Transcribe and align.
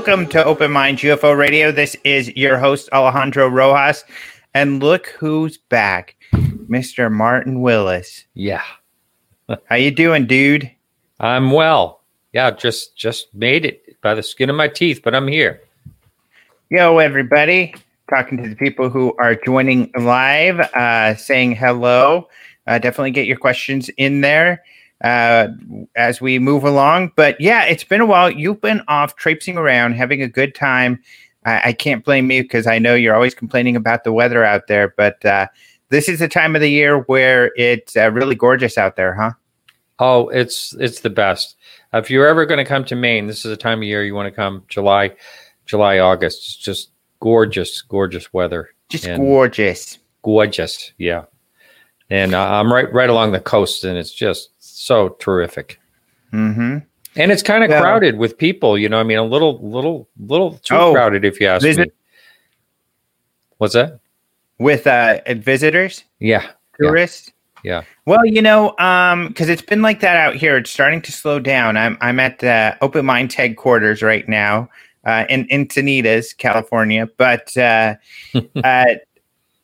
Welcome 0.00 0.26
to 0.26 0.42
Open 0.42 0.72
Mind 0.72 0.96
UFO 1.00 1.36
Radio. 1.36 1.70
This 1.70 1.94
is 2.04 2.34
your 2.34 2.56
host 2.56 2.88
Alejandro 2.90 3.48
Rojas, 3.48 4.02
and 4.54 4.82
look 4.82 5.08
who's 5.08 5.58
back, 5.58 6.16
Mr. 6.32 7.12
Martin 7.12 7.60
Willis. 7.60 8.24
Yeah, 8.32 8.62
How 9.66 9.76
you 9.76 9.90
doing, 9.90 10.26
dude? 10.26 10.70
I'm 11.18 11.50
well. 11.50 12.00
Yeah, 12.32 12.50
just 12.50 12.96
just 12.96 13.34
made 13.34 13.66
it 13.66 14.00
by 14.00 14.14
the 14.14 14.22
skin 14.22 14.48
of 14.48 14.56
my 14.56 14.68
teeth, 14.68 15.02
but 15.04 15.14
I'm 15.14 15.28
here. 15.28 15.60
Yo, 16.70 16.96
everybody! 16.96 17.74
Talking 18.08 18.42
to 18.42 18.48
the 18.48 18.56
people 18.56 18.88
who 18.88 19.14
are 19.18 19.34
joining 19.34 19.92
live, 20.00 20.60
uh, 20.60 21.14
saying 21.16 21.56
hello. 21.56 22.26
Uh, 22.66 22.78
definitely 22.78 23.10
get 23.10 23.26
your 23.26 23.36
questions 23.36 23.90
in 23.98 24.22
there 24.22 24.62
uh, 25.02 25.48
as 25.96 26.20
we 26.20 26.38
move 26.38 26.64
along. 26.64 27.12
But 27.16 27.40
yeah, 27.40 27.64
it's 27.64 27.84
been 27.84 28.00
a 28.00 28.06
while. 28.06 28.30
You've 28.30 28.60
been 28.60 28.82
off 28.88 29.16
traipsing 29.16 29.56
around, 29.56 29.94
having 29.94 30.22
a 30.22 30.28
good 30.28 30.54
time. 30.54 31.02
I, 31.44 31.68
I 31.68 31.72
can't 31.72 32.04
blame 32.04 32.30
you 32.30 32.42
because 32.42 32.66
I 32.66 32.78
know 32.78 32.94
you're 32.94 33.14
always 33.14 33.34
complaining 33.34 33.76
about 33.76 34.04
the 34.04 34.12
weather 34.12 34.44
out 34.44 34.66
there. 34.66 34.94
But 34.96 35.24
uh, 35.24 35.46
this 35.88 36.08
is 36.08 36.18
the 36.18 36.28
time 36.28 36.54
of 36.54 36.60
the 36.60 36.70
year 36.70 36.98
where 37.00 37.52
it's 37.56 37.96
uh, 37.96 38.10
really 38.10 38.34
gorgeous 38.34 38.76
out 38.78 38.96
there, 38.96 39.14
huh? 39.14 39.32
Oh, 39.98 40.28
it's 40.28 40.74
it's 40.78 41.00
the 41.00 41.10
best. 41.10 41.56
If 41.92 42.10
you're 42.10 42.26
ever 42.26 42.46
going 42.46 42.58
to 42.58 42.64
come 42.64 42.84
to 42.86 42.96
Maine, 42.96 43.26
this 43.26 43.44
is 43.44 43.50
the 43.50 43.56
time 43.56 43.78
of 43.80 43.84
year 43.84 44.04
you 44.04 44.14
want 44.14 44.26
to 44.26 44.36
come. 44.36 44.64
July, 44.68 45.12
July, 45.66 45.98
August. 45.98 46.38
It's 46.38 46.56
just 46.56 46.90
gorgeous, 47.20 47.82
gorgeous 47.82 48.32
weather. 48.32 48.70
Just 48.88 49.04
And- 49.04 49.22
gorgeous. 49.22 49.98
Gorgeous, 50.22 50.92
yeah. 50.98 51.24
And 52.10 52.34
uh, 52.34 52.46
I'm 52.46 52.70
right 52.72 52.92
right 52.92 53.08
along 53.08 53.32
the 53.32 53.40
coast, 53.40 53.84
and 53.84 53.96
it's 53.96 54.12
just 54.12 54.49
so 54.80 55.10
terrific. 55.20 55.78
Mm-hmm. 56.32 56.78
And 57.16 57.32
it's 57.32 57.42
kind 57.42 57.64
of 57.64 57.70
Yeah. 57.70 57.80
crowded 57.80 58.16
with 58.16 58.38
people. 58.38 58.78
You 58.78 58.88
know, 58.88 58.98
I 58.98 59.02
mean, 59.02 59.18
a 59.18 59.24
little, 59.24 59.58
little, 59.60 60.08
little 60.18 60.52
too 60.62 60.74
Oh, 60.74 60.92
crowded, 60.92 61.24
if 61.24 61.40
you 61.40 61.48
ask 61.48 61.62
visit- 61.62 61.88
me. 61.88 61.94
What's 63.58 63.74
that? 63.74 64.00
With 64.58 64.86
uh, 64.86 65.18
visitors. 65.36 66.04
Yeah, 66.18 66.42
Yeah. 66.42 66.50
tourists. 66.88 67.32
Yeah. 67.62 67.82
Well, 68.06 68.24
you 68.24 68.40
know, 68.40 68.74
um, 68.78 69.28
because 69.28 69.50
it's 69.50 69.60
been 69.62 69.82
like 69.82 70.00
that 70.00 70.16
out 70.16 70.34
here. 70.34 70.56
It's 70.56 70.70
starting 70.70 71.02
to 71.02 71.12
slow 71.12 71.38
down. 71.38 71.76
I'm 71.76 71.98
I'm 72.00 72.18
at 72.18 72.38
the 72.38 72.74
Open 72.80 73.04
Minds 73.04 73.34
headquarters 73.34 74.02
right 74.02 74.26
now, 74.26 74.70
uh, 75.04 75.26
in 75.28 75.46
Encinitas, 75.48 76.34
California. 76.36 77.06
But 77.18 77.54
uh, 77.58 77.96
uh, 78.64 78.84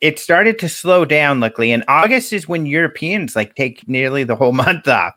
it 0.01 0.19
started 0.19 0.59
to 0.61 0.69
slow 0.69 1.05
down. 1.05 1.41
Luckily, 1.41 1.73
and 1.73 1.85
August 1.89 2.33
is 2.33 2.49
when 2.49 2.67
Europeans 2.67 3.35
like 3.37 3.55
take 3.55 3.87
nearly 3.89 4.25
the 4.25 4.37
whole 4.37 4.53
month 4.65 4.87
off. 4.89 5.15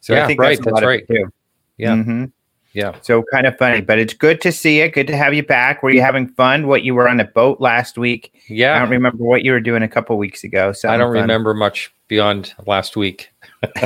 So 0.00 0.14
Yeah, 0.14 0.24
I 0.24 0.26
think 0.26 0.40
right, 0.40 0.56
that's, 0.58 0.66
a 0.66 0.70
that's 0.70 0.86
right. 0.86 1.04
it, 1.08 1.14
too. 1.14 1.32
Yeah. 1.78 1.96
Mhm. 1.96 2.32
yeah. 2.72 2.94
So 3.02 3.22
kind 3.32 3.46
of 3.46 3.56
funny, 3.58 3.80
but 3.80 3.98
it's 3.98 4.14
good 4.14 4.40
to 4.42 4.52
see 4.52 4.80
you. 4.80 4.88
Good 4.88 5.06
to 5.08 5.16
have 5.16 5.34
you 5.34 5.42
back. 5.44 5.82
Were 5.82 5.90
you 5.90 6.00
having 6.00 6.28
fun? 6.28 6.66
What 6.68 6.82
you 6.84 6.94
were 6.94 7.08
on 7.08 7.18
a 7.20 7.24
boat 7.24 7.60
last 7.60 7.98
week? 7.98 8.32
Yeah. 8.48 8.76
I 8.76 8.78
don't 8.78 8.90
remember 8.90 9.24
what 9.24 9.42
you 9.44 9.52
were 9.52 9.60
doing 9.60 9.82
a 9.82 9.88
couple 9.88 10.16
weeks 10.16 10.44
ago. 10.44 10.72
So 10.72 10.88
I 10.88 10.96
don't 10.96 11.12
remember 11.12 11.52
much 11.54 11.92
beyond 12.08 12.54
last 12.66 12.96
week. 12.96 13.30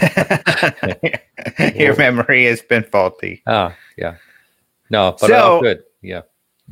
Your 1.74 1.96
memory 1.96 2.44
has 2.46 2.60
been 2.62 2.82
faulty. 2.84 3.42
Ah, 3.46 3.74
yeah. 3.96 4.16
No, 4.90 5.12
but 5.20 5.28
So- 5.28 5.34
all 5.36 5.60
good. 5.62 5.82
Yeah. 6.02 6.22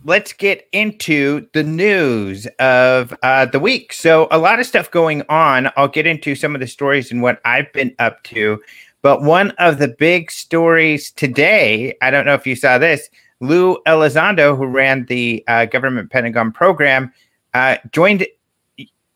Let's 0.05 0.33
get 0.33 0.69
into 0.73 1.49
the 1.55 1.65
news 1.65 2.47
of 2.61 3.13
uh, 3.23 3.47
the 3.47 3.59
week. 3.59 3.93
So, 3.93 4.29
a 4.31 4.39
lot 4.39 4.61
of 4.61 4.67
stuff 4.67 4.91
going 4.91 5.23
on. 5.29 5.71
I'll 5.77 5.89
get 5.89 6.07
into 6.07 6.35
some 6.35 6.55
of 6.55 6.61
the 6.61 6.67
stories 6.69 7.11
and 7.11 7.21
what 7.21 7.41
I've 7.45 7.71
been 7.73 7.95
up 7.99 8.23
to. 8.25 8.63
But 9.03 9.23
one 9.23 9.51
of 9.53 9.79
the 9.79 9.89
big 9.89 10.31
stories 10.31 11.11
today, 11.11 11.97
I 12.01 12.11
don't 12.11 12.27
know 12.27 12.35
if 12.35 12.47
you 12.47 12.55
saw 12.55 12.79
this, 12.79 13.11
Lou 13.41 13.77
Elizondo, 13.87 14.57
who 14.57 14.67
ran 14.67 15.05
the 15.07 15.45
uh, 15.49 15.65
government 15.67 16.11
Pentagon 16.11 16.53
program, 16.53 17.13
uh, 17.55 17.77
joined 17.93 18.27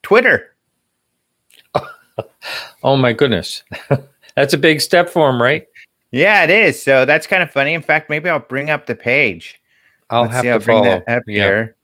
Twitter. 0.02 0.54
Oh 2.84 2.96
my 2.96 3.12
goodness. 3.12 3.62
That's 4.34 4.52
a 4.52 4.58
big 4.58 4.80
step 4.80 5.08
for 5.08 5.30
him, 5.30 5.40
right? 5.40 5.68
Yeah, 6.10 6.42
it 6.42 6.50
is. 6.50 6.82
So, 6.82 7.04
that's 7.04 7.28
kind 7.28 7.42
of 7.42 7.50
funny. 7.50 7.72
In 7.72 7.80
fact, 7.80 8.10
maybe 8.10 8.28
I'll 8.28 8.40
bring 8.40 8.68
up 8.68 8.86
the 8.86 8.96
page. 8.96 9.61
I'll 10.12 10.22
Let's 10.22 10.34
have 10.34 10.42
see, 10.42 10.48
to 10.48 10.52
I'll 10.52 10.58
bring 10.60 10.84
follow. 10.84 11.02
that 11.06 11.16
up 11.16 11.22
Yeah. 11.26 11.42
here. 11.44 11.76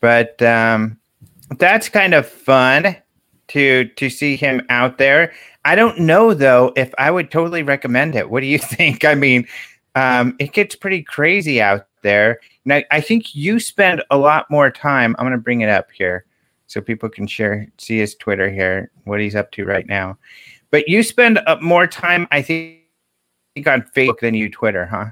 But 0.00 0.40
um, 0.42 0.98
that's 1.58 1.88
kind 1.88 2.14
of 2.14 2.26
fun 2.26 2.96
to 3.48 3.84
to 3.84 4.08
see 4.10 4.36
him 4.36 4.62
out 4.70 4.98
there. 4.98 5.32
I 5.64 5.74
don't 5.74 5.98
know 6.00 6.32
though 6.34 6.72
if 6.76 6.94
I 6.98 7.10
would 7.10 7.30
totally 7.30 7.62
recommend 7.62 8.14
it. 8.14 8.30
What 8.30 8.40
do 8.40 8.46
you 8.46 8.58
think? 8.76 9.04
I 9.04 9.14
mean, 9.14 9.46
um, 9.94 10.34
it 10.38 10.52
gets 10.52 10.74
pretty 10.76 11.02
crazy 11.02 11.60
out 11.60 11.86
there. 12.02 12.40
Now, 12.64 12.80
I 12.90 13.00
think 13.00 13.34
you 13.34 13.58
spend 13.60 14.02
a 14.10 14.18
lot 14.18 14.50
more 14.50 14.70
time. 14.70 15.14
I'm 15.18 15.24
going 15.26 15.36
to 15.38 15.42
bring 15.42 15.60
it 15.60 15.68
up 15.68 15.90
here 15.92 16.24
so 16.66 16.80
people 16.80 17.08
can 17.08 17.26
share 17.26 17.66
see 17.78 17.98
his 17.98 18.14
Twitter 18.16 18.50
here, 18.50 18.90
what 19.04 19.20
he's 19.20 19.36
up 19.36 19.52
to 19.52 19.64
right 19.64 19.86
now. 19.86 20.18
But 20.70 20.88
you 20.88 21.02
spend 21.04 21.38
more 21.62 21.86
time, 21.86 22.26
I 22.32 22.42
think, 22.42 22.80
on 23.66 23.82
Facebook 23.94 24.18
than 24.20 24.34
you 24.34 24.50
Twitter, 24.50 24.84
huh? 24.84 25.06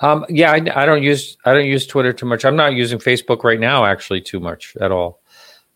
Um, 0.00 0.26
yeah, 0.28 0.52
I, 0.52 0.56
I 0.82 0.86
don't 0.86 1.02
use 1.02 1.36
I 1.44 1.54
don't 1.54 1.66
use 1.66 1.86
Twitter 1.86 2.12
too 2.12 2.26
much. 2.26 2.44
I'm 2.44 2.56
not 2.56 2.74
using 2.74 2.98
Facebook 2.98 3.44
right 3.44 3.58
now, 3.60 3.84
actually, 3.84 4.20
too 4.20 4.40
much 4.40 4.76
at 4.80 4.92
all. 4.92 5.20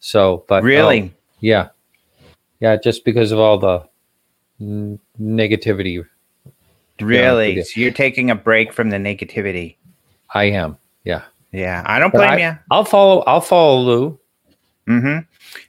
So, 0.00 0.44
but 0.48 0.62
Really? 0.62 1.02
um, 1.02 1.14
yeah, 1.40 1.68
yeah, 2.60 2.76
just 2.76 3.04
because 3.04 3.32
of 3.32 3.38
all 3.38 3.58
the 3.58 3.82
n- 4.60 4.98
negativity, 5.20 6.04
Really? 7.00 7.56
yeah. 7.56 7.62
so 7.62 7.80
you're 7.80 7.92
taking 7.92 8.30
a 8.30 8.34
break 8.34 8.72
from 8.72 8.90
the 8.90 8.96
negativity. 8.98 9.76
I 10.34 10.44
am. 10.44 10.76
Yeah, 11.04 11.22
Yeah, 11.52 11.82
I 11.86 11.98
don't 11.98 12.12
blame 12.12 12.30
I- 12.30 12.38
you. 12.50 12.58
I'll 12.70 12.84
follow. 12.84 13.20
I'll 13.26 13.40
follow 13.40 13.80
Lou. 13.80 14.20
hmm 14.86 15.18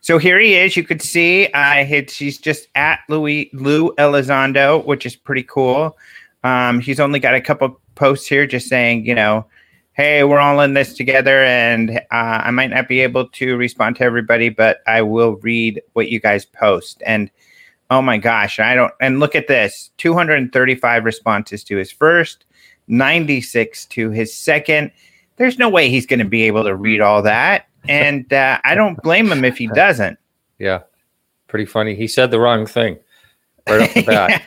So 0.02 0.18
here 0.18 0.40
he 0.40 0.56
is. 0.56 0.76
You 0.76 0.84
could 0.84 1.02
see 1.02 1.52
I 1.54 1.84
his, 1.86 2.16
he's 2.16 2.38
just 2.38 2.68
at 2.76 3.00
Louis 3.10 3.50
Lou 3.54 3.94
Elizondo, 3.96 4.86
which 4.86 5.06
is 5.06 5.16
pretty 5.16 5.44
cool. 5.44 5.98
Um, 6.44 6.80
he's 6.80 7.00
only 7.00 7.20
got 7.20 7.34
a 7.36 7.42
couple 7.42 7.80
posts 7.96 8.28
here, 8.28 8.48
just 8.48 8.68
saying, 8.68 9.06
you 9.06 9.16
know, 9.16 9.46
hey, 9.94 10.24
we're 10.24 10.40
all 10.40 10.60
in 10.62 10.74
this 10.74 10.94
together, 10.94 11.44
and 11.44 11.98
uh, 12.12 12.42
I 12.44 12.52
might 12.52 12.70
not 12.70 12.88
be 12.88 13.02
able 13.02 13.28
to 13.28 13.58
respond 13.58 13.98
to 13.98 14.04
everybody, 14.04 14.50
but 14.50 14.82
I 14.88 15.02
will 15.02 15.36
read 15.38 15.82
what 15.94 16.10
you 16.10 16.20
guys 16.20 16.46
post. 16.46 17.04
And 17.06 17.30
oh 17.90 18.02
my 18.02 18.18
gosh, 18.18 18.60
I 18.60 18.74
don't. 18.74 18.94
And 19.00 19.20
look 19.20 19.36
at 19.36 19.48
this: 19.48 19.92
235 19.98 21.06
responses 21.06 21.64
to 21.66 21.78
his 21.78 21.92
first, 21.92 22.46
96 22.88 23.86
to 23.88 24.10
his 24.10 24.34
second. 24.34 24.92
There's 25.38 25.60
no 25.60 25.70
way 25.70 25.90
he's 25.90 26.06
going 26.06 26.20
to 26.20 26.26
be 26.26 26.44
able 26.44 26.64
to 26.64 26.76
read 26.76 27.02
all 27.02 27.22
that. 27.24 27.68
And 27.88 28.32
uh, 28.32 28.60
I 28.64 28.76
don't 28.76 29.02
blame 29.02 29.32
him 29.32 29.44
if 29.44 29.58
he 29.58 29.68
doesn't. 29.74 30.18
Yeah, 30.60 30.82
pretty 31.48 31.66
funny. 31.66 31.96
He 31.96 32.08
said 32.08 32.32
the 32.32 32.40
wrong 32.40 32.66
thing 32.66 32.98
right 33.68 33.82
off 33.82 33.94
the 33.94 34.02
bat. 34.04 34.42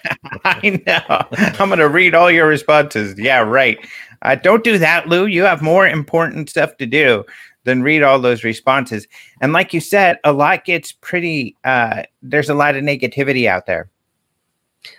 I 0.44 0.82
know. 0.86 1.50
I'm 1.60 1.68
going 1.68 1.78
to 1.78 1.88
read 1.88 2.14
all 2.14 2.30
your 2.30 2.46
responses. 2.46 3.18
Yeah, 3.18 3.40
right. 3.40 3.78
Uh, 4.22 4.34
don't 4.36 4.64
do 4.64 4.78
that, 4.78 5.08
Lou. 5.08 5.26
You 5.26 5.42
have 5.44 5.62
more 5.62 5.86
important 5.86 6.50
stuff 6.50 6.76
to 6.78 6.86
do 6.86 7.24
than 7.64 7.82
read 7.82 8.02
all 8.02 8.18
those 8.18 8.44
responses. 8.44 9.06
And 9.40 9.52
like 9.52 9.72
you 9.72 9.80
said, 9.80 10.18
a 10.24 10.32
lot 10.32 10.64
gets 10.64 10.92
pretty, 10.92 11.56
uh, 11.64 12.02
there's 12.22 12.50
a 12.50 12.54
lot 12.54 12.76
of 12.76 12.84
negativity 12.84 13.46
out 13.46 13.66
there. 13.66 13.88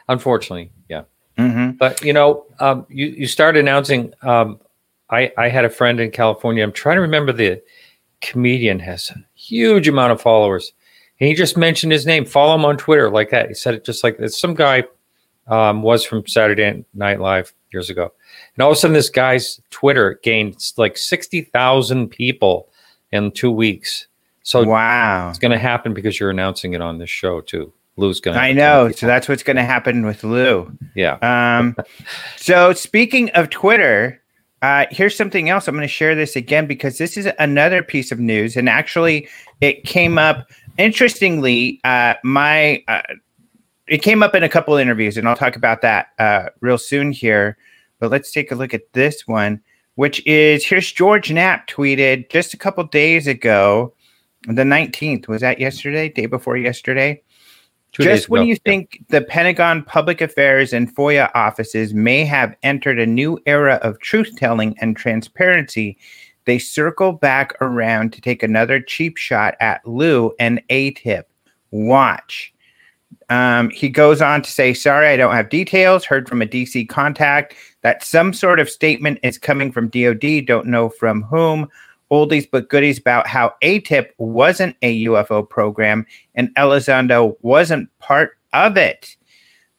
Unfortunately, 0.09 0.71
yeah. 0.89 1.03
hmm 1.38 1.71
But 1.71 2.01
you 2.03 2.11
know, 2.13 2.45
um, 2.59 2.85
you 2.89 3.07
you 3.07 3.27
start 3.27 3.56
announcing. 3.56 4.13
Um, 4.23 4.59
I 5.11 5.31
I 5.38 5.47
had 5.50 5.63
a 5.63 5.69
friend 5.69 6.00
in 6.00 6.09
California. 6.09 6.63
I'm 6.63 6.71
trying 6.71 6.95
to 6.95 7.01
remember 7.01 7.31
the 7.31 7.61
comedian 8.21 8.79
has 8.79 9.11
a 9.11 9.23
huge 9.35 9.88
amount 9.88 10.11
of 10.11 10.19
followers, 10.19 10.73
and 11.19 11.27
he 11.29 11.33
just 11.33 11.57
mentioned 11.57 11.91
his 11.91 12.06
name. 12.06 12.25
Follow 12.25 12.56
him 12.56 12.65
on 12.65 12.77
Twitter 12.77 13.09
like 13.09 13.29
that. 13.29 13.47
He 13.47 13.53
said 13.53 13.73
it 13.73 13.85
just 13.85 14.03
like 14.03 14.17
this. 14.17 14.38
Some 14.38 14.53
guy 14.53 14.83
um, 15.47 15.81
was 15.81 16.03
from 16.03 16.27
Saturday 16.27 16.83
Night 16.94 17.19
Live 17.19 17.53
years 17.71 17.89
ago, 17.89 18.12
and 18.56 18.63
all 18.63 18.71
of 18.71 18.77
a 18.77 18.79
sudden, 18.79 18.94
this 18.94 19.09
guy's 19.09 19.62
Twitter 19.69 20.19
gained 20.23 20.57
like 20.77 20.97
sixty 20.97 21.41
thousand 21.41 22.09
people 22.09 22.69
in 23.12 23.31
two 23.31 23.51
weeks. 23.51 24.07
So 24.44 24.63
wow, 24.63 25.29
it's 25.29 25.39
going 25.39 25.51
to 25.51 25.57
happen 25.57 25.94
because 25.94 26.19
you're 26.19 26.29
announcing 26.29 26.73
it 26.73 26.81
on 26.81 27.00
this 27.00 27.09
show 27.09 27.41
too. 27.41 27.73
Lou's 27.97 28.19
going 28.19 28.35
to. 28.35 28.41
I 28.41 28.51
know. 28.51 28.91
So 28.91 29.07
that's 29.07 29.29
what's 29.29 29.44
going 29.44 29.56
to 29.56 29.63
happen 29.63 30.06
with 30.06 30.23
Lou. 30.23 30.71
Yeah. 30.95 31.18
Um, 31.21 31.75
so 32.35 32.73
speaking 32.73 33.29
of 33.31 33.50
Twitter, 33.50 34.21
uh, 34.61 34.85
here's 34.91 35.15
something 35.15 35.50
else. 35.50 35.68
I'm 35.68 35.75
going 35.75 35.83
to 35.83 35.88
share 35.88 36.13
this 36.13 36.35
again 36.35 36.68
because 36.68 36.97
this 36.97 37.18
is 37.18 37.27
another 37.39 37.81
piece 37.81 38.11
of 38.11 38.19
news, 38.19 38.57
and 38.57 38.68
actually, 38.68 39.29
it 39.61 39.83
came 39.83 40.18
up 40.18 40.50
interestingly. 40.77 41.80
Uh, 41.83 42.16
my 42.24 42.83
uh, 42.88 43.01
it 43.88 44.01
came 44.01 44.24
up 44.24 44.36
in 44.36 44.44
a 44.44 44.50
couple 44.50 44.75
of 44.75 44.81
interviews, 44.81 45.18
and 45.18 45.27
I'll 45.27 45.36
talk 45.36 45.56
about 45.56 45.81
that 45.81 46.07
uh, 46.19 46.50
real 46.62 46.77
soon 46.77 47.12
here. 47.12 47.57
But 48.00 48.12
let's 48.12 48.31
take 48.31 48.51
a 48.51 48.56
look 48.56 48.74
at 48.74 48.92
this 48.94 49.27
one, 49.27 49.62
which 49.95 50.25
is 50.25 50.66
here's 50.66 50.92
George 50.92 51.31
Knapp 51.31 51.68
tweeted 51.68 52.30
just 52.30 52.54
a 52.54 52.57
couple 52.57 52.83
days 52.86 53.27
ago, 53.27 53.94
the 54.48 54.63
19th. 54.63 55.27
Was 55.27 55.42
that 55.42 55.60
yesterday? 55.60 56.10
Day 56.10 56.25
before 56.25 56.57
yesterday? 56.57 57.21
Two 57.95 58.04
Just 58.04 58.28
when 58.28 58.42
ago. 58.42 58.50
you 58.50 58.56
think 58.57 59.01
the 59.07 59.21
Pentagon 59.21 59.81
Public 59.81 60.19
Affairs 60.19 60.74
and 60.74 60.94
FOIA 60.94 61.31
offices 61.33 61.94
may 61.94 62.25
have 62.25 62.54
entered 62.62 63.00
a 63.00 63.06
new 63.06 63.39
era 63.45 63.75
of 63.83 63.98
truth 64.01 64.36
telling 64.36 64.75
and 64.81 64.98
transparency, 64.98 65.98
they 66.45 66.59
circle 66.59 67.12
back 67.12 67.56
around 67.62 68.13
to 68.13 68.21
take 68.21 68.44
another 68.44 68.80
cheap 68.80 69.18
shot 69.18 69.56
at 69.59 69.86
Lou 69.88 70.33
and 70.39 70.62
ATIP. 70.69 71.24
Watch. 71.71 72.53
Um, 73.30 73.69
he 73.71 73.89
goes 73.89 74.21
on 74.21 74.42
to 74.44 74.51
say, 74.51 74.74
Sorry, 74.74 75.07
I 75.07 75.18
don't 75.18 75.33
have 75.33 75.50
details. 75.50 76.06
Heard 76.06 76.30
from 76.30 76.42
a 76.42 76.45
DC 76.45 76.88
contact 76.88 77.56
that 77.81 78.03
some 78.03 78.33
sort 78.33 78.59
of 78.59 78.69
statement 78.69 79.19
is 79.24 79.38
coming 79.38 79.71
from 79.71 79.89
DOD. 79.89 80.45
Don't 80.45 80.68
know 80.68 80.89
from 80.89 81.24
whom 81.24 81.68
oldies 82.12 82.47
but 82.50 82.69
goodies 82.69 83.00
about 83.00 83.27
how 83.27 83.53
ATIP 83.63 84.09
wasn't 84.18 84.75
a 84.81 85.06
UFO 85.06 85.47
program 85.47 86.06
and 86.36 86.53
Elizondo 86.56 87.36
wasn't 87.42 87.89
part 88.00 88.38
of 88.53 88.77
it. 88.77 89.15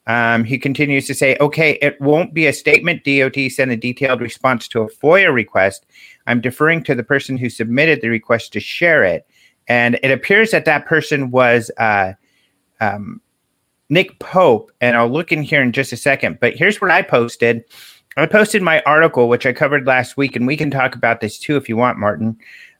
Um, 0.07 0.45
he 0.45 0.57
continues 0.57 1.05
to 1.07 1.13
say, 1.13 1.35
okay, 1.41 1.77
it 1.81 1.99
won't 1.99 2.33
be 2.33 2.47
a 2.47 2.53
statement. 2.53 3.03
DOD 3.03 3.51
sent 3.51 3.71
a 3.71 3.77
detailed 3.77 4.21
response 4.21 4.67
to 4.69 4.81
a 4.81 4.89
FOIA 4.89 5.33
request. 5.33 5.85
I'm 6.27 6.41
deferring 6.41 6.83
to 6.83 6.95
the 6.95 7.03
person 7.03 7.37
who 7.37 7.49
submitted 7.49 8.01
the 8.01 8.09
request 8.09 8.53
to 8.53 8.59
share 8.59 9.03
it. 9.03 9.25
And 9.67 9.99
it 10.03 10.11
appears 10.11 10.51
that 10.51 10.65
that 10.65 10.85
person 10.85 11.31
was 11.31 11.71
uh, 11.77 12.13
um, 12.79 13.21
Nick 13.89 14.19
Pope. 14.19 14.71
And 14.79 14.95
I'll 14.95 15.09
look 15.09 15.31
in 15.31 15.41
here 15.41 15.61
in 15.61 15.71
just 15.71 15.91
a 15.91 15.97
second. 15.97 16.39
But 16.39 16.55
here's 16.55 16.79
what 16.79 16.91
I 16.91 17.01
posted. 17.01 17.63
I 18.17 18.25
posted 18.25 18.61
my 18.61 18.81
article, 18.85 19.29
which 19.29 19.45
I 19.45 19.53
covered 19.53 19.85
last 19.85 20.17
week, 20.17 20.35
and 20.35 20.47
we 20.47 20.57
can 20.57 20.71
talk 20.71 20.95
about 20.95 21.21
this 21.21 21.37
too 21.37 21.55
if 21.55 21.69
you 21.69 21.77
want, 21.77 21.99
Martin. 21.99 22.35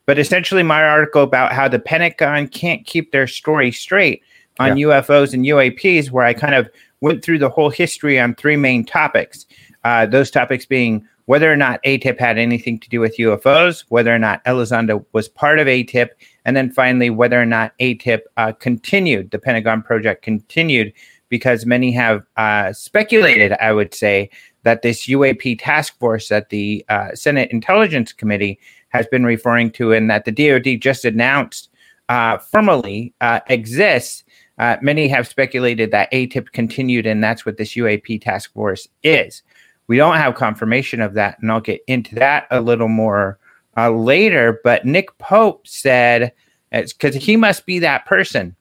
But 0.08 0.18
essentially, 0.18 0.64
my 0.64 0.84
article 0.84 1.22
about 1.22 1.52
how 1.52 1.68
the 1.68 1.80
Pentagon 1.80 2.48
can't 2.48 2.86
keep 2.86 3.12
their 3.12 3.28
story 3.28 3.72
straight 3.72 4.24
on 4.60 4.78
yeah. 4.78 4.88
UFOs 4.88 5.34
and 5.34 5.46
UAPs, 5.46 6.10
where 6.10 6.26
I 6.26 6.34
kind 6.34 6.56
of 6.56 6.70
went 7.02 7.24
through 7.24 7.38
the 7.38 7.50
whole 7.50 7.70
history 7.70 8.20
on 8.20 8.34
three 8.34 8.56
main 8.56 8.84
topics. 8.84 9.46
Uh, 9.84 10.08
those 10.08 10.32
topics 10.32 10.66
being 10.66 11.08
whether 11.28 11.52
or 11.52 11.58
not 11.58 11.84
ATIP 11.84 12.18
had 12.20 12.38
anything 12.38 12.80
to 12.80 12.90
do 12.90 13.02
with 13.02 13.18
UFOs, 13.18 13.84
whether 13.90 14.16
or 14.16 14.18
not 14.20 14.44
Elizondo 14.46 15.06
was 15.12 15.28
part 15.28 15.60
of 15.60 15.68
ATIP, 15.68 16.10
and 16.46 16.56
then 16.56 16.72
finally 16.72 17.10
whether 17.10 17.40
or 17.40 17.46
not 17.46 17.74
ATIP 17.80 18.22
uh, 18.38 18.54
continued, 18.54 19.32
the 19.32 19.38
Pentagon 19.38 19.82
project 19.82 20.24
continued, 20.24 20.94
because 21.28 21.66
many 21.66 21.92
have 21.92 22.24
uh, 22.38 22.72
speculated, 22.72 23.52
I 23.62 23.74
would 23.74 23.94
say, 23.94 24.30
that 24.64 24.84
this 24.84 25.08
UAP 25.08 25.60
task 25.60 26.00
force 26.00 26.30
that 26.30 26.50
the 26.50 26.86
uh, 26.88 27.14
Senate 27.14 27.52
Intelligence 27.52 28.14
Committee 28.14 28.58
has 28.90 29.06
been 29.08 29.26
referring 29.26 29.72
to 29.72 29.92
and 29.92 30.10
that 30.10 30.24
the 30.24 30.32
DoD 30.32 30.82
just 30.82 31.04
announced 31.04 31.70
uh, 32.08 32.38
formally 32.38 33.14
uh, 33.20 33.42
exists. 33.48 34.24
Uh, 34.60 34.78
many 34.82 35.10
have 35.10 35.28
speculated 35.28 35.92
that 35.92 36.10
ATIP 36.14 36.54
continued, 36.54 37.06
and 37.06 37.22
that's 37.22 37.46
what 37.46 37.58
this 37.58 37.76
UAP 37.76 38.22
task 38.22 38.54
force 38.54 38.88
is. 39.04 39.44
We 39.88 39.98
don't 39.98 40.18
have 40.18 40.36
confirmation 40.36 41.02
of 41.02 41.14
that, 41.14 41.38
and 41.42 41.52
I'll 41.52 41.62
get 41.62 41.82
into 41.88 42.16
that 42.16 42.48
a 42.52 42.62
little 42.62 42.90
more 42.90 43.40
uh, 43.76 43.92
later. 43.92 44.60
But 44.64 44.86
Nick 44.86 45.18
Pope 45.18 45.68
said, 45.68 46.34
because 46.72 47.16
he 47.16 47.38
must 47.38 47.66
be 47.66 47.80
that 47.80 48.06
person. 48.06 48.56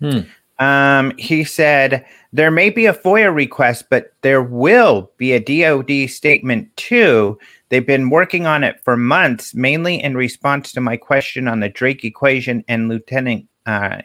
Hmm. 0.00 0.20
Um, 0.58 1.12
he 1.18 1.42
said 1.44 2.06
there 2.32 2.50
may 2.50 2.70
be 2.70 2.86
a 2.86 2.94
FOIA 2.94 3.34
request, 3.34 3.86
but 3.90 4.12
there 4.22 4.42
will 4.42 5.10
be 5.16 5.32
a 5.32 5.40
DoD 5.40 6.08
statement 6.08 6.74
too. 6.76 7.38
They've 7.68 7.86
been 7.86 8.10
working 8.10 8.46
on 8.46 8.62
it 8.62 8.80
for 8.84 8.96
months, 8.96 9.54
mainly 9.54 10.02
in 10.02 10.16
response 10.16 10.70
to 10.72 10.80
my 10.80 10.96
question 10.96 11.48
on 11.48 11.60
the 11.60 11.68
Drake 11.68 12.04
equation 12.04 12.64
and 12.68 12.88
Lieutenant 12.88 13.48
uh, 13.66 14.02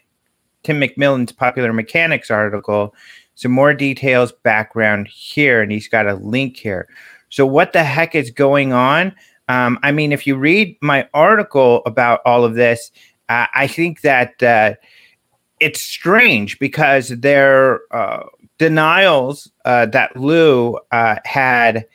Tim 0.63 0.79
McMillan's 0.79 1.31
popular 1.31 1.71
mechanics 1.71 2.31
article. 2.31 2.95
Some 3.39 3.53
more 3.53 3.73
details, 3.73 4.33
background 4.43 5.07
here, 5.07 5.61
and 5.61 5.71
he's 5.71 5.87
got 5.87 6.07
a 6.07 6.15
link 6.15 6.57
here. 6.57 6.89
So, 7.29 7.45
what 7.45 7.71
the 7.71 7.85
heck 7.85 8.15
is 8.15 8.31
going 8.31 8.73
on? 8.73 9.15
Um, 9.47 9.79
I 9.81 9.93
mean, 9.93 10.11
if 10.11 10.27
you 10.27 10.35
read 10.35 10.75
my 10.81 11.07
article 11.13 11.81
about 11.85 12.19
all 12.25 12.43
of 12.43 12.55
this, 12.55 12.91
uh, 13.29 13.47
I 13.53 13.67
think 13.67 14.01
that. 14.01 14.43
Uh, 14.43 14.73
it's 15.59 15.81
strange 15.81 16.57
because 16.57 17.09
their 17.09 17.81
uh, 17.91 18.23
denials 18.59 19.51
uh, 19.65 19.85
that 19.87 20.15
Lou 20.15 20.77
uh, 20.91 21.17
had 21.25 21.85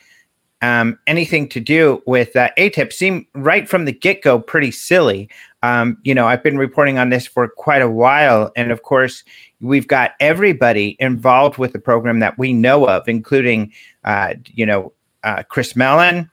um, 0.63 0.99
anything 1.07 1.49
to 1.51 1.61
do 1.61 2.03
with 2.07 2.35
uh, 2.37 2.49
ATIP 2.59 2.93
seem 2.93 3.27
right 3.35 3.69
from 3.69 3.85
the 3.85 3.93
get 3.93 4.23
go 4.23 4.39
pretty 4.39 4.71
silly. 4.71 5.29
Um, 5.65 5.97
you 6.03 6.15
know, 6.15 6.27
I've 6.27 6.43
been 6.43 6.59
reporting 6.59 6.99
on 6.99 7.09
this 7.09 7.27
for 7.27 7.49
quite 7.49 7.81
a 7.81 7.89
while. 7.89 8.53
And 8.55 8.71
of 8.71 8.83
course, 8.83 9.25
we've 9.61 9.89
got 9.89 10.13
everybody 10.21 10.95
involved 11.01 11.57
with 11.57 11.73
the 11.73 11.79
program 11.79 12.19
that 12.19 12.37
we 12.37 12.53
know 12.53 12.87
of, 12.87 13.09
including, 13.09 13.73
uh, 14.05 14.35
you 14.53 14.67
know, 14.67 14.93
uh, 15.23 15.43
Chris 15.49 15.75
Mellon. 15.75 16.31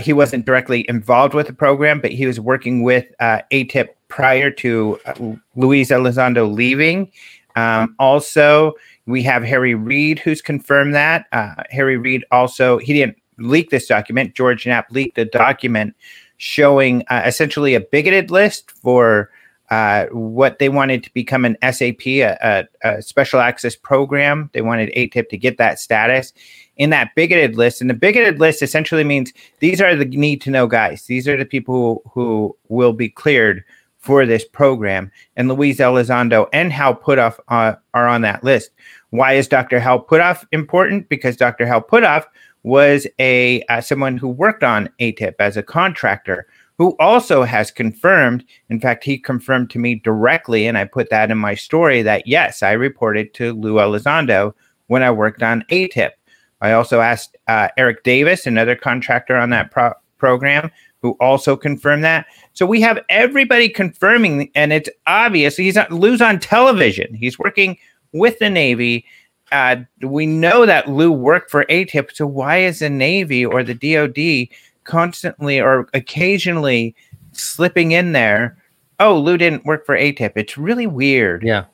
he 0.00 0.12
wasn't 0.12 0.46
directly 0.46 0.84
involved 0.88 1.32
with 1.32 1.46
the 1.46 1.52
program, 1.52 2.00
but 2.00 2.10
he 2.10 2.26
was 2.26 2.40
working 2.40 2.82
with 2.82 3.06
ATIP 3.20 3.90
prior 4.08 4.50
to 4.50 4.98
uh, 5.06 5.14
Luis 5.54 5.90
Elizondo 5.90 6.52
leaving. 6.52 7.10
Um, 7.54 7.94
also, 8.00 8.74
we 9.06 9.22
have 9.22 9.44
Harry 9.44 9.76
Reid 9.76 10.18
who's 10.18 10.42
confirmed 10.42 10.94
that. 10.96 11.26
Uh, 11.30 11.54
Harry 11.70 11.96
Reid 11.96 12.24
also, 12.32 12.78
he 12.78 12.94
didn't 12.94 13.16
leak 13.38 13.70
this 13.70 13.86
document. 13.86 14.34
George 14.34 14.66
Knapp 14.66 14.90
leaked 14.90 15.14
the 15.14 15.24
document 15.24 15.94
showing 16.40 17.04
uh, 17.08 17.20
essentially 17.26 17.74
a 17.74 17.80
bigoted 17.80 18.30
list 18.30 18.70
for 18.70 19.30
uh, 19.68 20.06
what 20.06 20.58
they 20.58 20.70
wanted 20.70 21.04
to 21.04 21.12
become 21.12 21.44
an 21.44 21.54
SAP, 21.60 22.06
a, 22.06 22.22
a, 22.42 22.64
a, 22.82 23.02
special 23.02 23.40
access 23.40 23.76
program. 23.76 24.48
They 24.54 24.62
wanted 24.62 24.90
ATIP 24.96 25.28
to 25.28 25.36
get 25.36 25.58
that 25.58 25.78
status 25.78 26.32
in 26.78 26.88
that 26.90 27.14
bigoted 27.14 27.56
list. 27.56 27.82
And 27.82 27.90
the 27.90 27.94
bigoted 27.94 28.40
list 28.40 28.62
essentially 28.62 29.04
means 29.04 29.34
these 29.58 29.82
are 29.82 29.94
the 29.94 30.06
need 30.06 30.40
to 30.40 30.50
know 30.50 30.66
guys. 30.66 31.04
These 31.04 31.28
are 31.28 31.36
the 31.36 31.44
people 31.44 32.02
who, 32.10 32.10
who 32.10 32.56
will 32.68 32.94
be 32.94 33.10
cleared 33.10 33.62
for 33.98 34.24
this 34.24 34.46
program. 34.46 35.12
And 35.36 35.46
Luis 35.46 35.76
Elizondo 35.76 36.48
and 36.54 36.72
Hal 36.72 36.96
Puthoff 36.96 37.38
uh, 37.48 37.74
are 37.92 38.08
on 38.08 38.22
that 38.22 38.42
list. 38.42 38.70
Why 39.10 39.34
is 39.34 39.46
Dr. 39.46 39.78
Hal 39.78 40.02
Puthoff 40.02 40.46
important? 40.52 41.10
Because 41.10 41.36
Dr. 41.36 41.66
Hal 41.66 41.82
Puthoff 41.82 42.24
was 42.62 43.06
a 43.18 43.62
uh, 43.64 43.80
someone 43.80 44.16
who 44.16 44.28
worked 44.28 44.62
on 44.62 44.88
ATIP 45.00 45.34
as 45.38 45.56
a 45.56 45.62
contractor 45.62 46.46
who 46.78 46.96
also 46.98 47.42
has 47.42 47.70
confirmed 47.70 48.44
in 48.68 48.80
fact 48.80 49.04
he 49.04 49.18
confirmed 49.18 49.70
to 49.70 49.78
me 49.78 49.94
directly 49.94 50.66
and 50.66 50.76
i 50.78 50.84
put 50.84 51.10
that 51.10 51.30
in 51.30 51.38
my 51.38 51.54
story 51.54 52.02
that 52.02 52.26
yes 52.26 52.62
i 52.62 52.72
reported 52.72 53.32
to 53.34 53.52
lou 53.54 53.74
elizondo 53.74 54.52
when 54.88 55.02
i 55.02 55.10
worked 55.10 55.42
on 55.42 55.64
atip 55.70 56.12
i 56.60 56.72
also 56.72 57.00
asked 57.00 57.36
uh, 57.48 57.68
eric 57.76 58.02
davis 58.02 58.46
another 58.46 58.76
contractor 58.76 59.36
on 59.36 59.50
that 59.50 59.70
pro- 59.70 59.92
program 60.18 60.70
who 61.02 61.16
also 61.20 61.56
confirmed 61.56 62.04
that. 62.04 62.26
So 62.52 62.66
we 62.66 62.80
have 62.82 63.00
everybody 63.08 63.68
confirming, 63.68 64.50
and 64.54 64.72
it's 64.72 64.90
obvious 65.06 65.56
he's 65.56 65.74
not 65.74 65.90
Lou's 65.90 66.20
on 66.20 66.38
television. 66.38 67.14
He's 67.14 67.38
working 67.38 67.76
with 68.12 68.38
the 68.38 68.50
Navy. 68.50 69.04
Uh, 69.52 69.76
we 70.02 70.26
know 70.26 70.66
that 70.66 70.88
Lou 70.88 71.10
worked 71.10 71.50
for 71.50 71.64
ATIP. 71.64 72.14
So 72.14 72.26
why 72.26 72.58
is 72.58 72.80
the 72.80 72.90
Navy 72.90 73.44
or 73.44 73.62
the 73.62 73.74
DoD 73.74 74.54
constantly 74.84 75.60
or 75.60 75.88
occasionally 75.94 76.94
slipping 77.32 77.92
in 77.92 78.12
there? 78.12 78.56
Oh, 78.98 79.18
Lou 79.18 79.36
didn't 79.36 79.64
work 79.64 79.86
for 79.86 79.96
ATIP. 79.96 80.32
It's 80.36 80.58
really 80.58 80.86
weird. 80.86 81.42
Yeah, 81.42 81.64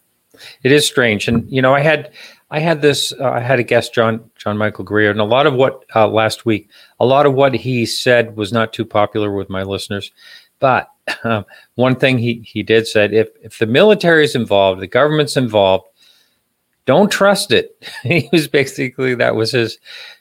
it 0.63 0.73
is 0.73 0.87
strange. 0.87 1.29
And 1.29 1.51
you 1.51 1.61
know, 1.61 1.75
I 1.75 1.81
had 1.81 2.13
I 2.51 2.61
had 2.61 2.81
this. 2.81 3.13
Uh, 3.13 3.31
I 3.31 3.41
had 3.41 3.59
a 3.59 3.65
guest, 3.65 3.93
John 3.93 4.31
John 4.37 4.57
Michael 4.57 4.85
Greer, 4.85 5.11
and 5.11 5.21
a 5.21 5.25
lot 5.25 5.47
of 5.47 5.55
what 5.55 5.85
uh, 5.95 6.07
last 6.07 6.47
week, 6.47 6.69
a 7.01 7.07
lot 7.07 7.27
of 7.27 7.35
what 7.35 7.55
he 7.55 7.85
said 7.85 8.37
was 8.37 8.53
not 8.53 8.73
too 8.73 8.85
popular 8.85 9.33
with 9.33 9.51
my 9.51 9.63
listeners. 9.63 10.13
But 10.61 10.89
um, 11.25 11.45
one 11.75 11.97
thing 11.97 12.19
he 12.19 12.43
he 12.47 12.63
did 12.63 12.87
said, 12.87 13.13
if 13.13 13.29
if 13.43 13.59
the 13.59 13.67
military 13.67 14.25
is 14.25 14.37
involved, 14.37 14.81
the 14.81 14.87
government's 14.87 15.37
involved, 15.37 15.89
don't 16.87 17.11
trust 17.11 17.53
it. 17.53 17.77
he 18.03 18.29
was 18.33 18.49
basically 18.49 19.15
that 19.17 19.37
was 19.37 19.53
his, 19.53 19.79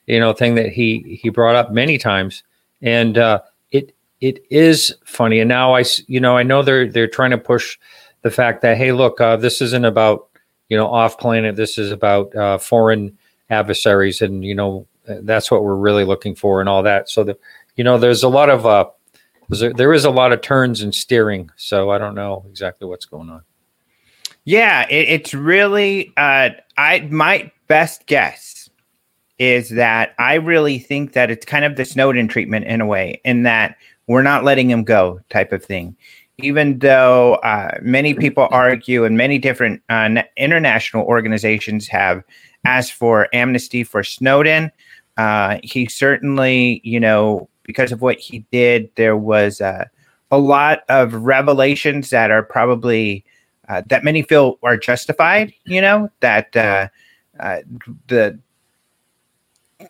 you 0.08 0.20
know, 0.20 0.34
thing 0.34 0.56
that 0.56 0.70
he 0.70 1.20
he 1.22 1.30
brought 1.30 1.56
up 1.56 1.72
many 1.72 1.98
times, 1.98 2.44
and 2.82 3.18
uh, 3.18 3.42
it 3.72 3.96
it 4.20 4.44
is 4.50 4.94
funny. 5.06 5.40
And 5.40 5.48
now 5.48 5.76
I, 5.76 5.86
you 6.08 6.20
know, 6.20 6.38
I 6.38 6.44
know 6.44 6.62
they're 6.62 6.92
they're 6.92 7.08
trying 7.08 7.32
to 7.32 7.38
push 7.38 7.78
the 8.24 8.32
fact 8.32 8.62
that 8.64 8.78
hey, 8.78 8.92
look, 8.92 9.22
uh, 9.22 9.38
this 9.38 9.62
isn't 9.62 9.86
about 9.86 10.28
you 10.70 10.76
know 10.76 10.88
off 10.88 11.18
planet. 11.18 11.56
This 11.56 11.78
is 11.78 11.92
about 11.92 12.36
uh, 12.36 12.58
foreign 12.58 13.18
adversaries, 13.50 14.22
and 14.22 14.44
you 14.44 14.56
know 14.56 14.88
that's 15.06 15.50
what 15.50 15.64
we're 15.64 15.76
really 15.76 16.04
looking 16.04 16.36
for, 16.36 16.60
and 16.60 16.68
all 16.68 16.84
that. 16.84 17.10
So 17.10 17.24
the, 17.24 17.38
you 17.76 17.84
know, 17.84 17.98
there's 17.98 18.24
a 18.24 18.30
lot 18.30 18.50
of 18.50 18.66
uh, 18.66 18.86
there 19.50 19.94
is 19.94 20.06
a 20.06 20.10
lot 20.10 20.34
of 20.34 20.42
turns 20.42 20.82
and 20.82 20.94
steering. 20.94 21.52
So 21.56 21.92
I 21.92 21.98
don't 21.98 22.16
know 22.16 22.46
exactly 22.50 22.88
what's 22.88 23.06
going 23.06 23.30
on. 23.30 23.44
Yeah, 24.46 24.88
it, 24.90 25.10
it's 25.10 25.34
really 25.34 26.14
uh, 26.18 26.52
I 26.78 27.00
my 27.12 27.52
best 27.68 28.06
guess 28.06 28.70
is 29.40 29.70
that 29.70 30.14
I 30.18 30.36
really 30.36 30.80
think 30.80 31.14
that 31.14 31.30
it's 31.30 31.46
kind 31.46 31.66
of 31.66 31.76
the 31.76 31.84
Snowden 31.84 32.28
treatment 32.28 32.66
in 32.66 32.80
a 32.80 32.86
way, 32.86 33.20
in 33.26 33.44
that 33.44 33.76
we're 34.08 34.22
not 34.22 34.44
letting 34.44 34.70
him 34.70 34.84
go 34.84 35.20
type 35.30 35.52
of 35.52 35.66
thing. 35.66 35.96
Even 36.38 36.80
though 36.80 37.36
uh, 37.36 37.78
many 37.82 38.14
people 38.14 38.48
argue 38.52 39.04
and 39.04 39.18
many 39.18 39.40
different 39.40 39.82
uh, 39.90 40.22
international 40.38 41.06
organizations 41.06 41.88
have 41.88 42.24
asked 42.66 42.94
for 42.94 43.28
amnesty 43.34 43.84
for 43.84 44.04
Snowden, 44.04 44.72
uh, 45.18 45.58
he 45.64 45.88
certainly, 45.88 46.82
you 46.84 47.00
know, 47.00 47.50
because 47.64 47.92
of 47.92 48.02
what 48.02 48.20
he 48.20 48.40
did, 48.52 48.90
there 48.96 49.18
was 49.18 49.60
uh, 49.60 49.86
a 50.30 50.38
lot 50.38 50.84
of 50.90 51.14
revelations 51.14 52.10
that 52.12 52.32
are 52.32 52.44
probably 52.44 53.25
uh, 53.68 53.82
that 53.88 54.04
many 54.04 54.22
feel 54.22 54.60
are 54.64 54.78
justified. 54.78 55.54
You 55.66 55.82
know 55.82 56.10
that 56.20 56.56
uh, 56.56 56.88
uh, 57.40 57.60
the 58.08 58.40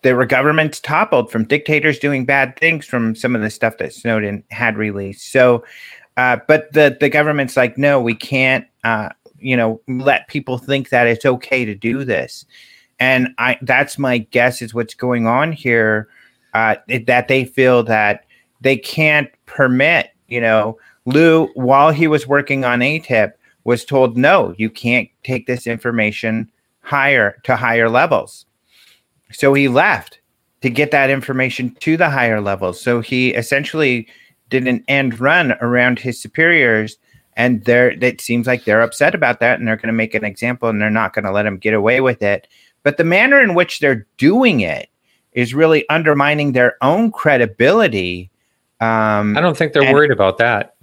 there 0.02 0.16
were 0.16 0.26
governments 0.26 0.80
toppled 0.80 1.32
from 1.32 1.46
dictators 1.46 2.00
doing 2.00 2.26
bad 2.26 2.58
things 2.60 2.86
from 2.86 3.16
some 3.16 3.36
of 3.36 3.42
the 3.42 3.50
stuff 3.50 3.78
that 3.78 3.94
Snowden 3.94 4.44
had 4.50 4.78
released. 4.78 5.32
So, 5.32 5.64
uh, 6.18 6.38
but 6.48 6.72
the 6.74 6.98
the 7.00 7.10
government's 7.10 7.58
like, 7.58 7.78
no, 7.78 8.02
we 8.02 8.16
can't. 8.16 8.66
Uh, 8.84 9.10
you 9.40 9.56
know, 9.56 9.82
let 9.88 10.28
people 10.28 10.58
think 10.58 10.90
that 10.90 11.08
it's 11.08 11.26
okay 11.26 11.66
to 11.66 11.76
do 11.76 12.04
this. 12.04 12.46
And 13.00 13.30
I 13.38 13.58
that's 13.62 14.00
my 14.00 14.20
guess 14.20 14.62
is 14.62 14.74
what's 14.74 14.94
going 14.94 15.28
on 15.28 15.52
here. 15.52 16.08
Uh, 16.54 16.76
that 17.06 17.28
they 17.28 17.44
feel 17.44 17.84
that 17.84 18.26
they 18.62 18.78
can't 18.78 19.30
permit, 19.46 20.12
you 20.30 20.40
know, 20.40 20.78
Lou, 21.06 21.48
while 21.56 21.92
he 21.92 22.08
was 22.08 22.26
working 22.26 22.64
on 22.64 22.80
ATIP, 22.80 23.34
was 23.66 23.84
told, 23.84 24.16
no, 24.16 24.56
you 24.58 24.70
can't 24.70 25.10
take 25.24 25.48
this 25.48 25.68
information 25.68 26.50
higher 26.80 27.42
to 27.44 27.58
higher 27.58 27.90
levels. 27.90 28.46
So 29.32 29.54
he 29.54 29.68
left 29.68 30.20
to 30.62 30.70
get 30.70 30.92
that 30.92 31.10
information 31.10 31.76
to 31.82 31.98
the 31.98 32.10
higher 32.10 32.40
levels. 32.40 32.80
So 32.80 33.02
he 33.02 33.34
essentially 33.34 34.08
did 34.50 34.68
an 34.68 34.84
end 34.88 35.20
run 35.20 35.54
around 35.62 36.00
his 36.00 36.22
superiors. 36.22 36.98
And 37.36 37.66
they're, 37.66 37.92
it 37.92 38.22
seems 38.22 38.48
like 38.48 38.64
they're 38.64 38.82
upset 38.82 39.14
about 39.14 39.42
that 39.42 39.60
and 39.60 39.68
they're 39.68 39.76
going 39.76 39.88
to 39.88 39.94
make 39.94 40.14
an 40.14 40.24
example 40.24 40.70
and 40.70 40.80
they're 40.80 40.90
not 40.90 41.14
going 41.14 41.26
to 41.26 41.32
let 41.32 41.46
him 41.46 41.58
get 41.58 41.74
away 41.74 42.00
with 42.00 42.22
it. 42.22 42.48
But 42.84 42.98
the 42.98 43.04
manner 43.04 43.42
in 43.42 43.56
which 43.56 43.80
they're 43.80 44.08
doing 44.18 44.62
it 44.62 44.90
is 45.34 45.54
really 45.54 45.90
undermining 45.90 46.54
their 46.54 46.78
own 46.82 47.12
credibility. 47.12 48.30
Um, 48.80 49.36
I 49.36 49.42
don't 49.42 49.58
think 49.58 49.74
they're 49.74 49.84
and, 49.84 49.94
worried 49.94 50.12
about 50.12 50.38
that. 50.38 50.75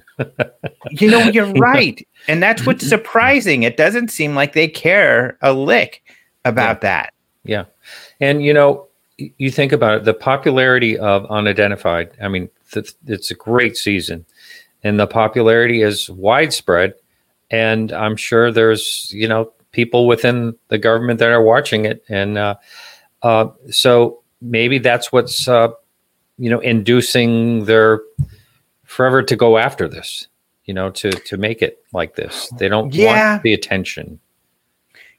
You 0.90 1.10
know, 1.10 1.20
you're 1.20 1.52
right. 1.54 2.06
And 2.28 2.42
that's 2.42 2.66
what's 2.66 2.86
surprising. 2.88 3.62
It 3.62 3.76
doesn't 3.76 4.08
seem 4.08 4.34
like 4.34 4.52
they 4.52 4.68
care 4.68 5.38
a 5.42 5.52
lick 5.52 6.02
about 6.44 6.76
yeah. 6.76 6.88
that. 6.88 7.14
Yeah. 7.44 7.64
And, 8.20 8.44
you 8.44 8.52
know, 8.54 8.88
you 9.16 9.50
think 9.50 9.72
about 9.72 9.94
it, 9.98 10.04
the 10.04 10.14
popularity 10.14 10.98
of 10.98 11.26
Unidentified, 11.26 12.16
I 12.20 12.28
mean, 12.28 12.48
th- 12.72 12.94
it's 13.06 13.30
a 13.30 13.34
great 13.34 13.76
season 13.76 14.24
and 14.82 14.98
the 14.98 15.06
popularity 15.06 15.82
is 15.82 16.10
widespread. 16.10 16.94
And 17.50 17.92
I'm 17.92 18.16
sure 18.16 18.50
there's, 18.50 19.10
you 19.12 19.28
know, 19.28 19.52
people 19.72 20.06
within 20.06 20.54
the 20.68 20.78
government 20.78 21.18
that 21.18 21.30
are 21.30 21.42
watching 21.42 21.84
it. 21.84 22.04
And 22.08 22.38
uh, 22.38 22.56
uh, 23.22 23.48
so 23.70 24.22
maybe 24.40 24.78
that's 24.78 25.12
what's, 25.12 25.46
uh, 25.46 25.68
you 26.38 26.50
know, 26.50 26.60
inducing 26.60 27.66
their 27.66 28.00
forever 28.92 29.22
to 29.22 29.36
go 29.36 29.58
after 29.58 29.88
this 29.88 30.28
you 30.64 30.74
know, 30.74 30.90
to 30.90 31.10
to 31.10 31.36
make 31.36 31.62
it 31.62 31.84
like 31.92 32.16
this. 32.16 32.48
They 32.58 32.68
don't 32.68 32.94
yeah. 32.94 33.32
want 33.32 33.42
the 33.42 33.52
attention. 33.52 34.20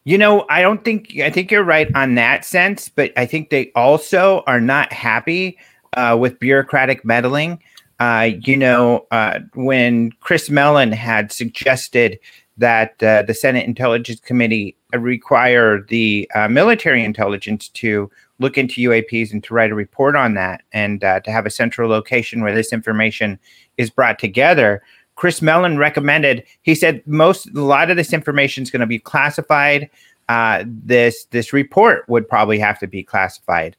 You 0.05 0.17
know, 0.17 0.45
I 0.49 0.61
don't 0.61 0.83
think 0.83 1.17
I 1.19 1.29
think 1.29 1.51
you're 1.51 1.63
right 1.63 1.93
on 1.95 2.15
that 2.15 2.45
sense, 2.45 2.89
but 2.89 3.11
I 3.17 3.25
think 3.25 3.49
they 3.49 3.71
also 3.75 4.43
are 4.47 4.61
not 4.61 4.91
happy 4.91 5.57
uh, 5.95 6.17
with 6.19 6.39
bureaucratic 6.39 7.05
meddling. 7.05 7.61
Uh, 7.99 8.31
you 8.41 8.57
know, 8.57 9.05
uh, 9.11 9.39
when 9.53 10.11
Chris 10.19 10.49
Mellon 10.49 10.91
had 10.91 11.31
suggested 11.31 12.19
that 12.57 13.01
uh, 13.01 13.23
the 13.23 13.33
Senate 13.33 13.65
Intelligence 13.65 14.19
Committee 14.19 14.75
require 14.93 15.81
the 15.81 16.29
uh, 16.35 16.47
military 16.47 17.03
intelligence 17.03 17.69
to 17.69 18.11
look 18.39 18.57
into 18.57 18.89
UAPs 18.89 19.31
and 19.31 19.43
to 19.43 19.53
write 19.53 19.71
a 19.71 19.75
report 19.75 20.15
on 20.15 20.33
that, 20.33 20.63
and 20.73 21.03
uh, 21.03 21.19
to 21.21 21.31
have 21.31 21.45
a 21.45 21.51
central 21.51 21.89
location 21.89 22.41
where 22.41 22.53
this 22.53 22.73
information 22.73 23.39
is 23.77 23.89
brought 23.89 24.19
together. 24.19 24.81
Chris 25.15 25.41
Mellon 25.41 25.77
recommended. 25.77 26.43
He 26.63 26.75
said 26.75 27.03
most 27.05 27.47
a 27.55 27.61
lot 27.61 27.89
of 27.89 27.97
this 27.97 28.13
information 28.13 28.63
is 28.63 28.71
going 28.71 28.81
to 28.81 28.87
be 28.87 28.99
classified. 28.99 29.89
Uh, 30.29 30.63
this 30.65 31.25
this 31.25 31.53
report 31.53 32.07
would 32.07 32.27
probably 32.27 32.59
have 32.59 32.79
to 32.79 32.87
be 32.87 33.03
classified. 33.03 33.75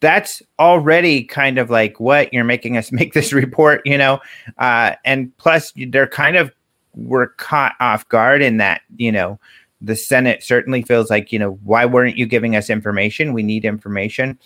That's 0.00 0.42
already 0.60 1.24
kind 1.24 1.58
of 1.58 1.70
like 1.70 1.98
what 1.98 2.32
you're 2.32 2.44
making 2.44 2.76
us 2.76 2.92
make 2.92 3.14
this 3.14 3.32
report, 3.32 3.82
you 3.84 3.98
know. 3.98 4.20
Uh, 4.58 4.92
and 5.04 5.36
plus, 5.38 5.72
they're 5.76 6.06
kind 6.06 6.36
of 6.36 6.52
were 6.94 7.28
caught 7.38 7.74
off 7.80 8.08
guard 8.08 8.42
in 8.42 8.56
that, 8.58 8.82
you 8.96 9.12
know, 9.12 9.38
the 9.80 9.96
Senate 9.96 10.42
certainly 10.42 10.82
feels 10.82 11.10
like, 11.10 11.32
you 11.32 11.38
know, 11.38 11.52
why 11.62 11.84
weren't 11.84 12.16
you 12.16 12.26
giving 12.26 12.56
us 12.56 12.68
information? 12.68 13.32
We 13.32 13.42
need 13.42 13.64
information. 13.64 14.38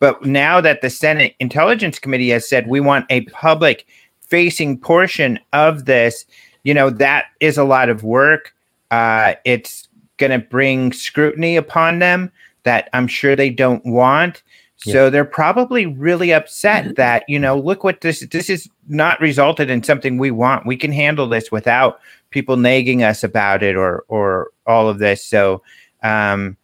But 0.00 0.24
now 0.24 0.60
that 0.60 0.80
the 0.80 0.90
Senate 0.90 1.36
Intelligence 1.38 2.00
Committee 2.00 2.30
has 2.30 2.48
said 2.48 2.66
we 2.66 2.80
want 2.80 3.06
a 3.08 3.20
public 3.26 3.86
facing 4.32 4.78
portion 4.78 5.38
of 5.52 5.84
this, 5.84 6.24
you 6.64 6.72
know, 6.72 6.88
that 6.88 7.26
is 7.40 7.58
a 7.58 7.64
lot 7.64 7.90
of 7.90 8.02
work. 8.02 8.54
Uh, 8.90 9.34
it's 9.44 9.88
going 10.16 10.30
to 10.30 10.38
bring 10.38 10.90
scrutiny 10.90 11.54
upon 11.54 11.98
them 11.98 12.32
that 12.62 12.88
I'm 12.94 13.06
sure 13.06 13.36
they 13.36 13.50
don't 13.50 13.84
want. 13.84 14.42
So 14.78 15.04
yeah. 15.04 15.10
they're 15.10 15.26
probably 15.26 15.84
really 15.84 16.32
upset 16.32 16.96
that, 16.96 17.24
you 17.28 17.38
know, 17.38 17.58
look 17.58 17.84
what 17.84 18.00
this 18.00 18.20
this 18.30 18.48
is 18.48 18.70
not 18.88 19.20
resulted 19.20 19.68
in 19.68 19.82
something 19.82 20.16
we 20.16 20.30
want. 20.30 20.66
We 20.66 20.78
can 20.78 20.92
handle 20.92 21.28
this 21.28 21.52
without 21.52 22.00
people 22.30 22.56
nagging 22.56 23.02
us 23.02 23.22
about 23.22 23.62
it 23.62 23.76
or 23.76 24.04
or 24.08 24.50
all 24.66 24.88
of 24.88 24.98
this. 24.98 25.22
So 25.22 25.62
um 26.02 26.56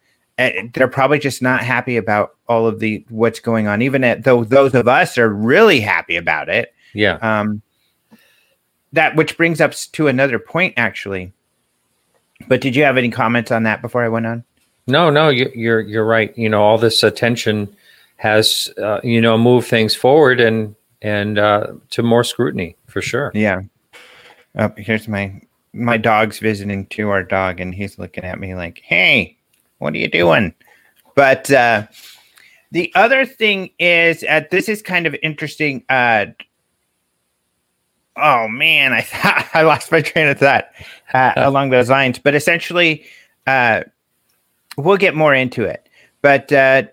they're 0.73 0.87
probably 0.87 1.19
just 1.19 1.41
not 1.41 1.61
happy 1.63 1.97
about 1.97 2.35
all 2.47 2.65
of 2.65 2.79
the 2.79 3.05
what's 3.09 3.39
going 3.39 3.67
on 3.67 3.81
even 3.81 4.03
at, 4.03 4.23
though 4.23 4.43
those 4.43 4.73
of 4.73 4.87
us 4.87 5.17
are 5.17 5.29
really 5.29 5.81
happy 5.81 6.15
about 6.15 6.49
it 6.49 6.73
yeah. 6.93 7.15
Um, 7.21 7.61
that 8.93 9.15
which 9.15 9.37
brings 9.37 9.61
us 9.61 9.87
to 9.87 10.07
another 10.07 10.39
point, 10.39 10.73
actually. 10.77 11.31
But 12.47 12.61
did 12.61 12.75
you 12.75 12.83
have 12.83 12.97
any 12.97 13.09
comments 13.09 13.51
on 13.51 13.63
that 13.63 13.81
before 13.81 14.03
I 14.03 14.09
went 14.09 14.25
on? 14.25 14.43
No, 14.87 15.09
no, 15.09 15.29
you, 15.29 15.51
you're 15.53 15.81
you're 15.81 16.05
right. 16.05 16.35
You 16.37 16.49
know, 16.49 16.61
all 16.61 16.77
this 16.77 17.03
attention 17.03 17.75
has 18.17 18.71
uh, 18.81 18.99
you 19.03 19.21
know 19.21 19.37
moved 19.37 19.67
things 19.67 19.95
forward 19.95 20.39
and 20.39 20.75
and 21.01 21.37
uh, 21.37 21.73
to 21.91 22.03
more 22.03 22.23
scrutiny 22.23 22.75
for 22.87 23.01
sure. 23.01 23.31
Yeah. 23.33 23.61
Oh, 24.55 24.73
here's 24.77 25.07
my 25.07 25.41
my 25.73 25.97
dog's 25.97 26.39
visiting 26.39 26.87
to 26.87 27.09
our 27.09 27.23
dog, 27.23 27.59
and 27.59 27.73
he's 27.73 27.99
looking 27.99 28.23
at 28.23 28.39
me 28.39 28.55
like, 28.55 28.81
"Hey, 28.83 29.37
what 29.77 29.93
are 29.93 29.97
you 29.97 30.07
doing?" 30.07 30.53
But 31.15 31.51
uh, 31.51 31.85
the 32.71 32.91
other 32.95 33.25
thing 33.25 33.69
is, 33.79 34.23
uh, 34.23 34.41
this 34.49 34.69
is 34.69 34.81
kind 34.81 35.05
of 35.05 35.15
interesting. 35.21 35.83
Uh, 35.89 36.27
oh 38.21 38.47
man, 38.47 38.93
I 38.93 39.01
thought 39.01 39.47
I 39.53 39.63
lost 39.63 39.91
my 39.91 40.01
train 40.01 40.27
of 40.27 40.39
thought 40.39 40.69
uh, 41.13 41.33
along 41.37 41.69
those 41.69 41.89
lines. 41.89 42.19
But 42.19 42.35
essentially, 42.35 43.05
uh, 43.47 43.83
we'll 44.77 44.97
get 44.97 45.15
more 45.15 45.33
into 45.33 45.63
it. 45.63 45.87
But 46.21 46.51
uh, 46.51 46.83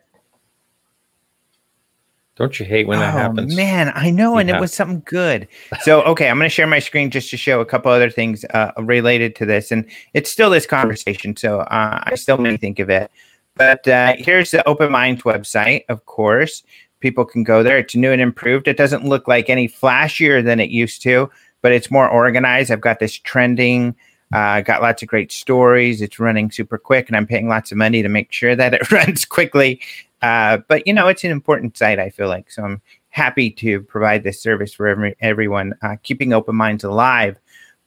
don't 2.36 2.60
you 2.60 2.66
hate 2.66 2.86
when 2.86 3.00
that 3.00 3.14
oh, 3.14 3.18
happens? 3.18 3.56
Man, 3.56 3.92
I 3.94 4.10
know, 4.10 4.34
yeah. 4.34 4.40
and 4.40 4.50
it 4.50 4.60
was 4.60 4.72
something 4.72 5.02
good. 5.06 5.48
So, 5.80 6.02
okay, 6.02 6.28
I'm 6.28 6.36
going 6.36 6.46
to 6.46 6.54
share 6.54 6.66
my 6.66 6.78
screen 6.78 7.10
just 7.10 7.30
to 7.30 7.36
show 7.36 7.60
a 7.60 7.66
couple 7.66 7.90
other 7.90 8.10
things 8.10 8.44
uh, 8.50 8.72
related 8.78 9.34
to 9.36 9.46
this, 9.46 9.72
and 9.72 9.86
it's 10.14 10.30
still 10.30 10.50
this 10.50 10.66
conversation, 10.66 11.34
so 11.36 11.60
uh, 11.60 12.02
I 12.04 12.14
still 12.14 12.38
may 12.38 12.56
think 12.56 12.78
of 12.78 12.90
it. 12.90 13.10
But 13.54 13.88
uh, 13.88 14.14
here's 14.18 14.50
the 14.50 14.66
Open 14.68 14.92
Minds 14.92 15.22
website, 15.22 15.84
of 15.88 16.04
course 16.04 16.62
people 17.00 17.24
can 17.24 17.44
go 17.44 17.62
there. 17.62 17.78
It's 17.78 17.94
new 17.94 18.12
and 18.12 18.22
improved. 18.22 18.68
It 18.68 18.76
doesn't 18.76 19.04
look 19.04 19.28
like 19.28 19.48
any 19.48 19.68
flashier 19.68 20.44
than 20.44 20.60
it 20.60 20.70
used 20.70 21.02
to, 21.02 21.30
but 21.62 21.72
it's 21.72 21.90
more 21.90 22.08
organized. 22.08 22.70
I've 22.70 22.80
got 22.80 22.98
this 22.98 23.14
trending. 23.14 23.94
I 24.32 24.58
uh, 24.58 24.62
got 24.62 24.82
lots 24.82 25.02
of 25.02 25.08
great 25.08 25.30
stories. 25.30 26.02
It's 26.02 26.18
running 26.18 26.50
super 26.50 26.78
quick, 26.78 27.08
and 27.08 27.16
I'm 27.16 27.26
paying 27.26 27.48
lots 27.48 27.70
of 27.70 27.78
money 27.78 28.02
to 28.02 28.08
make 28.08 28.32
sure 28.32 28.56
that 28.56 28.74
it 28.74 28.90
runs 28.92 29.24
quickly. 29.24 29.80
Uh, 30.22 30.58
but 30.68 30.86
you 30.86 30.92
know, 30.92 31.06
it's 31.08 31.24
an 31.24 31.30
important 31.30 31.76
site. 31.76 32.00
I 32.00 32.10
feel 32.10 32.28
like 32.28 32.50
so 32.50 32.64
I'm 32.64 32.82
happy 33.10 33.50
to 33.50 33.80
provide 33.82 34.24
this 34.24 34.40
service 34.40 34.74
for 34.74 34.86
every, 34.88 35.16
everyone, 35.20 35.74
uh, 35.82 35.96
keeping 36.02 36.32
open 36.32 36.54
minds 36.54 36.84
alive. 36.84 37.38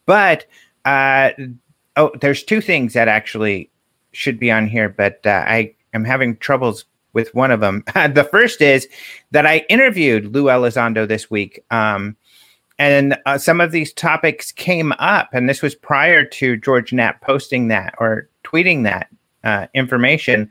But 0.06 0.46
uh, 0.86 1.32
oh, 1.98 2.12
there's 2.20 2.44
two 2.44 2.62
things 2.62 2.94
that 2.94 3.08
actually 3.08 3.70
should 4.12 4.40
be 4.40 4.50
on 4.50 4.68
here, 4.68 4.90
but 4.90 5.20
uh, 5.26 5.44
I 5.46 5.76
am 5.94 6.04
having 6.04 6.38
troubles 6.38 6.86
with 7.14 7.34
one 7.34 7.52
of 7.52 7.60
them. 7.60 7.84
the 7.94 8.28
first 8.30 8.62
is 8.62 8.88
that 9.32 9.46
I 9.46 9.66
interviewed 9.70 10.34
Lou 10.34 10.46
Elizondo 10.46 11.08
this 11.08 11.30
week. 11.30 11.64
Um, 11.72 12.16
and 12.78 13.18
uh, 13.26 13.38
some 13.38 13.60
of 13.60 13.72
these 13.72 13.92
topics 13.92 14.54
came 14.54 14.94
up, 15.00 15.30
and 15.34 15.50
this 15.50 15.62
was 15.62 15.76
prior 15.76 16.24
to 16.24 16.56
George 16.56 16.94
Knapp 16.94 17.22
posting 17.22 17.68
that 17.68 17.94
or 18.00 18.30
tweeting 18.46 18.84
that 18.84 19.10
uh, 19.44 19.68
information. 19.74 20.50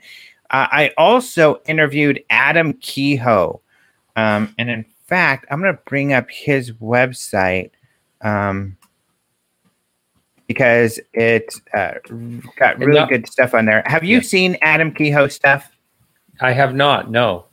Uh, 0.51 0.69
I 0.71 0.93
also 0.99 1.61
interviewed 1.67 2.23
Adam 2.29 2.75
Kehoe. 2.75 3.61
Um, 4.17 4.55
and 4.59 4.69
in 4.69 4.85
fact, 5.07 5.47
I'm 5.51 5.61
going 5.61 5.75
to 5.75 5.83
bring 5.87 6.13
up 6.13 6.31
his 6.31 6.73
website 6.73 7.71
um, 8.21 8.77
because 10.47 10.99
it 11.15 11.55
uh, 11.75 11.95
got 12.57 12.79
really 12.79 13.07
good 13.07 13.29
stuff 13.29 13.55
on 13.55 13.65
there. 13.65 13.83
Have 13.87 14.05
you 14.05 14.17
yeah. 14.17 14.23
seen 14.23 14.59
Adam 14.61 14.93
Kehoe 14.93 15.29
stuff? 15.29 15.71
I 16.41 16.53
have 16.53 16.75
not, 16.75 17.11
no. 17.11 17.47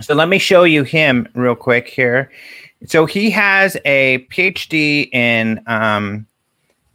So 0.00 0.14
let 0.14 0.28
me 0.28 0.38
show 0.38 0.64
you 0.64 0.82
him 0.82 1.28
real 1.34 1.54
quick 1.54 1.88
here. 1.88 2.30
So 2.86 3.06
he 3.06 3.30
has 3.30 3.76
a 3.84 4.26
PhD 4.30 5.12
in, 5.12 5.62
um, 5.66 6.26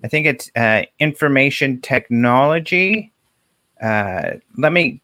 I 0.03 0.07
think 0.07 0.27
it's 0.27 0.51
uh, 0.55 0.83
information 0.99 1.81
technology. 1.81 3.11
Uh, 3.81 4.33
let 4.57 4.71
me 4.71 5.01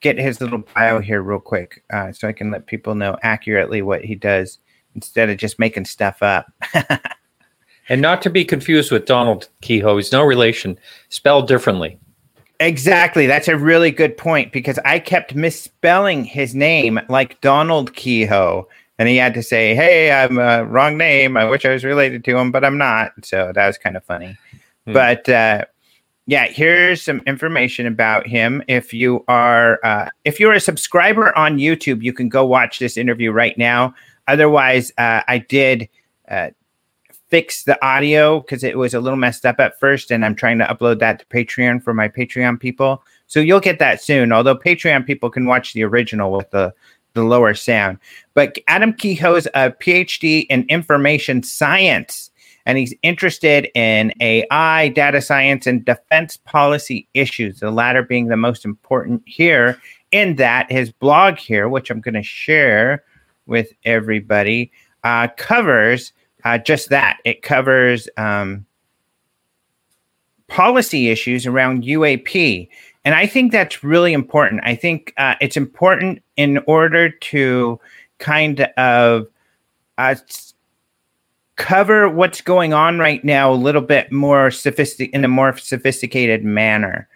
get 0.00 0.18
his 0.18 0.40
little 0.40 0.64
bio 0.74 1.00
here 1.00 1.22
real 1.22 1.40
quick 1.40 1.82
uh, 1.92 2.12
so 2.12 2.28
I 2.28 2.32
can 2.32 2.50
let 2.50 2.66
people 2.66 2.94
know 2.94 3.16
accurately 3.22 3.82
what 3.82 4.04
he 4.04 4.14
does 4.14 4.58
instead 4.94 5.30
of 5.30 5.36
just 5.36 5.58
making 5.58 5.84
stuff 5.84 6.22
up. 6.22 6.50
and 7.88 8.00
not 8.00 8.22
to 8.22 8.30
be 8.30 8.44
confused 8.44 8.90
with 8.90 9.06
Donald 9.06 9.48
Keyhoe, 9.60 9.96
he's 9.96 10.12
no 10.12 10.22
relation, 10.22 10.78
spelled 11.08 11.48
differently. 11.48 11.98
Exactly. 12.60 13.26
That's 13.26 13.48
a 13.48 13.56
really 13.56 13.90
good 13.90 14.16
point 14.16 14.52
because 14.52 14.78
I 14.84 14.98
kept 14.98 15.34
misspelling 15.34 16.24
his 16.24 16.54
name 16.54 17.00
like 17.08 17.40
Donald 17.40 17.94
Keyhoe. 17.94 18.66
And 18.98 19.08
he 19.08 19.16
had 19.16 19.34
to 19.34 19.42
say, 19.42 19.74
Hey, 19.74 20.10
I'm 20.10 20.38
a 20.38 20.64
wrong 20.64 20.96
name. 20.96 21.36
I 21.36 21.44
wish 21.44 21.66
I 21.66 21.72
was 21.72 21.84
related 21.84 22.24
to 22.24 22.36
him, 22.36 22.50
but 22.50 22.64
I'm 22.64 22.78
not. 22.78 23.12
So 23.24 23.52
that 23.54 23.66
was 23.66 23.76
kind 23.76 23.96
of 23.96 24.04
funny. 24.04 24.38
Hmm. 24.86 24.92
But 24.94 25.28
uh, 25.28 25.66
yeah, 26.26 26.46
here's 26.46 27.02
some 27.02 27.20
information 27.26 27.86
about 27.86 28.26
him. 28.26 28.62
If 28.68 28.94
you 28.94 29.24
are 29.28 29.78
uh, 29.84 30.08
if 30.24 30.40
you're 30.40 30.54
a 30.54 30.60
subscriber 30.60 31.36
on 31.36 31.58
YouTube, 31.58 32.02
you 32.02 32.12
can 32.12 32.28
go 32.28 32.44
watch 32.44 32.78
this 32.78 32.96
interview 32.96 33.32
right 33.32 33.56
now. 33.58 33.94
Otherwise, 34.28 34.92
uh, 34.98 35.22
I 35.28 35.38
did 35.38 35.88
uh, 36.28 36.50
fix 37.28 37.64
the 37.64 37.82
audio 37.84 38.40
because 38.40 38.62
it 38.62 38.78
was 38.78 38.94
a 38.94 39.00
little 39.00 39.18
messed 39.18 39.44
up 39.44 39.60
at 39.60 39.78
first, 39.80 40.10
and 40.10 40.24
I'm 40.24 40.34
trying 40.34 40.58
to 40.58 40.64
upload 40.64 40.98
that 41.00 41.18
to 41.18 41.26
Patreon 41.26 41.82
for 41.82 41.92
my 41.92 42.08
Patreon 42.08 42.60
people. 42.60 43.02
So 43.26 43.40
you'll 43.40 43.60
get 43.60 43.78
that 43.78 44.02
soon. 44.02 44.32
Although 44.32 44.56
Patreon 44.56 45.06
people 45.06 45.30
can 45.30 45.46
watch 45.46 45.72
the 45.72 45.84
original 45.84 46.32
with 46.32 46.50
the 46.50 46.72
the 47.14 47.24
lower 47.24 47.54
sound. 47.54 47.98
But 48.34 48.58
Adam 48.68 48.92
Kehoe's 48.92 49.46
a 49.54 49.70
PhD 49.70 50.46
in 50.50 50.66
information 50.68 51.42
science 51.42 52.30
and 52.66 52.76
he's 52.76 52.92
interested 53.02 53.70
in 53.74 54.12
AI, 54.20 54.88
data 54.88 55.22
science, 55.22 55.68
and 55.68 55.84
defense 55.84 56.36
policy 56.36 57.08
issues, 57.14 57.60
the 57.60 57.70
latter 57.70 58.02
being 58.02 58.26
the 58.26 58.36
most 58.36 58.64
important 58.64 59.22
here. 59.24 59.80
In 60.10 60.36
that, 60.36 60.70
his 60.70 60.90
blog 60.90 61.38
here, 61.38 61.68
which 61.68 61.90
I'm 61.90 62.00
going 62.00 62.14
to 62.14 62.22
share 62.24 63.04
with 63.46 63.72
everybody, 63.84 64.72
uh, 65.04 65.28
covers 65.36 66.12
uh, 66.46 66.58
just 66.58 66.90
that. 66.90 67.18
It 67.24 67.42
covers 67.42 68.08
um, 68.16 68.64
policy 70.46 71.08
issues 71.08 71.44
around 71.44 71.82
UAP. 71.82 72.68
And 73.04 73.16
I 73.16 73.26
think 73.26 73.50
that's 73.50 73.82
really 73.82 74.12
important. 74.12 74.60
I 74.62 74.76
think 74.76 75.12
uh, 75.16 75.34
it's 75.40 75.56
important 75.56 76.22
in 76.36 76.58
order 76.68 77.10
to 77.10 77.80
kind 78.18 78.60
of 78.76 79.26
uh, 79.98 80.14
cover 81.56 82.08
what's 82.08 82.40
going 82.40 82.72
on 82.72 83.00
right 83.00 83.24
now 83.24 83.52
a 83.52 83.54
little 83.54 83.82
bit 83.82 84.12
more 84.12 84.52
sophistic 84.52 85.10
in 85.12 85.24
a 85.24 85.28
more 85.28 85.56
sophisticated 85.56 86.44
manner. 86.44 87.08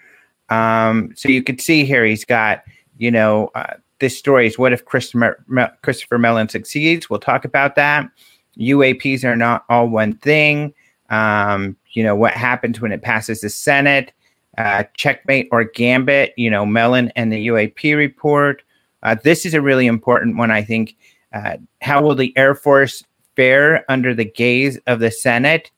Um, 0.49 1.12
so 1.14 1.29
you 1.29 1.45
could 1.45 1.61
see 1.61 1.85
here 1.85 2.05
he's 2.05 2.25
got, 2.25 2.64
you 2.99 3.12
know, 3.12 3.53
uh, 3.55 3.75
this 4.01 4.19
story 4.19 4.49
is 4.49 4.59
what 4.59 4.73
if 4.73 4.85
Christopher, 4.87 5.45
Christopher 5.83 6.19
Mellon 6.19 6.49
succeeds? 6.49 7.09
We'll 7.09 7.21
talk 7.21 7.45
about 7.45 7.77
that. 7.77 8.11
UAPs 8.59 9.25
are 9.25 9.37
not 9.37 9.65
all 9.69 9.89
one 9.89 10.15
thing. 10.19 10.75
Um, 11.09 11.77
you 11.93 12.03
know, 12.03 12.15
what 12.15 12.33
happens 12.33 12.81
when 12.81 12.93
it 12.93 13.03
passes 13.03 13.41
the 13.41 13.51
Senate? 13.51 14.13
Uh, 14.59 14.85
checkmate 14.95 15.49
or 15.53 15.65
gambit, 15.65 16.35
you 16.37 16.51
know, 16.51 16.67
Mellon 16.67 17.11
and 17.17 17.33
the 17.33 17.47
UAP 17.47 17.97
report. 17.97 18.63
Uh, 19.03 19.17
this 19.23 19.47
is 19.47 19.55
a 19.55 19.63
really 19.63 19.87
important 19.87 20.37
one, 20.37 20.51
I 20.51 20.63
think. 20.63 20.97
Uh, 21.33 21.57
how 21.81 22.03
will 22.03 22.15
the 22.15 22.37
Air 22.37 22.55
Force 22.55 23.05
fare 23.41 23.91
under 23.91 24.15
the 24.15 24.25
gaze 24.25 24.79
of 24.87 25.01
the 25.01 25.11
Senate. 25.11 25.71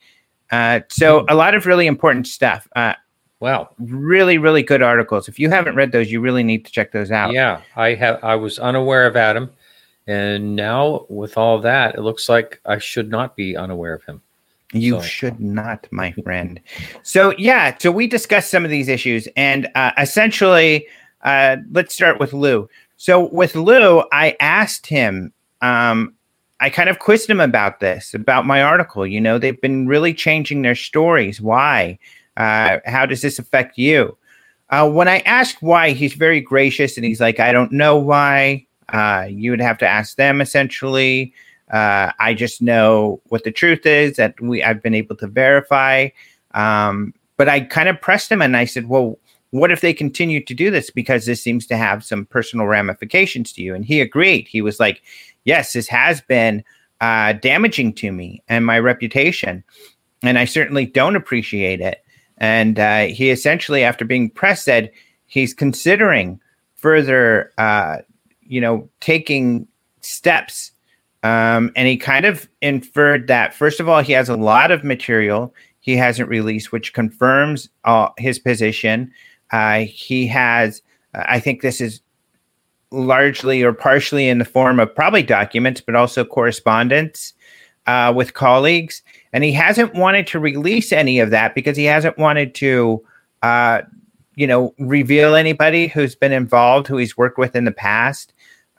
Uh, 0.51 0.81
so 0.89 1.25
a 1.29 1.35
lot 1.35 1.55
of 1.55 1.65
really 1.65 1.87
important 1.87 2.27
stuff. 2.27 2.67
Uh, 2.75 2.95
wow, 3.39 3.69
really, 3.79 4.37
really 4.37 4.65
good 4.65 4.83
articles. 4.83 5.29
If 5.29 5.39
you 5.39 5.49
haven't 5.49 5.77
read 5.77 5.93
those, 5.93 6.11
you 6.11 6.21
really 6.21 6.43
need 6.43 6.65
to 6.65 6.73
check 6.73 6.91
those 6.91 7.11
out. 7.11 7.33
Yeah, 7.33 7.61
I 7.77 7.95
have. 7.95 8.23
I 8.23 8.35
was 8.35 8.59
unaware 8.59 9.07
of 9.07 9.17
Adam, 9.17 9.51
and 10.07 10.57
now 10.57 11.07
with 11.09 11.37
all 11.37 11.61
that, 11.61 11.95
it 11.95 12.03
looks 12.03 12.29
like 12.29 12.61
I 12.67 12.79
should 12.79 13.11
not 13.11 13.37
be 13.37 13.57
unaware 13.57 13.95
of 13.95 14.05
him. 14.05 14.23
You 14.73 15.01
so. 15.01 15.03
should 15.03 15.41
not, 15.41 15.87
my 15.91 16.13
friend. 16.13 16.61
So 17.03 17.35
yeah, 17.39 17.77
so 17.79 17.91
we 17.91 18.07
discussed 18.07 18.51
some 18.51 18.65
of 18.65 18.71
these 18.71 18.89
issues, 18.89 19.29
and 19.37 19.69
uh, 19.75 19.93
essentially, 19.99 20.87
uh, 21.23 21.57
let's 21.73 21.95
start 21.95 22.19
with 22.19 22.33
Lou. 22.33 22.69
So 22.97 23.29
with 23.29 23.55
Lou, 23.55 24.05
I 24.13 24.37
asked 24.41 24.87
him 24.87 25.33
um, 25.63 26.15
I 26.63 26.71
kind 26.71 26.89
of 26.89 27.01
quizzed 27.01 27.29
him 27.29 27.41
about 27.41 27.81
this, 27.81 28.15
about 28.15 28.47
my 28.47 28.63
article. 28.63 29.05
You 29.05 29.21
know, 29.21 29.37
they've 29.37 29.61
been 29.61 29.89
really 29.89 30.15
changing 30.15 30.63
their 30.63 30.77
stories. 30.77 31.41
Why? 31.41 31.99
Uh, 32.37 32.79
how 32.85 33.05
does 33.05 33.21
this 33.21 33.41
affect 33.41 33.79
you? 33.79 34.17
Uh, 34.71 34.89
when 34.89 35.09
I 35.09 35.19
asked 35.21 35.61
why, 35.61 35.91
he's 35.91 36.15
very 36.15 36.41
gracious 36.41 36.97
and 36.97 37.05
he's 37.05 37.21
like, 37.21 37.41
I 37.41 37.51
don't 37.51 37.73
know 37.73 37.97
why. 37.97 38.65
Uh, 38.93 39.27
you 39.29 39.51
would 39.51 39.61
have 39.61 39.79
to 39.79 39.87
ask 39.87 40.17
them 40.17 40.41
essentially. 40.41 41.33
Uh, 41.71 42.13
I 42.19 42.35
just 42.35 42.61
know 42.61 43.21
what 43.29 43.45
the 43.45 43.51
truth 43.53 43.87
is 43.87 44.17
that 44.17 44.39
we 44.41 44.63
I've 44.63 44.83
been 44.83 44.95
able 44.95 45.17
to 45.17 45.27
verify. 45.27 46.09
Um, 46.55 47.15
but 47.39 47.49
I 47.49 47.61
kind 47.61 47.89
of 47.89 48.01
pressed 48.01 48.31
him 48.31 48.43
and 48.43 48.57
I 48.57 48.67
said, 48.67 48.89
Well, 48.89 49.19
what 49.53 49.71
if 49.71 49.83
they 49.83 49.93
continue 49.93 50.43
to 50.43 50.55
do 50.55 50.71
this 50.71 50.91
because 50.91 51.27
this 51.27 51.43
seems 51.43 51.67
to 51.67 51.77
have 51.77 52.03
some 52.05 52.25
personal 52.25 52.67
ramifications 52.67 53.53
to 53.53 53.63
you? 53.63 53.75
And 53.75 53.85
he 53.85 54.01
agreed. 54.01 54.49
He 54.49 54.63
was 54.63 54.81
like, 54.81 55.03
yes, 55.45 55.75
this 55.75 55.89
has 55.89 56.23
been 56.23 56.65
uh, 57.03 57.35
damaging 57.35 57.93
to 57.95 58.13
me 58.13 58.43
and 58.49 58.65
my 58.65 58.79
reputation. 58.79 59.63
And 60.23 60.39
I 60.39 60.47
certainly 60.47 60.87
don't 60.87 61.17
appreciate 61.17 61.83
it. 61.83 62.03
And 62.39 62.79
uh, 62.79 63.07
he 63.07 63.31
essentially, 63.31 63.85
after 63.85 64.07
being 64.07 64.31
pressed, 64.31 64.65
said 64.65 64.91
he's 65.27 65.53
considering 65.53 66.41
further, 66.75 67.53
uh, 67.59 67.99
you 68.53 68.61
know, 68.61 68.87
taking 69.01 69.67
steps. 70.03 70.73
Um, 71.23 71.73
and 71.75 71.89
he 71.89 71.97
kind 71.97 72.27
of 72.27 72.47
inferred 72.61 73.27
that, 73.29 73.55
first 73.55 73.81
of 73.81 73.89
all, 73.89 74.03
he 74.03 74.13
has 74.13 74.29
a 74.29 74.37
lot 74.37 74.71
of 74.71 74.85
material 74.85 75.55
he 75.81 75.97
hasn't 75.97 76.29
released, 76.29 76.71
which 76.71 76.93
confirms 76.93 77.71
uh, 77.85 78.11
his 78.19 78.39
position. 78.39 79.11
Uh, 79.53 79.81
he 79.81 80.27
has, 80.27 80.83
I 81.15 81.41
think 81.41 81.63
this 81.63 81.81
is 81.81 82.03
largely 82.91 83.63
or 83.63 83.73
partially 83.73 84.29
in 84.29 84.39
the 84.39 84.45
form 84.45 84.79
of 84.79 84.95
probably 84.95 85.23
documents, 85.23 85.81
but 85.81 85.95
also 85.95 86.23
correspondence 86.23 87.33
uh, 87.87 88.13
with 88.15 88.35
colleagues. 88.35 89.03
And 89.33 89.43
he 89.43 89.53
hasn't 89.53 89.95
wanted 89.95 90.27
to 90.27 90.39
release 90.39 90.93
any 90.93 91.21
of 91.21 91.31
that 91.31 91.55
because 91.55 91.77
he 91.77 91.85
hasn't 91.85 92.19
wanted 92.19 92.55
to, 92.57 93.03
uh, 93.43 93.81
you 94.37 94.47
know, 94.47 94.75
reveal 94.79 95.35
anybody 95.35 95.87
who's 95.87 96.15
been 96.15 96.33
involved, 96.33 96.87
who 96.87 96.99
he's 96.99 97.17
worked 97.17 97.39
with 97.39 97.57
in 97.57 97.65
the 97.65 97.73
past, 97.73 98.32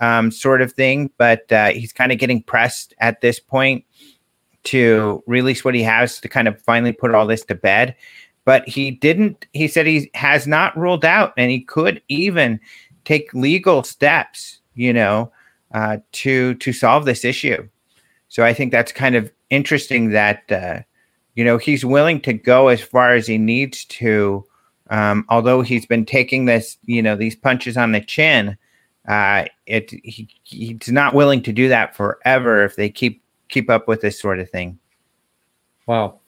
um, 0.04 0.32
sort 0.32 0.62
of 0.62 0.74
thing. 0.74 1.10
But 1.18 1.52
uh, 1.52 1.70
he's 1.70 1.94
kind 1.94 2.12
of 2.12 2.18
getting 2.18 2.44
pressed 2.44 2.94
at 3.00 3.22
this 3.22 3.40
point 3.40 3.86
to 4.64 5.24
release 5.28 5.64
what 5.64 5.76
he 5.76 5.84
has 5.84 6.20
to 6.22 6.30
kind 6.30 6.48
of 6.48 6.62
finally 6.62 6.94
put 6.94 7.14
all 7.14 7.28
this 7.28 7.46
to 7.46 7.56
bed. 7.56 7.96
But 8.46 8.68
he 8.68 8.92
didn't, 8.92 9.46
he 9.54 9.68
said 9.68 9.86
he 9.86 10.12
has 10.16 10.46
not 10.46 10.78
ruled 10.78 11.06
out, 11.06 11.34
and 11.38 11.50
he 11.50 11.62
could 11.62 12.02
even 12.10 12.60
take 13.06 13.34
legal 13.34 13.84
steps, 13.84 14.60
you 14.76 14.92
know, 14.92 15.32
uh, 15.74 15.98
to 16.12 16.56
to 16.56 16.74
solve 16.74 17.06
this 17.06 17.24
issue. 17.24 17.68
So 18.28 18.44
I 18.44 18.54
think 18.54 18.72
that's 18.72 18.92
kind 18.92 19.16
of 19.16 19.32
interesting 19.50 20.10
that 20.10 20.52
uh, 20.52 20.82
you 21.36 21.46
know 21.46 21.58
he's 21.58 21.86
willing 21.86 22.20
to 22.22 22.34
go 22.34 22.68
as 22.68 22.82
far 22.82 23.14
as 23.14 23.28
he 23.28 23.38
needs 23.38 23.86
to, 23.86 24.46
um, 24.90 25.26
although 25.30 25.62
he's 25.62 25.86
been 25.86 26.06
taking 26.06 26.44
this, 26.44 26.78
you 26.84 27.02
know, 27.02 27.16
these 27.16 27.38
punches 27.38 27.78
on 27.78 27.94
the 27.94 28.02
chin 28.02 28.58
uh, 29.08 29.46
it 29.66 29.92
he, 29.92 30.30
he's 30.44 30.90
not 30.92 31.14
willing 31.14 31.42
to 31.44 31.52
do 31.52 31.68
that 31.70 31.96
forever 31.96 32.64
if 32.64 32.76
they 32.76 32.90
keep 32.90 33.22
keep 33.50 33.70
up 33.70 33.88
with 33.88 34.02
this 34.02 34.20
sort 34.20 34.40
of 34.40 34.50
thing. 34.50 34.80
Wow. 35.86 36.20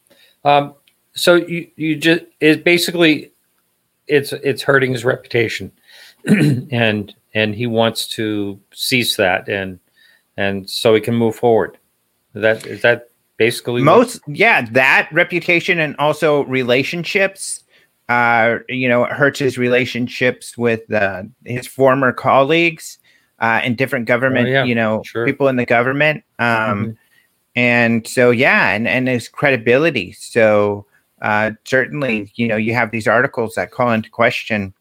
Um, 0.44 0.76
so 1.14 1.36
you 1.36 1.70
you 1.76 1.96
just 1.96 2.24
it 2.40 2.64
basically 2.64 3.32
it's 4.08 4.34
it's 4.34 4.62
hurting 4.62 4.92
his 4.92 5.06
reputation, 5.06 5.72
and 6.26 7.14
and 7.34 7.56
he 7.56 7.68
wants 7.68 8.08
to 8.10 8.60
cease 8.74 9.16
that 9.16 9.48
and 9.48 9.80
and 10.38 10.70
so 10.70 10.94
he 10.94 11.02
can 11.02 11.16
move 11.16 11.36
forward. 11.36 11.78
Is 12.34 12.42
that 12.42 12.66
is 12.66 12.82
that 12.82 13.10
basically 13.38 13.82
most 13.82 14.22
what? 14.26 14.38
yeah 14.38 14.62
that 14.72 15.10
reputation 15.12 15.80
and 15.80 15.96
also 15.98 16.46
relationships 16.46 17.65
uh, 18.10 18.58
you 18.70 18.88
know, 18.88 19.06
it 19.06 19.12
hurts 19.12 19.40
his 19.40 19.58
relationships 19.58 20.58
with 20.58 20.92
uh, 20.92 21.24
his 21.46 21.68
former 21.68 22.12
colleagues 22.14 23.00
uh, 23.40 23.62
and 23.64 23.78
different 23.78 24.06
government, 24.06 24.48
oh, 24.48 24.52
yeah, 24.52 24.64
you 24.64 24.76
know, 24.76 25.02
sure. 25.04 25.26
people 25.26 25.48
in 25.48 25.56
the 25.56 25.66
government. 25.66 26.24
Um, 26.40 26.48
mm-hmm. 26.48 26.92
And 27.56 28.08
so, 28.08 28.32
yeah, 28.32 28.72
and, 28.72 28.88
and 28.88 29.08
his 29.08 29.28
credibility. 29.28 30.12
So, 30.12 30.86
uh, 31.22 31.52
certainly, 31.64 32.32
you 32.36 32.48
know, 32.48 32.58
you 32.58 32.74
have 32.74 32.92
these 32.92 33.08
articles 33.08 33.56
that 33.56 33.72
call 33.72 33.92
into 33.92 34.10
question 34.10 34.74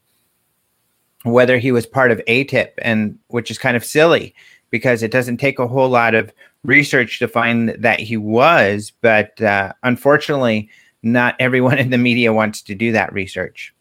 whether 1.22 1.56
he 1.58 1.72
was 1.72 1.86
part 1.86 2.10
of 2.10 2.20
ATIP, 2.28 2.72
and 2.78 3.18
which 3.28 3.50
is 3.50 3.58
kind 3.58 3.76
of 3.76 3.84
silly 3.84 4.34
because 4.70 5.02
it 5.02 5.10
doesn't 5.10 5.38
take 5.38 5.58
a 5.58 5.66
whole 5.66 5.88
lot 5.88 6.14
of 6.14 6.30
research 6.64 7.18
to 7.18 7.28
find 7.28 7.70
that 7.70 7.98
he 8.00 8.16
was. 8.16 8.92
But 9.00 9.40
uh, 9.40 9.72
unfortunately, 9.82 10.68
not 11.04 11.36
everyone 11.38 11.78
in 11.78 11.90
the 11.90 11.98
media 11.98 12.32
wants 12.32 12.62
to 12.62 12.74
do 12.74 12.92
that 12.92 13.12
research. 13.12 13.74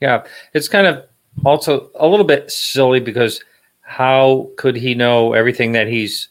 Yeah, 0.00 0.24
it's 0.54 0.68
kind 0.68 0.86
of 0.86 1.04
also 1.44 1.90
a 1.94 2.06
little 2.06 2.24
bit 2.24 2.50
silly 2.50 3.00
because 3.00 3.42
how 3.80 4.50
could 4.56 4.76
he 4.76 4.94
know 4.94 5.32
everything 5.32 5.72
that 5.72 5.88
he's, 5.88 6.28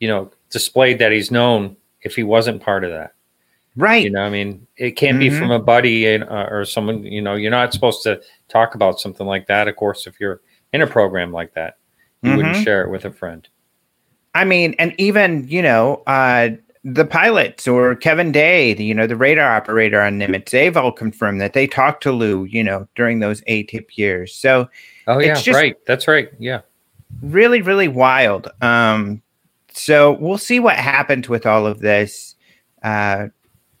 you 0.00 0.08
know, 0.08 0.30
displayed 0.50 0.98
that 0.98 1.12
he's 1.12 1.30
known 1.30 1.76
if 2.02 2.16
he 2.16 2.22
wasn't 2.22 2.62
part 2.62 2.84
of 2.84 2.90
that? 2.90 3.14
Right. 3.76 4.04
You 4.04 4.10
know, 4.10 4.22
I 4.22 4.30
mean, 4.30 4.66
it 4.76 4.92
can't 4.92 5.18
mm-hmm. 5.18 5.34
be 5.34 5.38
from 5.38 5.50
a 5.50 5.58
buddy 5.58 6.06
and, 6.06 6.24
uh, 6.24 6.48
or 6.50 6.64
someone, 6.64 7.04
you 7.04 7.20
know, 7.20 7.34
you're 7.34 7.50
not 7.50 7.72
supposed 7.72 8.02
to 8.04 8.20
talk 8.48 8.74
about 8.74 8.98
something 8.98 9.26
like 9.26 9.46
that. 9.48 9.68
Of 9.68 9.76
course, 9.76 10.06
if 10.06 10.18
you're 10.18 10.40
in 10.72 10.82
a 10.82 10.86
program 10.86 11.32
like 11.32 11.54
that, 11.54 11.76
you 12.22 12.30
mm-hmm. 12.30 12.36
wouldn't 12.38 12.64
share 12.64 12.82
it 12.82 12.90
with 12.90 13.04
a 13.04 13.12
friend. 13.12 13.46
I 14.34 14.44
mean, 14.44 14.74
and 14.78 14.94
even, 14.98 15.46
you 15.48 15.62
know, 15.62 16.02
uh, 16.06 16.50
the 16.88 17.04
pilots 17.04 17.66
or 17.66 17.96
Kevin 17.96 18.30
Day, 18.30 18.72
the, 18.72 18.84
you 18.84 18.94
know, 18.94 19.08
the 19.08 19.16
radar 19.16 19.50
operator 19.50 20.00
on 20.00 20.20
Nimitz, 20.20 20.50
they've 20.50 20.76
all 20.76 20.92
confirmed 20.92 21.40
that 21.40 21.52
they 21.52 21.66
talked 21.66 22.00
to 22.04 22.12
Lou, 22.12 22.44
you 22.44 22.62
know, 22.62 22.86
during 22.94 23.18
those 23.18 23.40
ATIP 23.42 23.96
years. 23.98 24.32
So, 24.32 24.68
oh 25.08 25.18
yeah, 25.18 25.36
right, 25.48 25.76
that's 25.84 26.06
right, 26.06 26.30
yeah, 26.38 26.60
really, 27.22 27.60
really 27.60 27.88
wild. 27.88 28.48
Um, 28.62 29.20
so 29.72 30.12
we'll 30.12 30.38
see 30.38 30.60
what 30.60 30.76
happens 30.76 31.28
with 31.28 31.44
all 31.44 31.66
of 31.66 31.80
this. 31.80 32.36
Uh, 32.84 33.26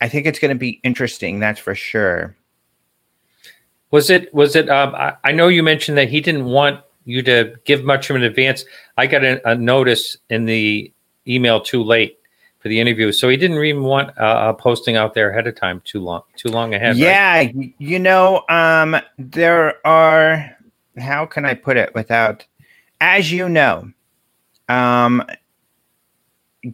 I 0.00 0.08
think 0.08 0.26
it's 0.26 0.40
going 0.40 0.54
to 0.54 0.58
be 0.58 0.80
interesting, 0.82 1.38
that's 1.38 1.60
for 1.60 1.76
sure. 1.76 2.34
Was 3.92 4.10
it? 4.10 4.34
Was 4.34 4.56
it? 4.56 4.68
Um, 4.68 4.96
I, 4.96 5.14
I, 5.22 5.30
know 5.30 5.46
you 5.46 5.62
mentioned 5.62 5.96
that 5.96 6.08
he 6.08 6.20
didn't 6.20 6.46
want 6.46 6.80
you 7.04 7.22
to 7.22 7.54
give 7.64 7.84
much 7.84 8.10
of 8.10 8.16
an 8.16 8.24
advance. 8.24 8.64
I 8.96 9.06
got 9.06 9.22
a, 9.22 9.48
a 9.48 9.54
notice 9.54 10.16
in 10.28 10.44
the 10.44 10.92
email 11.28 11.60
too 11.60 11.84
late 11.84 12.18
for 12.66 12.70
the 12.70 12.80
interview. 12.80 13.12
So 13.12 13.28
he 13.28 13.36
didn't 13.36 13.64
even 13.64 13.84
want 13.84 14.08
uh, 14.18 14.52
a 14.52 14.54
posting 14.54 14.96
out 14.96 15.14
there 15.14 15.30
ahead 15.30 15.46
of 15.46 15.54
time 15.54 15.80
too 15.84 16.00
long, 16.00 16.22
too 16.34 16.48
long 16.48 16.74
ahead. 16.74 16.96
Yeah, 16.96 17.36
right? 17.36 17.74
you 17.78 18.00
know, 18.00 18.42
um, 18.48 18.96
there 19.18 19.86
are. 19.86 20.50
How 20.98 21.26
can 21.26 21.44
I 21.44 21.54
put 21.54 21.76
it 21.76 21.94
without? 21.94 22.44
As 23.00 23.30
you 23.30 23.48
know, 23.48 23.92
um, 24.68 25.22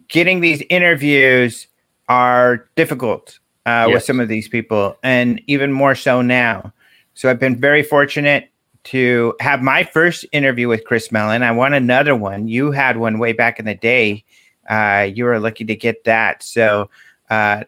getting 0.07 0.39
these 0.39 0.63
interviews 0.71 1.67
are 2.09 2.67
difficult 2.75 3.37
uh, 3.67 3.85
yes. 3.87 3.93
with 3.93 4.03
some 4.03 4.19
of 4.19 4.29
these 4.29 4.47
people, 4.47 4.97
and 5.03 5.39
even 5.45 5.71
more 5.71 5.93
so 5.93 6.23
now. 6.23 6.73
So 7.13 7.29
I've 7.29 7.39
been 7.39 7.61
very 7.61 7.83
fortunate 7.83 8.49
to 8.85 9.35
have 9.41 9.61
my 9.61 9.83
first 9.83 10.25
interview 10.31 10.67
with 10.67 10.85
Chris 10.85 11.11
Mellon. 11.11 11.43
I 11.43 11.51
want 11.51 11.75
another 11.75 12.15
one. 12.15 12.47
You 12.47 12.71
had 12.71 12.97
one 12.97 13.19
way 13.19 13.31
back 13.33 13.59
in 13.59 13.65
the 13.65 13.75
day 13.75 14.25
uh, 14.69 15.09
you 15.13 15.25
were 15.25 15.39
lucky 15.39 15.65
to 15.65 15.75
get 15.75 16.03
that. 16.05 16.43
So, 16.43 16.89
uh, 17.29 17.63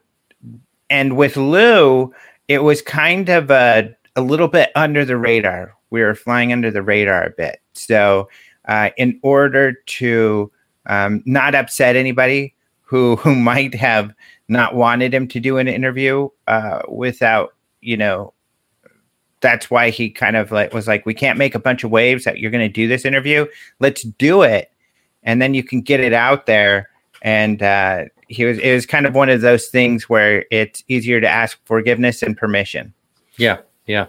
and 0.89 1.17
with 1.17 1.37
Lou, 1.37 2.13
it 2.47 2.59
was 2.59 2.81
kind 2.81 3.29
of 3.29 3.49
a, 3.51 3.95
a 4.15 4.21
little 4.21 4.47
bit 4.47 4.71
under 4.75 5.03
the 5.03 5.17
radar. 5.17 5.75
We 5.89 6.01
were 6.01 6.15
flying 6.15 6.51
under 6.53 6.71
the 6.71 6.83
radar 6.83 7.23
a 7.23 7.31
bit. 7.31 7.59
So, 7.73 8.29
uh, 8.65 8.89
in 8.97 9.19
order 9.23 9.73
to 9.73 10.51
um, 10.87 11.23
not 11.25 11.55
upset 11.55 11.95
anybody 11.95 12.53
who 12.81 13.15
who 13.17 13.35
might 13.35 13.73
have 13.75 14.13
not 14.47 14.75
wanted 14.75 15.13
him 15.13 15.27
to 15.27 15.39
do 15.39 15.57
an 15.57 15.67
interview 15.67 16.29
uh, 16.47 16.81
without, 16.87 17.55
you 17.81 17.97
know, 17.97 18.33
that's 19.41 19.69
why 19.69 19.89
he 19.89 20.09
kind 20.09 20.35
of 20.35 20.51
like 20.51 20.73
was 20.73 20.87
like, 20.87 21.05
we 21.05 21.13
can't 21.13 21.37
make 21.37 21.55
a 21.55 21.59
bunch 21.59 21.83
of 21.83 21.91
waves 21.91 22.23
that 22.23 22.39
you're 22.39 22.51
going 22.51 22.67
to 22.67 22.73
do 22.73 22.87
this 22.87 23.05
interview. 23.05 23.45
Let's 23.79 24.03
do 24.03 24.41
it 24.43 24.71
and 25.25 25.41
then 25.41 25.53
you 25.53 25.63
can 25.63 25.81
get 25.81 25.99
it 25.99 26.13
out 26.13 26.45
there. 26.45 26.89
And 27.21 27.61
uh, 27.61 28.05
he 28.27 28.45
was 28.45 28.57
it 28.59 28.73
was 28.73 28.85
kind 28.85 29.05
of 29.05 29.13
one 29.13 29.29
of 29.29 29.41
those 29.41 29.67
things 29.67 30.07
where 30.07 30.45
it's 30.51 30.83
easier 30.87 31.19
to 31.19 31.27
ask 31.27 31.59
forgiveness 31.65 32.23
and 32.23 32.37
permission. 32.37 32.93
Yeah, 33.37 33.57
yeah. 33.87 34.07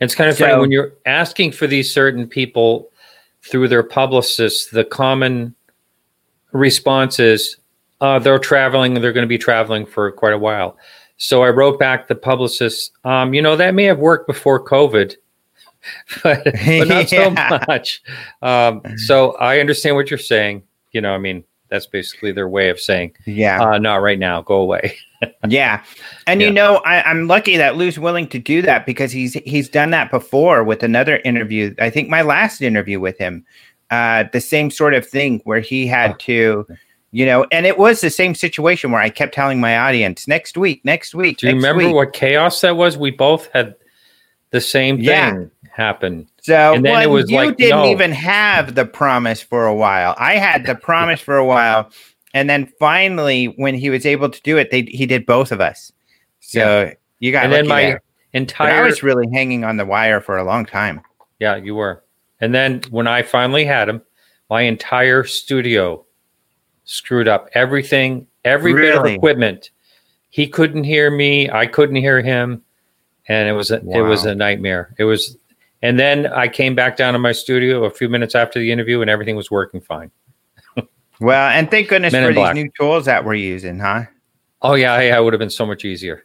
It's 0.00 0.14
kind 0.14 0.30
of 0.30 0.36
so, 0.36 0.46
funny 0.46 0.60
when 0.60 0.70
you're 0.70 0.92
asking 1.06 1.52
for 1.52 1.66
these 1.66 1.92
certain 1.92 2.26
people 2.26 2.90
through 3.42 3.68
their 3.68 3.82
publicists. 3.82 4.70
The 4.70 4.84
common 4.84 5.54
response 6.52 7.18
is 7.18 7.56
uh, 8.00 8.18
they're 8.18 8.38
traveling 8.38 8.94
they're 8.94 9.12
going 9.12 9.24
to 9.24 9.28
be 9.28 9.38
traveling 9.38 9.86
for 9.86 10.10
quite 10.12 10.32
a 10.32 10.38
while. 10.38 10.76
So 11.16 11.42
I 11.42 11.50
wrote 11.50 11.78
back 11.78 12.08
the 12.08 12.14
publicist, 12.14 12.92
um, 13.04 13.34
you 13.34 13.42
know, 13.42 13.54
that 13.56 13.74
may 13.74 13.84
have 13.84 13.98
worked 13.98 14.26
before 14.26 14.64
COVID, 14.64 15.16
but, 16.22 16.44
but 16.44 16.88
not 16.88 17.12
yeah. 17.12 17.58
so 17.58 17.64
much. 17.68 18.02
Um, 18.42 18.82
so 18.96 19.32
I 19.32 19.60
understand 19.60 19.96
what 19.96 20.10
you're 20.10 20.18
saying. 20.18 20.62
You 20.92 21.00
know, 21.00 21.12
I 21.14 21.18
mean, 21.18 21.44
that's 21.68 21.86
basically 21.86 22.32
their 22.32 22.48
way 22.48 22.68
of 22.68 22.80
saying, 22.80 23.14
yeah, 23.26 23.62
uh, 23.62 23.78
not 23.78 23.96
right 23.96 24.18
now, 24.18 24.42
go 24.42 24.56
away. 24.56 24.96
yeah, 25.48 25.82
and 26.26 26.40
yeah. 26.40 26.46
you 26.48 26.52
know, 26.52 26.76
I, 26.78 27.02
I'm 27.02 27.28
lucky 27.28 27.56
that 27.56 27.76
Lou's 27.76 27.98
willing 27.98 28.26
to 28.28 28.38
do 28.38 28.62
that 28.62 28.86
because 28.86 29.12
he's 29.12 29.34
he's 29.34 29.68
done 29.68 29.90
that 29.90 30.10
before 30.10 30.64
with 30.64 30.82
another 30.82 31.18
interview. 31.18 31.74
I 31.78 31.90
think 31.90 32.08
my 32.08 32.22
last 32.22 32.60
interview 32.60 33.00
with 33.00 33.18
him, 33.18 33.44
uh, 33.90 34.24
the 34.32 34.40
same 34.40 34.70
sort 34.70 34.94
of 34.94 35.06
thing 35.06 35.40
where 35.44 35.60
he 35.60 35.86
had 35.86 36.12
oh. 36.12 36.16
to 36.20 36.66
you 37.12 37.26
know 37.26 37.46
and 37.50 37.66
it 37.66 37.78
was 37.78 38.00
the 38.00 38.10
same 38.10 38.34
situation 38.34 38.90
where 38.90 39.02
i 39.02 39.10
kept 39.10 39.34
telling 39.34 39.60
my 39.60 39.76
audience 39.76 40.28
next 40.28 40.56
week 40.56 40.84
next 40.84 41.14
week 41.14 41.38
do 41.38 41.48
you 41.48 41.54
remember 41.54 41.84
week. 41.84 41.94
what 41.94 42.12
chaos 42.12 42.60
that 42.60 42.76
was 42.76 42.96
we 42.96 43.10
both 43.10 43.48
had 43.52 43.74
the 44.50 44.60
same 44.60 44.96
thing 44.96 45.06
yeah 45.06 45.44
happen. 45.72 46.28
So 46.42 46.74
and 46.74 46.84
then 46.84 46.92
well, 46.92 47.02
it 47.02 47.06
was 47.06 47.30
you 47.30 47.36
like, 47.36 47.56
didn't 47.56 47.78
no. 47.78 47.90
even 47.90 48.12
have 48.12 48.74
the 48.74 48.84
promise 48.84 49.40
for 49.40 49.66
a 49.66 49.74
while. 49.74 50.14
I 50.18 50.34
had 50.34 50.66
the 50.66 50.74
promise 50.74 51.20
for 51.20 51.36
a 51.36 51.44
while, 51.44 51.90
and 52.34 52.48
then 52.48 52.70
finally, 52.78 53.46
when 53.46 53.74
he 53.74 53.90
was 53.90 54.06
able 54.06 54.28
to 54.30 54.42
do 54.42 54.56
it, 54.58 54.70
they 54.70 54.82
he 54.82 55.06
did 55.06 55.26
both 55.26 55.52
of 55.52 55.60
us. 55.60 55.92
So 56.40 56.82
yeah. 56.82 56.94
you 57.18 57.32
got. 57.32 57.44
And 57.44 57.52
then 57.52 57.68
my 57.68 57.82
there. 57.82 58.02
entire. 58.32 58.70
But 58.70 58.78
I 58.78 58.82
was 58.82 59.02
really 59.02 59.26
hanging 59.32 59.64
on 59.64 59.76
the 59.76 59.86
wire 59.86 60.20
for 60.20 60.36
a 60.36 60.44
long 60.44 60.66
time. 60.66 61.00
Yeah, 61.38 61.56
you 61.56 61.74
were. 61.74 62.04
And 62.40 62.54
then 62.54 62.82
when 62.90 63.06
I 63.06 63.22
finally 63.22 63.64
had 63.64 63.88
him, 63.88 64.02
my 64.48 64.62
entire 64.62 65.24
studio 65.24 66.04
screwed 66.84 67.28
up. 67.28 67.48
Everything, 67.54 68.26
every 68.44 68.72
really? 68.72 68.90
bit 68.90 68.98
of 68.98 69.06
equipment. 69.06 69.70
He 70.30 70.46
couldn't 70.46 70.84
hear 70.84 71.10
me. 71.10 71.50
I 71.50 71.66
couldn't 71.66 71.96
hear 71.96 72.22
him 72.22 72.62
and 73.30 73.48
it 73.48 73.52
was 73.52 73.70
a, 73.70 73.80
wow. 73.84 73.98
it 73.98 74.02
was 74.02 74.24
a 74.24 74.34
nightmare. 74.34 74.92
It 74.98 75.04
was 75.04 75.36
and 75.82 75.98
then 75.98 76.26
I 76.26 76.48
came 76.48 76.74
back 76.74 76.96
down 76.96 77.12
to 77.14 77.18
my 77.18 77.32
studio 77.32 77.84
a 77.84 77.90
few 77.90 78.08
minutes 78.08 78.34
after 78.34 78.58
the 78.58 78.70
interview, 78.70 79.00
and 79.00 79.10
everything 79.10 79.36
was 79.36 79.50
working 79.50 79.80
fine. 79.80 80.10
well, 81.20 81.50
and 81.50 81.70
thank 81.70 81.88
goodness 81.88 82.12
Men 82.12 82.24
for 82.24 82.28
these 82.28 82.36
black. 82.36 82.54
new 82.54 82.70
tools 82.78 83.06
that 83.06 83.24
we're 83.24 83.34
using, 83.34 83.78
huh? 83.78 84.04
Oh 84.62 84.74
yeah, 84.74 85.00
yeah, 85.00 85.18
it 85.18 85.22
would 85.22 85.32
have 85.32 85.40
been 85.40 85.50
so 85.50 85.64
much 85.64 85.84
easier. 85.84 86.24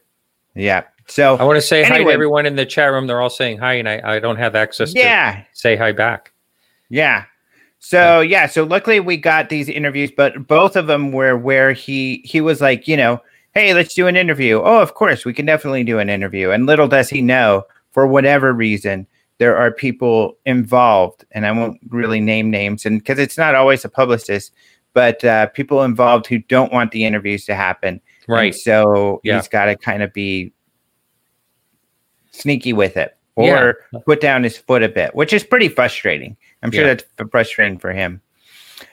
Yeah. 0.55 0.83
So 1.07 1.35
I 1.35 1.43
want 1.43 1.57
to 1.57 1.61
say 1.61 1.83
anyway, 1.83 1.97
hi 1.97 2.03
to 2.03 2.11
everyone 2.11 2.45
in 2.45 2.55
the 2.55 2.65
chat 2.65 2.91
room. 2.91 3.07
They're 3.07 3.21
all 3.21 3.29
saying 3.29 3.59
hi, 3.59 3.73
and 3.73 3.87
I, 3.87 4.01
I 4.15 4.19
don't 4.19 4.37
have 4.37 4.55
access 4.55 4.93
yeah. 4.93 5.35
to 5.35 5.45
say 5.53 5.75
hi 5.75 5.91
back. 5.91 6.33
Yeah. 6.89 7.25
So 7.79 8.21
yeah, 8.21 8.47
so 8.47 8.63
luckily 8.63 8.99
we 8.99 9.15
got 9.15 9.49
these 9.49 9.69
interviews, 9.69 10.11
but 10.15 10.47
both 10.47 10.75
of 10.75 10.87
them 10.87 11.11
were 11.11 11.37
where 11.37 11.71
he 11.71 12.21
he 12.25 12.41
was 12.41 12.59
like, 12.59 12.87
you 12.87 12.97
know, 12.97 13.21
hey, 13.53 13.73
let's 13.73 13.93
do 13.93 14.07
an 14.07 14.15
interview. 14.15 14.59
Oh, 14.59 14.81
of 14.81 14.95
course, 14.95 15.23
we 15.23 15.33
can 15.33 15.45
definitely 15.45 15.83
do 15.83 15.99
an 15.99 16.09
interview. 16.09 16.49
And 16.49 16.65
little 16.65 16.87
does 16.87 17.09
he 17.09 17.21
know, 17.21 17.63
for 17.91 18.07
whatever 18.07 18.51
reason, 18.51 19.05
there 19.37 19.57
are 19.57 19.71
people 19.71 20.37
involved, 20.45 21.25
and 21.31 21.45
I 21.45 21.51
won't 21.51 21.79
really 21.89 22.19
name 22.19 22.49
names, 22.49 22.85
and 22.85 22.99
because 22.99 23.19
it's 23.19 23.37
not 23.37 23.55
always 23.55 23.83
a 23.83 23.89
publicist, 23.89 24.53
but 24.93 25.23
uh, 25.23 25.47
people 25.47 25.83
involved 25.83 26.25
who 26.25 26.39
don't 26.39 26.71
want 26.71 26.91
the 26.91 27.03
interviews 27.05 27.45
to 27.45 27.55
happen. 27.55 28.01
Right. 28.27 28.53
And 28.53 28.55
so 28.55 29.19
yeah. 29.23 29.35
he's 29.35 29.47
got 29.47 29.65
to 29.65 29.75
kind 29.75 30.01
of 30.01 30.13
be 30.13 30.53
sneaky 32.31 32.73
with 32.73 32.97
it 32.97 33.15
or 33.35 33.77
yeah. 33.93 33.99
put 34.05 34.21
down 34.21 34.43
his 34.43 34.57
foot 34.57 34.83
a 34.83 34.89
bit, 34.89 35.13
which 35.13 35.33
is 35.33 35.43
pretty 35.43 35.67
frustrating. 35.67 36.37
I'm 36.63 36.71
sure 36.71 36.85
Yeah. 36.85 36.95
that's 36.95 37.05
frustrating 37.29 37.77
for 37.77 37.91
him. 37.91 38.21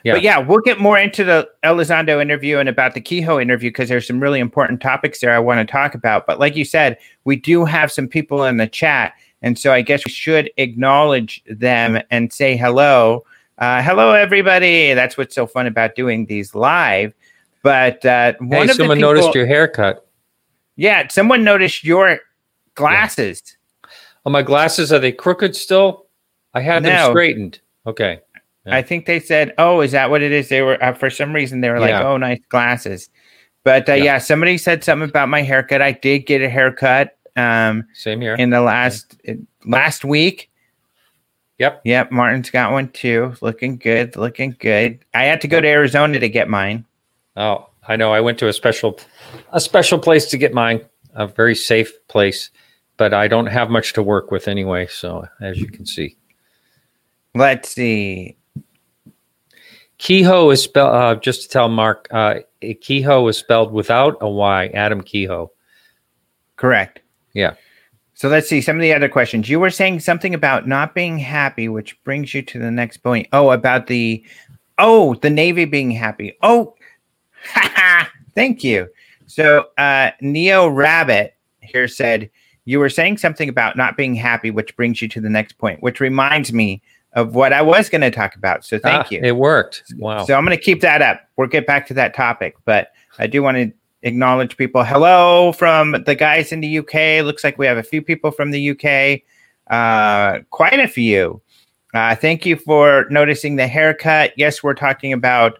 Yeah. 0.03 0.13
But 0.13 0.21
yeah, 0.21 0.37
we'll 0.37 0.59
get 0.59 0.79
more 0.79 0.97
into 0.97 1.23
the 1.23 1.49
Elizondo 1.63 2.21
interview 2.21 2.57
and 2.57 2.69
about 2.69 2.93
the 2.93 3.01
Kehoe 3.01 3.39
interview 3.39 3.69
because 3.69 3.89
there's 3.89 4.07
some 4.07 4.19
really 4.19 4.39
important 4.39 4.81
topics 4.81 5.19
there 5.21 5.33
I 5.33 5.39
want 5.39 5.65
to 5.65 5.71
talk 5.71 5.95
about. 5.95 6.27
But 6.27 6.39
like 6.39 6.55
you 6.55 6.65
said, 6.65 6.97
we 7.23 7.35
do 7.35 7.65
have 7.65 7.91
some 7.91 8.07
people 8.07 8.43
in 8.43 8.57
the 8.57 8.67
chat. 8.67 9.13
And 9.43 9.59
so 9.59 9.71
I 9.73 9.81
guess 9.81 10.03
we 10.05 10.11
should 10.11 10.49
acknowledge 10.57 11.43
them 11.47 12.01
and 12.09 12.31
say 12.33 12.55
hello. 12.57 13.23
Uh, 13.59 13.83
hello, 13.83 14.13
everybody. 14.13 14.93
That's 14.93 15.17
what's 15.17 15.35
so 15.35 15.45
fun 15.45 15.67
about 15.67 15.95
doing 15.95 16.25
these 16.25 16.55
live. 16.55 17.13
But 17.61 18.03
uh, 18.05 18.33
one 18.39 18.51
Hey, 18.51 18.61
of 18.61 18.67
the 18.69 18.73
someone 18.73 18.97
people, 18.97 19.13
noticed 19.13 19.35
your 19.35 19.45
haircut. 19.45 20.07
yeah, 20.75 21.07
someone 21.09 21.43
noticed 21.43 21.83
your 21.83 22.19
glasses. 22.75 23.57
Oh, 24.25 24.29
my 24.29 24.41
glasses 24.41 24.91
are 24.91 24.99
they 24.99 25.11
crooked 25.11 25.55
still? 25.55 26.07
I 26.53 26.61
had 26.61 26.83
No. 26.83 26.89
them 26.89 27.11
straightened. 27.11 27.59
Okay. 27.85 28.19
Yeah. 28.65 28.75
I 28.77 28.81
think 28.81 29.05
they 29.05 29.19
said, 29.19 29.53
"Oh, 29.57 29.81
is 29.81 29.91
that 29.91 30.09
what 30.09 30.21
it 30.21 30.31
is?" 30.31 30.47
They 30.47 30.61
were 30.61 30.81
uh, 30.81 30.93
for 30.93 31.09
some 31.09 31.33
reason 31.33 31.59
they 31.61 31.69
were 31.69 31.79
like, 31.81 31.89
Yeah. 31.89 32.03
"Oh, 32.07 32.15
nice 32.15 32.39
glasses." 32.49 33.09
But 33.65 33.89
uh, 33.89 33.93
Yeah. 33.93 34.03
yeah. 34.03 34.17
somebody 34.19 34.57
said 34.57 34.83
something 34.85 35.09
about 35.09 35.27
my 35.27 35.41
haircut. 35.41 35.81
I 35.81 35.91
did 35.91 36.19
get 36.19 36.41
a 36.41 36.47
haircut 36.49 37.17
um, 37.35 37.85
Same 37.93 38.21
here. 38.21 38.35
in 38.35 38.49
the 38.49 38.61
last 38.61 39.15
last 39.65 40.05
week. 40.05 40.49
Yep. 41.59 41.81
Yep, 41.85 42.11
Martin's 42.11 42.49
got 42.49 42.71
one 42.71 42.89
too. 42.89 43.35
Looking 43.41 43.77
good, 43.77 44.15
looking 44.15 44.55
good. 44.59 45.05
I 45.13 45.23
had 45.23 45.39
to 45.41 45.47
go 45.47 45.61
to 45.61 45.67
Arizona 45.67 46.19
to 46.19 46.29
get 46.29 46.49
mine. 46.49 46.85
Oh, 47.37 47.69
I 47.87 47.95
know. 47.95 48.11
I 48.11 48.21
went 48.21 48.39
to 48.39 48.47
a 48.47 48.53
special 48.53 48.99
a 49.51 49.59
special 49.59 49.99
place 49.99 50.25
to 50.27 50.37
get 50.37 50.53
mine. 50.53 50.81
A 51.15 51.27
very 51.27 51.53
safe 51.55 51.93
place, 52.07 52.49
but 52.97 53.13
I 53.13 53.27
don't 53.27 53.45
have 53.45 53.69
much 53.69 53.93
to 53.93 54.01
work 54.03 54.31
with 54.31 54.47
anyway. 54.47 54.87
So 54.87 55.27
as 55.41 55.59
you 55.59 55.67
can 55.67 55.85
see, 55.85 56.17
Let's 57.35 57.69
see. 57.69 58.35
Kehoe 59.99 60.49
is 60.49 60.61
spelled. 60.63 60.95
Uh, 60.95 61.15
just 61.15 61.43
to 61.43 61.49
tell 61.49 61.69
Mark, 61.69 62.07
uh, 62.11 62.39
Kehoe 62.81 63.27
is 63.27 63.37
spelled 63.37 63.71
without 63.71 64.17
a 64.21 64.29
Y. 64.29 64.67
Adam 64.73 65.01
Kehoe. 65.01 65.51
Correct. 66.55 67.01
Yeah. 67.33 67.55
So 68.15 68.29
let's 68.29 68.47
see 68.47 68.61
some 68.61 68.75
of 68.75 68.81
the 68.81 68.93
other 68.93 69.09
questions. 69.09 69.49
You 69.49 69.59
were 69.59 69.71
saying 69.71 69.99
something 70.01 70.33
about 70.33 70.67
not 70.67 70.93
being 70.93 71.17
happy, 71.17 71.67
which 71.67 72.01
brings 72.03 72.33
you 72.33 72.41
to 72.43 72.59
the 72.59 72.71
next 72.71 72.97
point. 72.97 73.27
Oh, 73.33 73.51
about 73.51 73.87
the 73.87 74.23
oh, 74.77 75.15
the 75.15 75.29
Navy 75.29 75.65
being 75.65 75.91
happy. 75.91 76.37
Oh, 76.43 76.75
thank 78.35 78.63
you. 78.63 78.87
So 79.25 79.67
uh 79.77 80.11
Neo 80.21 80.67
Rabbit 80.67 81.35
here 81.61 81.87
said 81.87 82.29
you 82.65 82.79
were 82.79 82.89
saying 82.89 83.17
something 83.17 83.49
about 83.49 83.75
not 83.75 83.97
being 83.97 84.15
happy, 84.15 84.51
which 84.51 84.75
brings 84.75 85.01
you 85.01 85.07
to 85.09 85.19
the 85.19 85.29
next 85.29 85.57
point, 85.57 85.81
which 85.81 85.99
reminds 85.99 86.53
me 86.53 86.81
of 87.13 87.35
what 87.35 87.53
I 87.53 87.61
was 87.61 87.89
going 87.89 88.01
to 88.01 88.09
talk 88.11 88.35
about. 88.35 88.65
So 88.65 88.79
thank 88.79 89.05
Ah, 89.05 89.07
you. 89.11 89.19
It 89.21 89.35
worked. 89.35 89.83
Wow. 89.97 90.25
So 90.25 90.33
I'm 90.33 90.45
going 90.45 90.57
to 90.57 90.63
keep 90.63 90.81
that 90.81 91.01
up. 91.01 91.21
We'll 91.37 91.47
get 91.47 91.67
back 91.67 91.85
to 91.87 91.93
that 91.95 92.15
topic, 92.15 92.55
but 92.65 92.87
I 93.19 93.27
do 93.27 93.43
want 93.43 93.57
to 93.57 93.71
acknowledge 94.03 94.57
people. 94.57 94.83
Hello 94.83 95.53
from 95.53 96.03
the 96.05 96.15
guys 96.15 96.51
in 96.51 96.61
the 96.61 96.79
UK. 96.79 97.25
Looks 97.25 97.43
like 97.43 97.57
we 97.57 97.65
have 97.65 97.77
a 97.77 97.83
few 97.83 98.01
people 98.01 98.31
from 98.31 98.51
the 98.51 98.71
UK. 98.71 99.21
Uh, 99.67 100.43
quite 100.51 100.79
a 100.79 100.87
few. 100.87 101.41
Uh, 101.93 102.15
thank 102.15 102.45
you 102.45 102.55
for 102.55 103.05
noticing 103.09 103.55
the 103.55 103.67
haircut. 103.67 104.33
Yes, 104.35 104.61
we're 104.61 104.73
talking 104.73 105.13
about 105.13 105.59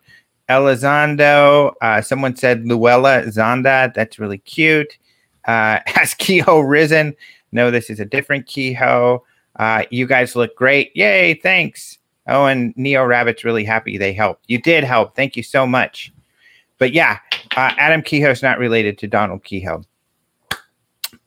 Elizondo. 0.50 1.74
Uh, 1.82 2.02
someone 2.02 2.36
said 2.36 2.66
Luella 2.68 3.24
Zonda. 3.24 3.94
That's 3.94 4.20
really 4.20 4.40
cute. 4.40 4.98
Uh, 5.46 5.80
has 5.86 6.14
Kehoe 6.14 6.60
risen? 6.60 7.16
No, 7.52 7.72
this 7.72 7.90
is 7.90 8.00
a 8.00 8.06
different 8.06 8.46
Kehoe. 8.48 9.24
Uh, 9.58 9.84
you 9.92 10.08
guys 10.08 10.36
look 10.36 10.56
great. 10.56 10.92
Yay, 10.96 11.36
thanks. 11.36 12.00
Oh, 12.28 12.46
and 12.46 12.76
Neo 12.76 13.04
Rabbit's 13.04 13.44
really 13.44 13.64
happy 13.64 13.98
they 13.98 14.14
helped. 14.14 14.46
You 14.48 14.58
did 14.58 14.84
help. 14.84 15.16
Thank 15.16 15.36
you 15.36 15.44
so 15.44 15.68
much. 15.68 16.12
But 16.80 16.94
yeah, 16.94 17.20
uh, 17.56 17.74
Adam 17.78 18.04
is 18.06 18.44
not 18.44 18.60
related 18.60 18.98
to 19.00 19.08
Donald 19.08 19.44
Keyhoe. 19.44 19.84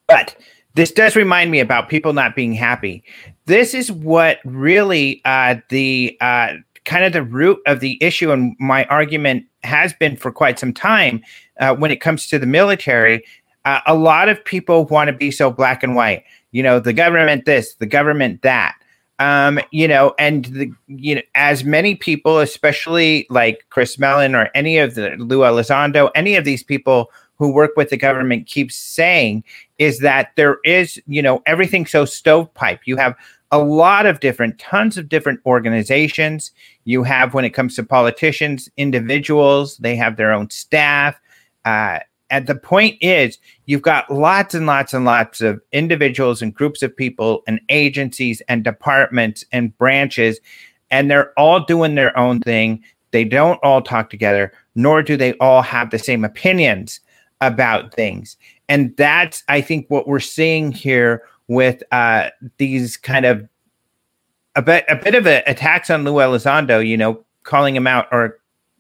But 0.07 0.37
this 0.75 0.93
does 0.93 1.17
remind 1.17 1.51
me 1.51 1.61
about 1.61 1.89
people 1.89 2.13
not 2.13 2.37
being 2.37 2.53
happy. 2.53 3.03
This 3.47 3.75
is 3.75 3.91
what 3.91 4.39
really 4.45 5.23
uh, 5.25 5.57
the 5.71 6.17
uh, 6.21 6.55
kind 6.85 7.05
of 7.05 7.13
the 7.13 7.23
root 7.23 7.59
of 7.67 7.81
the 7.81 7.99
issue, 8.03 8.31
and 8.31 8.55
my 8.59 8.85
argument 8.87 9.45
has 9.65 9.93
been 9.95 10.17
for 10.17 10.31
quite 10.31 10.59
some 10.59 10.73
time 10.73 11.23
uh, 11.61 11.75
when 11.75 11.91
it 11.91 12.01
comes 12.01 12.29
to 12.29 12.39
the 12.39 12.47
military. 12.47 13.25
Uh, 13.65 13.81
a 13.87 13.95
lot 13.95 14.29
of 14.29 14.45
people 14.45 14.85
want 14.85 15.09
to 15.09 15.13
be 15.13 15.31
so 15.31 15.51
black 15.51 15.83
and 15.83 15.97
white. 15.97 16.23
You 16.53 16.63
know, 16.63 16.79
the 16.79 16.93
government 16.93 17.45
this, 17.47 17.75
the 17.75 17.87
government 17.87 18.43
that 18.43 18.77
um, 19.19 19.59
you 19.71 19.89
know, 19.89 20.15
and 20.19 20.47
the, 20.47 20.71
you 20.89 21.15
know, 21.15 21.23
as 21.35 21.65
many 21.65 21.95
people, 21.95 22.39
especially 22.39 23.27
like 23.31 23.65
Chris 23.71 23.99
Mellon 23.99 24.35
or 24.35 24.51
any 24.55 24.79
of 24.79 24.95
the 24.95 25.17
Lou 25.19 25.41
Elizondo, 25.41 26.11
any 26.15 26.37
of 26.37 26.45
these 26.45 26.63
people 26.63 27.11
who 27.37 27.53
work 27.53 27.73
with 27.77 27.91
the 27.91 27.97
government 27.97 28.47
keeps 28.47 28.75
saying 28.75 29.45
is 29.79 30.01
that 30.01 30.33
there 30.37 30.59
is, 30.65 31.01
you 31.07 31.23
know, 31.23 31.43
everything 31.47 31.87
so 31.87 32.05
stovepipe. 32.05 32.81
You 32.87 32.97
have 32.97 33.15
a 33.51 33.59
lot 33.59 34.07
of 34.07 34.21
different, 34.21 34.59
tons 34.59 34.99
of 34.99 35.09
different 35.09 35.41
organizations. 35.47 36.51
You 36.85 37.03
have, 37.03 37.35
when 37.35 37.45
it 37.45 37.51
comes 37.51 37.77
to 37.77 37.85
politicians, 37.85 38.69
individuals, 38.77 39.77
they 39.79 39.97
have 39.97 40.17
their 40.17 40.33
own 40.33 40.51
staff. 40.51 41.21
Uh, 41.65 42.01
and 42.31 42.47
the 42.47 42.57
point 42.57 42.97
is, 43.01 43.39
you've 43.67 43.83
got 43.83 44.11
lots 44.11 44.55
and 44.55 44.67
lots 44.67 44.93
and 44.93 45.05
lots 45.05 45.41
of 45.41 45.61
individuals 45.73 46.43
and 46.43 46.55
groups 46.55 46.83
of 46.83 46.97
people 46.97 47.43
and 47.47 47.61
agencies 47.69 48.43
and 48.49 48.65
departments 48.65 49.45
and 49.53 49.77
branches, 49.79 50.41
and 50.91 51.11
they're 51.11 51.33
all 51.39 51.61
doing 51.61 51.95
their 51.95 52.17
own 52.19 52.41
thing. 52.41 52.83
They 53.13 53.25
don't 53.25 53.61
all 53.63 53.81
talk 53.81 54.11
together, 54.11 54.53
nor 54.75 55.03
do 55.03 55.17
they 55.17 55.35
all 55.35 55.63
have 55.63 55.91
the 55.91 55.99
same 55.99 56.25
opinions 56.25 57.01
about 57.41 57.95
things. 57.95 58.37
And 58.69 58.97
that's, 58.97 59.45
I 59.49 59.61
think, 59.61 59.87
what 59.89 60.09
we're 60.09 60.21
seeing 60.21 60.73
here 60.73 61.23
with 61.49 61.83
uh, 61.93 62.31
these 62.59 62.97
kind 62.97 63.25
of 63.25 63.49
a 64.57 64.63
bit, 64.63 64.85
a 64.89 64.97
bit 64.97 65.15
of 65.15 65.27
a 65.27 65.43
attacks 65.47 65.91
on 65.91 66.03
Lou 66.03 66.15
Elizondo, 66.15 66.85
you 66.85 66.97
know, 66.97 67.25
calling 67.45 67.77
him 67.77 67.87
out 67.87 68.09
or, 68.11 68.39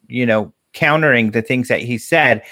you 0.09 0.26
know, 0.26 0.52
countering 0.72 1.30
the 1.30 1.42
things 1.42 1.68
that 1.68 1.80
he 1.80 1.96
said 1.96 2.42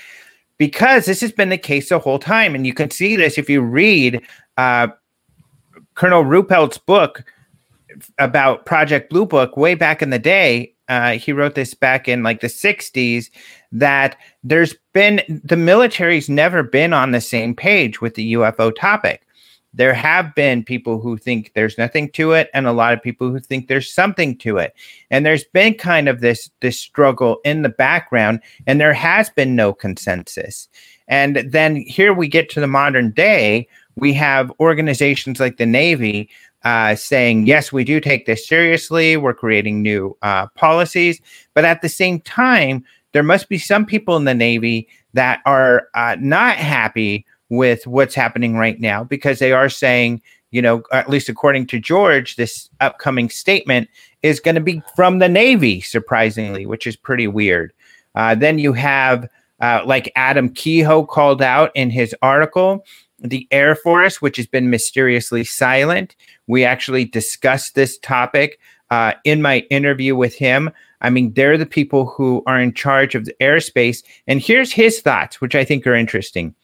because 0.58 1.06
this 1.06 1.20
has 1.20 1.32
been 1.32 1.48
the 1.48 1.58
case 1.58 1.88
the 1.88 1.98
whole 1.98 2.18
time. 2.18 2.54
And 2.54 2.66
you 2.66 2.74
can 2.74 2.90
see 2.90 3.16
this 3.16 3.38
if 3.38 3.48
you 3.50 3.60
read 3.60 4.22
uh, 4.56 4.88
Colonel 5.94 6.24
Ruppelt's 6.24 6.78
book 6.78 7.24
about 8.18 8.66
Project 8.66 9.10
Blue 9.10 9.26
Book 9.26 9.56
way 9.56 9.74
back 9.74 10.02
in 10.02 10.10
the 10.10 10.18
day. 10.18 10.74
Uh, 10.88 11.12
he 11.12 11.32
wrote 11.32 11.54
this 11.54 11.72
back 11.72 12.08
in 12.08 12.22
like 12.22 12.40
the 12.40 12.46
60s 12.46 13.30
that 13.72 14.16
there's 14.42 14.74
been 14.92 15.22
the 15.42 15.56
military's 15.56 16.28
never 16.28 16.62
been 16.62 16.92
on 16.92 17.10
the 17.10 17.20
same 17.20 17.54
page 17.54 18.00
with 18.00 18.14
the 18.14 18.34
UFO 18.34 18.74
topic. 18.74 19.23
There 19.74 19.94
have 19.94 20.34
been 20.34 20.62
people 20.62 21.00
who 21.00 21.18
think 21.18 21.52
there's 21.54 21.76
nothing 21.76 22.10
to 22.12 22.32
it, 22.32 22.48
and 22.54 22.66
a 22.66 22.72
lot 22.72 22.92
of 22.92 23.02
people 23.02 23.30
who 23.30 23.40
think 23.40 23.66
there's 23.66 23.92
something 23.92 24.38
to 24.38 24.58
it. 24.58 24.74
And 25.10 25.26
there's 25.26 25.44
been 25.44 25.74
kind 25.74 26.08
of 26.08 26.20
this 26.20 26.50
this 26.60 26.78
struggle 26.78 27.38
in 27.44 27.62
the 27.62 27.68
background, 27.68 28.40
and 28.66 28.80
there 28.80 28.94
has 28.94 29.30
been 29.30 29.56
no 29.56 29.72
consensus. 29.72 30.68
And 31.08 31.36
then 31.36 31.76
here 31.76 32.14
we 32.14 32.28
get 32.28 32.48
to 32.50 32.60
the 32.60 32.66
modern 32.66 33.10
day. 33.10 33.68
We 33.96 34.12
have 34.14 34.52
organizations 34.60 35.40
like 35.40 35.56
the 35.56 35.66
Navy 35.66 36.30
uh, 36.64 36.94
saying, 36.94 37.46
yes, 37.46 37.72
we 37.72 37.84
do 37.84 38.00
take 38.00 38.26
this 38.26 38.46
seriously. 38.46 39.16
We're 39.16 39.34
creating 39.34 39.82
new 39.82 40.16
uh, 40.22 40.46
policies. 40.54 41.20
But 41.52 41.64
at 41.64 41.82
the 41.82 41.88
same 41.88 42.20
time, 42.20 42.84
there 43.12 43.22
must 43.22 43.48
be 43.48 43.58
some 43.58 43.84
people 43.84 44.16
in 44.16 44.24
the 44.24 44.34
Navy 44.34 44.88
that 45.12 45.40
are 45.44 45.88
uh, 45.94 46.16
not 46.18 46.56
happy 46.56 47.26
with 47.50 47.86
what's 47.86 48.14
happening 48.14 48.56
right 48.56 48.80
now 48.80 49.04
because 49.04 49.38
they 49.38 49.52
are 49.52 49.68
saying, 49.68 50.22
you 50.50 50.62
know, 50.62 50.82
at 50.92 51.10
least 51.10 51.28
according 51.28 51.66
to 51.66 51.80
George, 51.80 52.36
this 52.36 52.70
upcoming 52.80 53.28
statement 53.28 53.88
is 54.22 54.40
going 54.40 54.54
to 54.54 54.60
be 54.60 54.82
from 54.94 55.18
the 55.18 55.28
Navy, 55.28 55.80
surprisingly, 55.80 56.64
which 56.64 56.86
is 56.86 56.96
pretty 56.96 57.26
weird. 57.26 57.72
Uh, 58.14 58.34
then 58.34 58.58
you 58.58 58.72
have, 58.72 59.28
uh, 59.60 59.82
like 59.84 60.12
Adam 60.16 60.48
Kehoe 60.48 61.04
called 61.04 61.42
out 61.42 61.70
in 61.74 61.90
his 61.90 62.14
article, 62.22 62.84
the 63.18 63.48
Air 63.50 63.74
Force, 63.74 64.22
which 64.22 64.36
has 64.36 64.46
been 64.46 64.70
mysteriously 64.70 65.44
silent. 65.44 66.14
We 66.46 66.64
actually 66.64 67.04
discussed 67.04 67.74
this 67.74 67.98
topic 67.98 68.58
uh, 68.90 69.14
in 69.24 69.42
my 69.42 69.60
interview 69.70 70.14
with 70.14 70.34
him. 70.34 70.70
I 71.00 71.10
mean, 71.10 71.32
they're 71.34 71.58
the 71.58 71.66
people 71.66 72.06
who 72.06 72.42
are 72.46 72.60
in 72.60 72.72
charge 72.72 73.14
of 73.14 73.24
the 73.24 73.34
airspace. 73.40 74.02
And 74.26 74.40
here's 74.40 74.72
his 74.72 75.00
thoughts, 75.00 75.40
which 75.40 75.54
I 75.54 75.64
think 75.64 75.86
are 75.86 75.94
interesting 75.94 76.54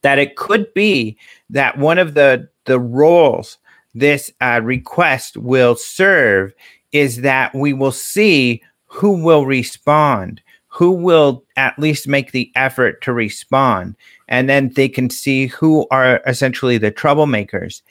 that 0.00 0.18
it 0.18 0.36
could 0.36 0.72
be 0.74 1.16
that 1.50 1.78
one 1.78 1.98
of 1.98 2.14
the 2.14 2.48
the 2.64 2.78
roles 2.78 3.58
this 3.94 4.32
uh, 4.40 4.60
request 4.62 5.36
will 5.36 5.76
serve 5.76 6.54
is 6.92 7.20
that 7.20 7.54
we 7.54 7.72
will 7.72 7.92
see 7.92 8.62
who 8.86 9.22
will 9.22 9.44
respond 9.46 10.40
who 10.68 10.90
will 10.90 11.44
at 11.56 11.78
least 11.78 12.08
make 12.08 12.32
the 12.32 12.50
effort 12.54 13.02
to 13.02 13.12
respond 13.12 13.94
and 14.28 14.48
then 14.48 14.70
they 14.70 14.88
can 14.88 15.10
see 15.10 15.46
who 15.46 15.86
are 15.90 16.22
essentially 16.26 16.78
the 16.78 16.90
troublemakers 16.90 17.82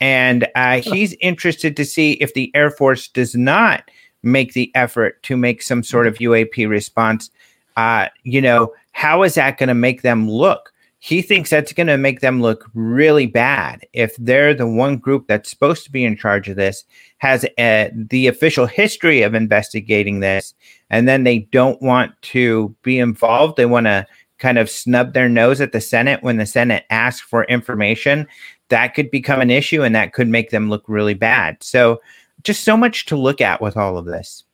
And 0.00 0.48
uh, 0.54 0.80
he's 0.80 1.14
interested 1.20 1.76
to 1.76 1.84
see 1.84 2.12
if 2.12 2.32
the 2.32 2.50
Air 2.54 2.70
Force 2.70 3.08
does 3.08 3.34
not 3.34 3.90
make 4.22 4.54
the 4.54 4.72
effort 4.74 5.22
to 5.24 5.36
make 5.36 5.62
some 5.62 5.82
sort 5.82 6.06
of 6.06 6.16
UAP 6.18 6.68
response. 6.68 7.30
Uh, 7.76 8.08
you 8.24 8.40
know, 8.40 8.72
how 8.92 9.22
is 9.22 9.34
that 9.34 9.58
going 9.58 9.68
to 9.68 9.74
make 9.74 10.02
them 10.02 10.28
look? 10.28 10.72
He 11.02 11.22
thinks 11.22 11.48
that's 11.48 11.72
going 11.72 11.86
to 11.86 11.96
make 11.96 12.20
them 12.20 12.42
look 12.42 12.70
really 12.74 13.26
bad 13.26 13.86
if 13.94 14.14
they're 14.16 14.52
the 14.52 14.66
one 14.66 14.98
group 14.98 15.26
that's 15.26 15.48
supposed 15.48 15.82
to 15.84 15.90
be 15.90 16.04
in 16.04 16.14
charge 16.14 16.46
of 16.50 16.56
this, 16.56 16.84
has 17.18 17.46
a, 17.56 17.86
uh, 17.86 17.90
the 17.94 18.26
official 18.26 18.66
history 18.66 19.22
of 19.22 19.34
investigating 19.34 20.20
this, 20.20 20.52
and 20.90 21.08
then 21.08 21.24
they 21.24 21.38
don't 21.38 21.80
want 21.80 22.12
to 22.20 22.74
be 22.82 22.98
involved. 22.98 23.56
They 23.56 23.64
want 23.64 23.86
to 23.86 24.06
kind 24.38 24.58
of 24.58 24.68
snub 24.68 25.14
their 25.14 25.28
nose 25.28 25.62
at 25.62 25.72
the 25.72 25.80
Senate 25.80 26.22
when 26.22 26.36
the 26.36 26.44
Senate 26.44 26.84
asks 26.90 27.26
for 27.26 27.44
information. 27.44 28.26
That 28.68 28.94
could 28.94 29.10
become 29.10 29.40
an 29.40 29.50
issue 29.50 29.82
and 29.82 29.94
that 29.94 30.12
could 30.12 30.28
make 30.28 30.50
them 30.50 30.68
look 30.68 30.84
really 30.86 31.14
bad. 31.14 31.62
So, 31.62 32.00
just 32.42 32.62
so 32.62 32.76
much 32.76 33.06
to 33.06 33.16
look 33.16 33.40
at 33.40 33.60
with 33.60 33.76
all 33.76 33.96
of 33.96 34.04
this. 34.04 34.44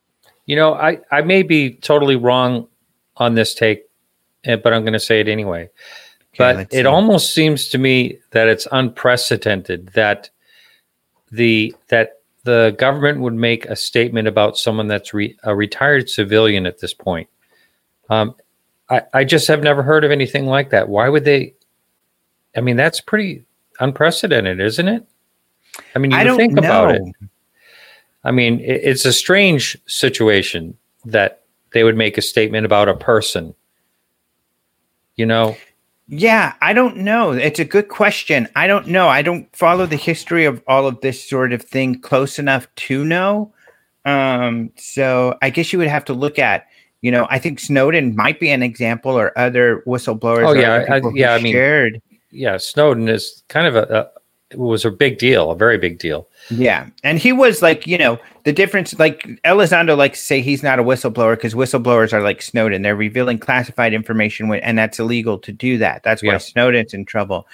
You 0.45 0.55
know, 0.55 0.73
I, 0.75 0.99
I 1.11 1.21
may 1.21 1.43
be 1.43 1.75
totally 1.75 2.15
wrong 2.15 2.67
on 3.17 3.35
this 3.35 3.53
take, 3.53 3.83
eh, 4.45 4.55
but 4.55 4.73
I'm 4.73 4.83
going 4.83 4.93
to 4.93 4.99
say 4.99 5.19
it 5.19 5.27
anyway. 5.27 5.69
Okay, 6.39 6.53
but 6.53 6.67
it 6.71 6.83
see. 6.83 6.85
almost 6.85 7.33
seems 7.33 7.67
to 7.69 7.77
me 7.77 8.19
that 8.31 8.47
it's 8.47 8.67
unprecedented 8.71 9.87
that 9.93 10.29
the 11.31 11.75
that 11.87 12.21
the 12.43 12.75
government 12.77 13.19
would 13.21 13.33
make 13.33 13.65
a 13.65 13.75
statement 13.75 14.27
about 14.27 14.57
someone 14.57 14.87
that's 14.87 15.13
re, 15.13 15.37
a 15.43 15.55
retired 15.55 16.09
civilian 16.09 16.65
at 16.65 16.79
this 16.79 16.93
point. 16.93 17.27
Um, 18.09 18.35
I, 18.89 19.01
I 19.13 19.23
just 19.23 19.47
have 19.47 19.61
never 19.63 19.83
heard 19.83 20.05
of 20.05 20.11
anything 20.11 20.45
like 20.45 20.69
that. 20.69 20.87
Why 20.87 21.09
would 21.09 21.25
they? 21.25 21.55
I 22.55 22.61
mean, 22.61 22.77
that's 22.77 23.01
pretty 23.01 23.43
unprecedented, 23.79 24.59
isn't 24.59 24.87
it? 24.87 25.05
I 25.95 25.99
mean, 25.99 26.11
you 26.11 26.17
I 26.17 26.23
don't 26.23 26.37
think 26.37 26.53
know. 26.53 26.59
about 26.59 26.95
it. 26.95 27.01
I 28.23 28.31
mean, 28.31 28.59
it, 28.59 28.81
it's 28.83 29.05
a 29.05 29.13
strange 29.13 29.77
situation 29.87 30.77
that 31.05 31.43
they 31.71 31.83
would 31.83 31.97
make 31.97 32.17
a 32.17 32.21
statement 32.21 32.65
about 32.65 32.89
a 32.89 32.95
person. 32.95 33.55
You 35.15 35.25
know? 35.25 35.57
Yeah, 36.09 36.53
I 36.61 36.71
don't 36.71 36.97
know. 36.97 37.31
It's 37.31 37.59
a 37.59 37.65
good 37.65 37.89
question. 37.89 38.47
I 38.55 38.65
don't 38.67 38.87
know. 38.87 39.09
I 39.09 39.21
don't 39.21 39.53
follow 39.55 39.85
the 39.85 39.97
history 39.97 40.45
of 40.45 40.63
all 40.67 40.87
of 40.87 41.01
this 41.01 41.27
sort 41.29 41.51
of 41.51 41.61
thing 41.61 41.99
close 41.99 42.39
enough 42.39 42.67
to 42.75 43.03
know. 43.03 43.53
Um, 44.05 44.71
so 44.77 45.37
I 45.41 45.49
guess 45.49 45.73
you 45.73 45.79
would 45.79 45.89
have 45.89 46.05
to 46.05 46.13
look 46.13 46.39
at, 46.39 46.65
you 47.01 47.11
know, 47.11 47.27
I 47.29 47.39
think 47.39 47.59
Snowden 47.59 48.15
might 48.15 48.39
be 48.39 48.49
an 48.49 48.63
example 48.63 49.11
or 49.11 49.37
other 49.37 49.83
whistleblowers. 49.85 50.47
Oh 50.47 50.53
yeah, 50.53 50.85
I, 50.89 51.01
yeah. 51.13 51.33
I 51.33 51.41
mean, 51.41 51.53
shared. 51.53 52.01
yeah, 52.31 52.55
Snowden 52.55 53.09
is 53.09 53.43
kind 53.49 53.67
of 53.67 53.75
a, 53.75 54.09
was 54.55 54.85
a 54.85 54.91
big 54.91 55.17
deal, 55.17 55.51
a 55.51 55.55
very 55.55 55.77
big 55.77 55.99
deal. 55.99 56.27
Yeah, 56.49 56.87
and 57.03 57.19
he 57.19 57.33
was 57.33 57.61
like, 57.61 57.85
you 57.85 57.97
know, 57.97 58.17
the 58.43 58.53
difference. 58.53 58.97
Like 58.97 59.23
Elizondo 59.43 59.97
likes 59.97 60.19
to 60.19 60.25
say 60.25 60.41
he's 60.41 60.63
not 60.63 60.79
a 60.79 60.83
whistleblower 60.83 61.35
because 61.35 61.53
whistleblowers 61.53 62.13
are 62.13 62.21
like 62.21 62.41
Snowden; 62.41 62.81
they're 62.81 62.95
revealing 62.95 63.39
classified 63.39 63.93
information, 63.93 64.51
and 64.53 64.77
that's 64.77 64.99
illegal 64.99 65.37
to 65.39 65.51
do 65.51 65.77
that. 65.79 66.03
That's 66.03 66.23
why 66.23 66.33
yeah. 66.33 66.37
Snowden's 66.37 66.93
in 66.93 67.05
trouble. 67.05 67.47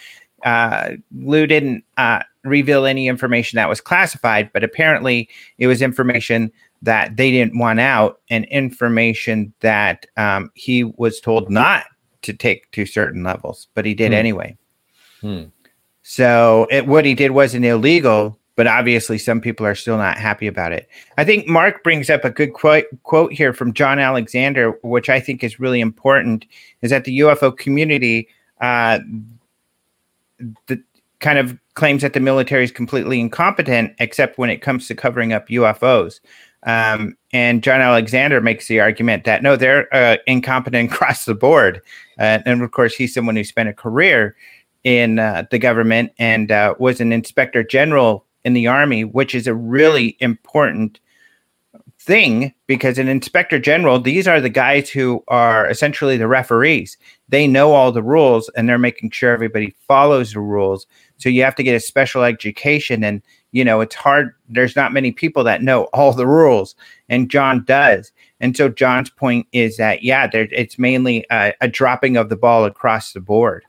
Uh, 0.44 0.92
Lue 1.16 1.48
didn't 1.48 1.84
uh, 1.98 2.22
reveal 2.44 2.86
any 2.86 3.08
information 3.08 3.58
that 3.58 3.70
was 3.70 3.82
classified, 3.82 4.52
but 4.54 4.64
apparently 4.64 5.30
it 5.58 5.68
was 5.68 5.82
information 5.82 6.52
that 6.82 7.16
they 7.16 7.32
didn't 7.32 7.58
want 7.58 7.80
out, 7.80 8.20
and 8.30 8.46
information 8.46 9.54
that 9.62 10.06
um, 10.18 10.52
he 10.54 10.84
was 10.84 11.20
told 11.20 11.50
not 11.50 11.86
to 12.22 12.34
take 12.34 12.70
to 12.72 12.86
certain 12.86 13.24
levels, 13.24 13.68
but 13.74 13.86
he 13.86 13.94
did 13.94 14.10
hmm. 14.10 14.16
anyway. 14.18 14.58
Hmm. 15.22 15.44
So 16.04 16.68
it, 16.70 16.86
what 16.86 17.06
he 17.06 17.16
did 17.16 17.32
wasn't 17.32 17.66
illegal, 17.66 18.38
but 18.56 18.68
obviously 18.68 19.18
some 19.18 19.42
people 19.42 19.66
are 19.66 19.76
still 19.76 19.98
not 19.98 20.18
happy 20.18 20.48
about 20.48 20.74
it. 20.74 20.88
I 21.18 21.24
think 21.24 21.48
Mark 21.48 21.84
brings 21.84 22.10
up 22.10 22.24
a 22.24 22.30
good 22.30 22.54
quote, 22.54 22.86
quote 23.04 23.34
here 23.34 23.54
from 23.54 23.74
John 23.74 24.00
Alexander, 24.00 24.72
which 24.84 25.10
I 25.10 25.20
think 25.20 25.44
is 25.44 25.60
really 25.60 25.82
important, 25.82 26.46
is 26.82 26.92
that 26.92 27.06
the 27.06 27.20
UFO 27.20 27.58
community 27.58 28.28
uh, 28.62 29.00
the, 30.68 30.82
kind 31.20 31.40
of 31.40 31.58
claims 31.76 32.02
that 32.02 32.14
the 32.14 32.20
military 32.20 32.64
is 32.64 32.72
completely 32.72 33.20
incompetent, 33.20 33.94
except 34.00 34.38
when 34.38 34.50
it 34.50 34.62
comes 34.62 34.88
to 34.88 34.96
covering 34.96 35.34
up 35.34 35.48
UFOs. 35.48 36.20
Um, 36.66 37.18
and 37.32 37.64
John 37.64 37.82
Alexander 37.82 38.40
makes 38.42 38.68
the 38.68 38.80
argument 38.80 39.24
that 39.26 39.42
no, 39.42 39.56
they're 39.56 39.94
uh, 39.94 40.18
incompetent 40.28 40.92
across 40.94 41.26
the 41.26 41.36
board. 41.36 41.82
Uh, 42.20 42.40
and 42.46 42.62
of 42.62 42.72
course, 42.72 42.94
he's 42.96 43.14
someone 43.14 43.36
who 43.36 43.44
spent 43.44 43.70
a 43.70 43.74
career 43.74 44.36
in 44.84 45.20
uh, 45.20 45.46
the 45.52 45.60
government 45.60 46.12
and 46.18 46.52
uh, 46.52 46.76
was 46.80 47.00
an 47.00 47.12
inspector 47.12 47.64
general 47.64 48.26
in 48.44 48.54
the 48.54 48.68
army, 48.68 49.04
which 49.04 49.34
is 49.34 49.48
a 49.48 49.56
really 49.56 50.18
important 50.20 51.00
thing 52.00 52.54
because 52.68 52.98
an 52.98 53.08
inspector 53.08 53.60
general, 53.60 54.00
these 54.00 54.28
are 54.28 54.42
the 54.42 54.50
guys 54.50 54.90
who 54.90 55.24
are 55.30 55.70
essentially 55.70 56.18
the 56.18 56.28
referees. 56.28 56.98
They 57.30 57.48
know 57.48 57.72
all 57.72 57.94
the 57.94 58.04
rules 58.04 58.50
and 58.58 58.68
they're 58.68 58.78
making 58.78 59.12
sure 59.12 59.32
everybody 59.32 59.74
follows 59.88 60.34
the 60.34 60.42
rules. 60.42 60.86
So 61.18 61.30
you 61.30 61.44
have 61.44 61.56
to 61.56 61.64
get 61.64 61.76
a 61.76 61.80
special 61.80 62.24
education 62.24 63.04
and 63.04 63.22
you 63.54 63.64
know 63.64 63.80
it's 63.80 63.96
hard 63.96 64.34
there's 64.50 64.76
not 64.76 64.92
many 64.92 65.12
people 65.12 65.44
that 65.46 65.62
know 65.62 65.84
all 65.94 66.12
the 66.12 66.28
rules 66.28 66.76
and 67.08 67.30
john 67.30 67.64
does 67.64 68.12
and 68.42 68.58
so 68.58 68.68
john's 68.68 69.12
point 69.12 69.48
is 69.54 69.78
that 69.78 70.04
yeah 70.04 70.28
there, 70.28 70.48
it's 70.52 70.78
mainly 70.78 71.24
a, 71.32 71.54
a 71.62 71.68
dropping 71.68 72.18
of 72.18 72.28
the 72.28 72.36
ball 72.36 72.66
across 72.66 73.14
the 73.14 73.22
board. 73.22 73.64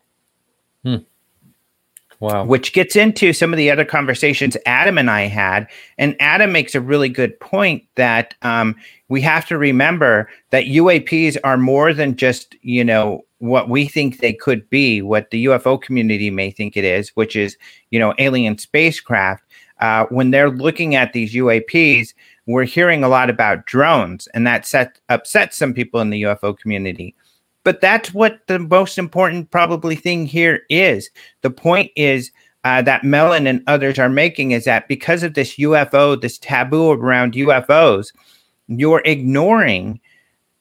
Wow. 2.24 2.46
Which 2.46 2.72
gets 2.72 2.96
into 2.96 3.34
some 3.34 3.52
of 3.52 3.58
the 3.58 3.70
other 3.70 3.84
conversations 3.84 4.56
Adam 4.64 4.96
and 4.96 5.10
I 5.10 5.26
had. 5.26 5.68
And 5.98 6.16
Adam 6.20 6.52
makes 6.52 6.74
a 6.74 6.80
really 6.80 7.10
good 7.10 7.38
point 7.38 7.84
that 7.96 8.34
um, 8.40 8.76
we 9.10 9.20
have 9.20 9.46
to 9.48 9.58
remember 9.58 10.30
that 10.48 10.64
UAPs 10.64 11.36
are 11.44 11.58
more 11.58 11.92
than 11.92 12.16
just, 12.16 12.56
you 12.62 12.82
know, 12.82 13.26
what 13.40 13.68
we 13.68 13.84
think 13.84 14.20
they 14.20 14.32
could 14.32 14.70
be, 14.70 15.02
what 15.02 15.30
the 15.32 15.44
UFO 15.44 15.78
community 15.78 16.30
may 16.30 16.50
think 16.50 16.78
it 16.78 16.84
is, 16.84 17.10
which 17.10 17.36
is, 17.36 17.58
you 17.90 17.98
know, 17.98 18.14
alien 18.18 18.56
spacecraft. 18.56 19.44
Uh, 19.80 20.06
when 20.08 20.30
they're 20.30 20.50
looking 20.50 20.94
at 20.94 21.12
these 21.12 21.34
UAPs, 21.34 22.14
we're 22.46 22.64
hearing 22.64 23.04
a 23.04 23.08
lot 23.08 23.28
about 23.28 23.66
drones, 23.66 24.28
and 24.28 24.46
that 24.46 24.66
set, 24.66 24.98
upsets 25.10 25.58
some 25.58 25.74
people 25.74 26.00
in 26.00 26.08
the 26.08 26.22
UFO 26.22 26.56
community. 26.56 27.14
But 27.64 27.80
that's 27.80 28.12
what 28.12 28.40
the 28.46 28.58
most 28.58 28.98
important, 28.98 29.50
probably, 29.50 29.96
thing 29.96 30.26
here 30.26 30.60
is. 30.68 31.10
The 31.40 31.50
point 31.50 31.90
is 31.96 32.30
uh, 32.64 32.82
that 32.82 33.04
Mellon 33.04 33.46
and 33.46 33.62
others 33.66 33.98
are 33.98 34.08
making 34.08 34.52
is 34.52 34.64
that 34.64 34.86
because 34.86 35.22
of 35.22 35.34
this 35.34 35.56
UFO, 35.56 36.20
this 36.20 36.38
taboo 36.38 36.92
around 36.92 37.34
UFOs, 37.34 38.12
you're 38.68 39.02
ignoring 39.04 40.00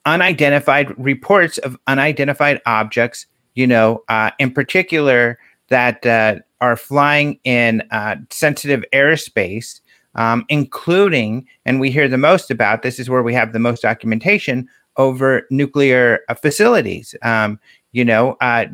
unidentified 0.06 0.98
reports 0.98 1.58
of 1.60 1.78
unidentified 1.88 2.62
objects, 2.66 3.26
you 3.56 3.68
know, 3.68 4.04
uh, 4.10 4.32
in 4.39 4.52
particular 4.52 5.39
that 5.70 6.06
uh, 6.06 6.36
are 6.62 6.76
flying 6.76 7.39
in 7.44 7.82
uh, 7.92 8.16
sensitive 8.30 8.84
airspace, 8.94 9.80
um, 10.16 10.46
including, 10.50 11.48
and 11.66 11.80
we 11.80 11.89
hear 11.89 12.08
the 12.08 12.18
most 12.18 12.52
about 12.52 12.82
this 12.82 13.00
is 13.00 13.10
where 13.10 13.24
we 13.24 13.34
have 13.34 13.54
the 13.54 13.60
most 13.60 13.82
documentation 13.82 14.68
over 14.97 15.47
nuclear 15.49 16.19
uh, 16.29 16.34
facilities. 16.34 17.15
Um, 17.21 17.60
you 17.91 18.06
know, 18.06 18.38
uh, 18.41 18.65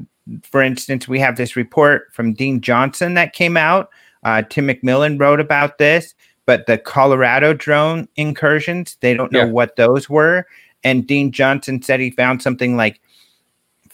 for 0.44 0.62
instance, 0.62 1.08
we 1.08 1.20
have 1.20 1.38
this 1.38 1.56
report 1.56 2.14
from 2.14 2.34
Dean 2.34 2.62
Johnson 2.62 3.14
that 3.16 3.34
came 3.34 3.58
out. 3.58 3.90
Uh, 4.24 4.44
Tim 4.44 4.68
McMillan 4.68 5.20
wrote 5.20 5.40
about 5.40 5.78
this, 5.78 6.14
but 6.46 6.66
the 6.66 6.78
Colorado 6.78 7.54
drone 7.54 8.08
incursions, 8.16 8.98
they 9.02 9.14
don't 9.14 9.32
know 9.32 9.46
yeah. 9.46 9.52
what 9.52 9.76
those 9.76 10.10
were. 10.10 10.46
And 10.84 11.08
Dean 11.08 11.32
Johnson 11.32 11.82
said 11.82 12.00
he 12.00 12.12
found 12.12 12.42
something 12.42 12.78
like 12.78 13.02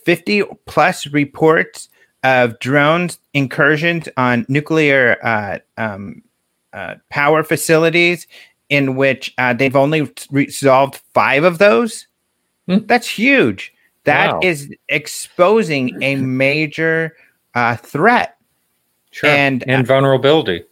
50 0.06 0.44
plus 0.66 1.08
reports 1.08 1.90
of 2.24 2.58
drones 2.60 3.20
incursions 3.34 4.10
on 4.18 4.46
nuclear 4.50 5.18
uh, 5.24 5.60
um, 5.78 6.24
uh, 6.74 6.96
power 7.10 7.44
facilities 7.44 8.28
in 8.70 8.96
which 8.96 9.34
uh, 9.38 9.54
they've 9.54 9.76
only 9.76 10.12
resolved 10.32 11.02
five 11.14 11.44
of 11.44 11.60
those. 11.60 12.08
Hmm. 12.68 12.86
That's 12.86 13.08
huge. 13.08 13.74
That 14.06 14.34
wow. 14.34 14.40
is 14.44 14.74
exposing 14.90 16.02
a 16.02 16.16
major 16.18 17.16
uh, 17.54 17.76
threat 17.76 18.38
sure. 19.12 19.30
and 19.30 19.64
and 19.68 19.86
vulnerability 19.86 20.64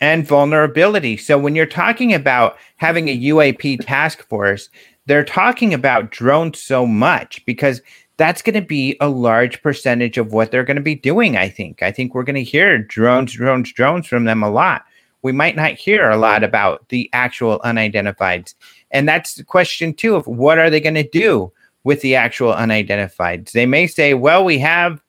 and 0.00 0.26
vulnerability. 0.26 1.16
So 1.16 1.38
when 1.38 1.54
you're 1.54 1.66
talking 1.66 2.12
about 2.12 2.58
having 2.76 3.08
a 3.08 3.18
UAP 3.18 3.84
task 3.86 4.26
force, 4.28 4.68
they're 5.06 5.24
talking 5.24 5.72
about 5.72 6.10
drones 6.10 6.60
so 6.60 6.86
much 6.86 7.44
because 7.46 7.80
that's 8.16 8.42
going 8.42 8.54
to 8.54 8.66
be 8.66 8.96
a 9.00 9.08
large 9.08 9.62
percentage 9.62 10.18
of 10.18 10.32
what 10.32 10.50
they're 10.50 10.64
going 10.64 10.76
to 10.76 10.82
be 10.82 10.94
doing. 10.94 11.36
I 11.36 11.48
think. 11.48 11.82
I 11.82 11.90
think 11.90 12.14
we're 12.14 12.22
going 12.24 12.34
to 12.34 12.42
hear 12.42 12.78
drones, 12.78 13.32
drones, 13.32 13.72
drones 13.72 14.06
from 14.06 14.24
them 14.24 14.42
a 14.42 14.50
lot. 14.50 14.84
We 15.22 15.32
might 15.32 15.56
not 15.56 15.72
hear 15.72 16.10
a 16.10 16.18
lot 16.18 16.44
about 16.44 16.86
the 16.90 17.08
actual 17.14 17.58
unidentifieds. 17.60 18.54
And 18.94 19.08
that's 19.08 19.34
the 19.34 19.44
question 19.44 19.92
too 19.92 20.14
of 20.14 20.26
what 20.26 20.58
are 20.58 20.70
they 20.70 20.80
going 20.80 20.94
to 20.94 21.08
do 21.08 21.52
with 21.82 22.00
the 22.00 22.14
actual 22.14 22.54
unidentified? 22.54 23.48
They 23.48 23.66
may 23.66 23.88
say, 23.88 24.14
well, 24.14 24.44
we 24.44 24.58
have 24.60 25.02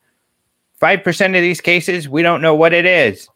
5% 0.81 1.25
of 1.27 1.41
these 1.41 1.61
cases, 1.61 2.09
we 2.09 2.23
don't 2.23 2.41
know 2.41 2.55
what 2.55 2.73
it 2.73 2.85
is. 2.85 3.29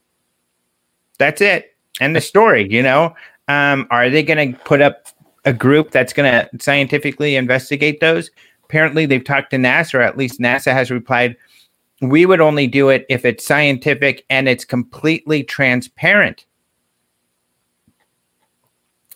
That's 1.19 1.39
it. 1.39 1.77
And 2.01 2.15
the 2.15 2.21
story, 2.21 2.67
you 2.69 2.81
know, 2.81 3.15
um, 3.47 3.87
are 3.91 4.09
they 4.09 4.23
going 4.23 4.53
to 4.53 4.59
put 4.61 4.81
up 4.81 5.07
a 5.45 5.53
group 5.53 5.91
that's 5.91 6.13
going 6.13 6.31
to 6.31 6.49
scientifically 6.59 7.35
investigate 7.35 7.99
those? 7.99 8.31
Apparently, 8.65 9.05
they've 9.05 9.23
talked 9.23 9.51
to 9.51 9.57
NASA, 9.57 9.95
or 9.95 10.01
at 10.01 10.17
least 10.17 10.39
NASA 10.39 10.73
has 10.73 10.91
replied, 10.91 11.35
we 12.01 12.25
would 12.25 12.41
only 12.41 12.67
do 12.67 12.89
it 12.89 13.05
if 13.09 13.25
it's 13.25 13.45
scientific 13.45 14.25
and 14.29 14.47
it's 14.47 14.65
completely 14.65 15.43
transparent. 15.43 16.45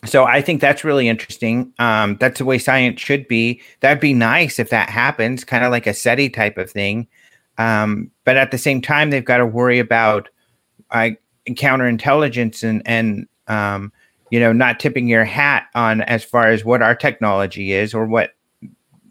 So 0.06 0.24
I 0.24 0.42
think 0.42 0.60
that's 0.60 0.84
really 0.84 1.08
interesting. 1.08 1.72
Um, 1.78 2.16
that's 2.20 2.38
the 2.38 2.44
way 2.44 2.58
science 2.58 3.00
should 3.00 3.26
be. 3.28 3.60
That'd 3.80 4.00
be 4.00 4.14
nice 4.14 4.58
if 4.58 4.70
that 4.70 4.90
happens, 4.90 5.44
kind 5.44 5.64
of 5.64 5.70
like 5.70 5.86
a 5.86 5.94
SETI 5.94 6.30
type 6.30 6.58
of 6.58 6.70
thing. 6.70 7.06
Um, 7.58 8.10
but 8.24 8.36
at 8.36 8.50
the 8.50 8.58
same 8.58 8.80
time, 8.80 9.10
they've 9.10 9.24
got 9.24 9.38
to 9.38 9.46
worry 9.46 9.78
about 9.78 10.28
uh, 10.90 11.10
counterintelligence 11.48 12.62
and 12.62 12.82
and 12.86 13.26
um, 13.48 13.92
you 14.30 14.40
know 14.40 14.52
not 14.52 14.80
tipping 14.80 15.08
your 15.08 15.24
hat 15.24 15.66
on 15.74 16.00
as 16.02 16.24
far 16.24 16.48
as 16.48 16.64
what 16.64 16.82
our 16.82 16.94
technology 16.94 17.72
is 17.72 17.94
or 17.94 18.06
what 18.06 18.30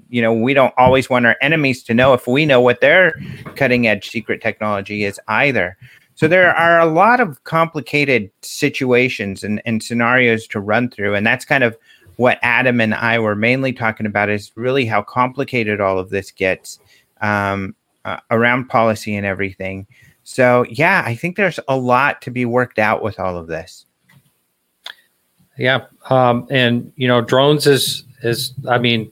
you 0.09 0.21
know 0.21 0.33
we 0.33 0.53
don't 0.53 0.73
always 0.77 1.09
want 1.09 1.25
our 1.25 1.35
enemies 1.41 1.83
to 1.83 1.93
know 1.93 2.13
if 2.13 2.27
we 2.27 2.45
know 2.45 2.61
what 2.61 2.81
their 2.81 3.13
cutting 3.55 3.87
edge 3.87 4.09
secret 4.09 4.41
technology 4.41 5.03
is 5.03 5.19
either 5.27 5.77
so 6.15 6.27
there 6.27 6.55
are 6.55 6.79
a 6.79 6.85
lot 6.85 7.19
of 7.19 7.43
complicated 7.43 8.29
situations 8.41 9.43
and, 9.43 9.61
and 9.65 9.81
scenarios 9.81 10.47
to 10.47 10.59
run 10.59 10.89
through 10.89 11.15
and 11.15 11.25
that's 11.25 11.45
kind 11.45 11.63
of 11.63 11.77
what 12.17 12.39
adam 12.41 12.79
and 12.79 12.93
i 12.95 13.17
were 13.17 13.35
mainly 13.35 13.73
talking 13.73 14.05
about 14.05 14.29
is 14.29 14.51
really 14.55 14.85
how 14.85 15.01
complicated 15.01 15.81
all 15.81 15.99
of 15.99 16.09
this 16.09 16.31
gets 16.31 16.79
um, 17.21 17.75
uh, 18.05 18.17
around 18.31 18.67
policy 18.67 19.15
and 19.15 19.25
everything 19.25 19.87
so 20.23 20.65
yeah 20.69 21.03
i 21.05 21.15
think 21.15 21.35
there's 21.35 21.59
a 21.67 21.77
lot 21.77 22.21
to 22.21 22.31
be 22.31 22.45
worked 22.45 22.79
out 22.79 23.01
with 23.01 23.19
all 23.19 23.37
of 23.37 23.47
this 23.47 23.85
yeah 25.57 25.85
um, 26.09 26.47
and 26.49 26.91
you 26.95 27.07
know 27.07 27.21
drones 27.21 27.65
is 27.65 28.03
is 28.21 28.53
i 28.69 28.77
mean 28.77 29.09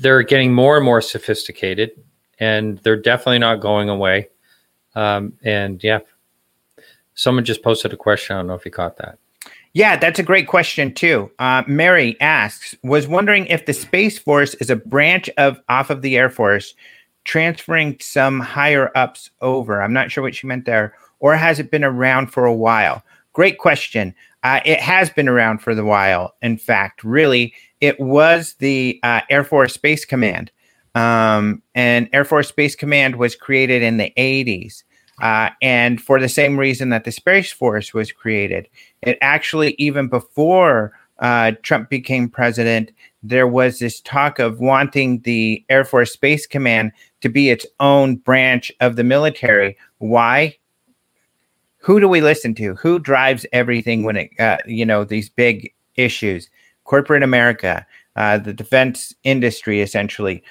they're 0.00 0.22
getting 0.22 0.52
more 0.52 0.76
and 0.76 0.84
more 0.84 1.00
sophisticated, 1.00 1.90
and 2.38 2.78
they're 2.78 2.96
definitely 2.96 3.38
not 3.38 3.60
going 3.60 3.88
away. 3.88 4.28
Um, 5.00 5.32
and 5.42 5.82
yeah, 5.82 6.00
someone 7.14 7.44
just 7.44 7.62
posted 7.62 7.92
a 7.92 7.96
question. 7.96 8.36
I 8.36 8.40
don't 8.40 8.48
know 8.48 8.54
if 8.54 8.66
you 8.66 8.70
caught 8.70 8.98
that. 8.98 9.18
Yeah, 9.72 9.96
that's 9.96 10.18
a 10.18 10.24
great 10.24 10.46
question 10.46 10.92
too. 10.92 11.30
Uh, 11.38 11.62
Mary 11.66 12.20
asks, 12.20 12.74
was 12.82 13.08
wondering 13.08 13.46
if 13.46 13.64
the 13.64 13.72
Space 13.72 14.18
Force 14.18 14.54
is 14.54 14.68
a 14.68 14.76
branch 14.76 15.30
of 15.38 15.58
off 15.68 15.88
of 15.88 16.02
the 16.02 16.18
Air 16.18 16.28
Force, 16.28 16.74
transferring 17.24 17.96
some 18.00 18.40
higher 18.40 18.90
ups 18.94 19.30
over. 19.40 19.80
I'm 19.80 19.92
not 19.92 20.10
sure 20.10 20.22
what 20.22 20.34
she 20.34 20.46
meant 20.46 20.66
there, 20.66 20.94
or 21.20 21.34
has 21.34 21.58
it 21.58 21.70
been 21.70 21.84
around 21.84 22.26
for 22.26 22.44
a 22.44 22.54
while? 22.54 23.02
Great 23.32 23.58
question. 23.58 24.14
Uh, 24.42 24.60
it 24.66 24.80
has 24.80 25.08
been 25.08 25.28
around 25.28 25.58
for 25.58 25.74
the 25.74 25.84
while. 25.84 26.34
In 26.42 26.58
fact, 26.58 27.04
really, 27.04 27.54
it 27.80 27.98
was 28.00 28.54
the 28.58 29.00
uh, 29.02 29.20
Air 29.30 29.44
Force 29.44 29.72
Space 29.72 30.04
Command. 30.04 30.50
Um, 30.94 31.62
and 31.74 32.08
Air 32.12 32.24
Force 32.24 32.48
Space 32.48 32.74
Command 32.74 33.16
was 33.16 33.36
created 33.36 33.82
in 33.82 33.96
the 33.96 34.12
80s. 34.16 34.82
Uh, 35.20 35.50
and 35.60 36.00
for 36.00 36.20
the 36.20 36.28
same 36.28 36.58
reason 36.58 36.88
that 36.90 37.04
the 37.04 37.12
Space 37.12 37.52
Force 37.52 37.92
was 37.92 38.12
created, 38.12 38.68
it 39.02 39.18
actually, 39.20 39.74
even 39.78 40.08
before 40.08 40.92
uh, 41.18 41.52
Trump 41.62 41.90
became 41.90 42.28
president, 42.28 42.92
there 43.22 43.46
was 43.46 43.78
this 43.78 44.00
talk 44.00 44.38
of 44.38 44.60
wanting 44.60 45.20
the 45.20 45.64
Air 45.68 45.84
Force 45.84 46.12
Space 46.12 46.46
Command 46.46 46.92
to 47.20 47.28
be 47.28 47.50
its 47.50 47.66
own 47.80 48.16
branch 48.16 48.72
of 48.80 48.96
the 48.96 49.04
military. 49.04 49.76
Why? 49.98 50.56
who 51.80 51.98
do 51.98 52.08
we 52.08 52.20
listen 52.20 52.54
to? 52.56 52.74
Who 52.76 52.98
drives 52.98 53.46
everything 53.52 54.04
when 54.04 54.16
it, 54.16 54.30
uh, 54.38 54.58
you 54.66 54.84
know, 54.84 55.02
these 55.04 55.28
big 55.28 55.72
issues? 55.96 56.48
Corporate 56.84 57.22
America, 57.22 57.86
uh, 58.16 58.38
the 58.38 58.52
defense 58.52 59.14
industry, 59.24 59.80
essentially. 59.80 60.42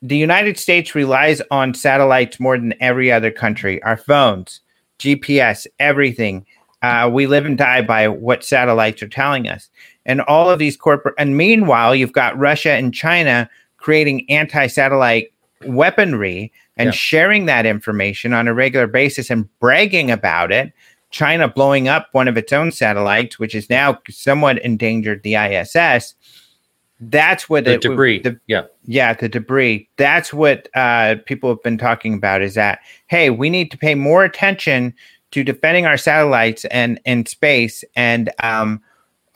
The 0.00 0.16
United 0.16 0.58
States 0.58 0.94
relies 0.94 1.42
on 1.50 1.74
satellites 1.74 2.38
more 2.38 2.56
than 2.56 2.74
every 2.80 3.10
other 3.10 3.30
country. 3.30 3.82
Our 3.82 3.96
phones, 3.96 4.60
GPS, 4.98 5.66
everything. 5.78 6.46
Uh, 6.82 7.10
we 7.12 7.26
live 7.26 7.44
and 7.44 7.58
die 7.58 7.82
by 7.82 8.06
what 8.06 8.44
satellites 8.44 9.02
are 9.02 9.08
telling 9.08 9.48
us. 9.48 9.68
And 10.06 10.20
all 10.22 10.48
of 10.48 10.60
these 10.60 10.76
corporate, 10.76 11.16
and 11.18 11.36
meanwhile, 11.36 11.94
you've 11.94 12.12
got 12.12 12.38
Russia 12.38 12.72
and 12.72 12.94
China 12.94 13.50
creating 13.76 14.28
anti 14.30 14.68
satellite 14.68 15.32
weaponry 15.66 16.52
and 16.76 16.88
yeah. 16.88 16.92
sharing 16.92 17.46
that 17.46 17.66
information 17.66 18.32
on 18.32 18.46
a 18.46 18.54
regular 18.54 18.86
basis 18.86 19.30
and 19.30 19.48
bragging 19.58 20.10
about 20.10 20.52
it. 20.52 20.72
China 21.10 21.48
blowing 21.48 21.88
up 21.88 22.08
one 22.12 22.28
of 22.28 22.36
its 22.36 22.52
own 22.52 22.70
satellites, 22.70 23.38
which 23.38 23.54
is 23.54 23.68
now 23.70 23.98
somewhat 24.10 24.58
endangered, 24.58 25.22
the 25.22 25.34
ISS. 25.34 26.14
That's 27.00 27.48
what 27.48 27.64
the 27.64 27.74
it, 27.74 27.80
debris. 27.80 28.20
The, 28.20 28.38
yeah, 28.46 28.64
yeah, 28.84 29.14
the 29.14 29.28
debris. 29.28 29.88
That's 29.96 30.32
what 30.32 30.68
uh, 30.74 31.16
people 31.26 31.48
have 31.48 31.62
been 31.62 31.78
talking 31.78 32.14
about. 32.14 32.42
Is 32.42 32.54
that 32.54 32.80
hey, 33.06 33.30
we 33.30 33.50
need 33.50 33.70
to 33.70 33.78
pay 33.78 33.94
more 33.94 34.24
attention 34.24 34.94
to 35.30 35.44
defending 35.44 35.86
our 35.86 35.96
satellites 35.96 36.64
and 36.66 37.00
in 37.04 37.26
space, 37.26 37.84
and 37.94 38.30
um, 38.42 38.82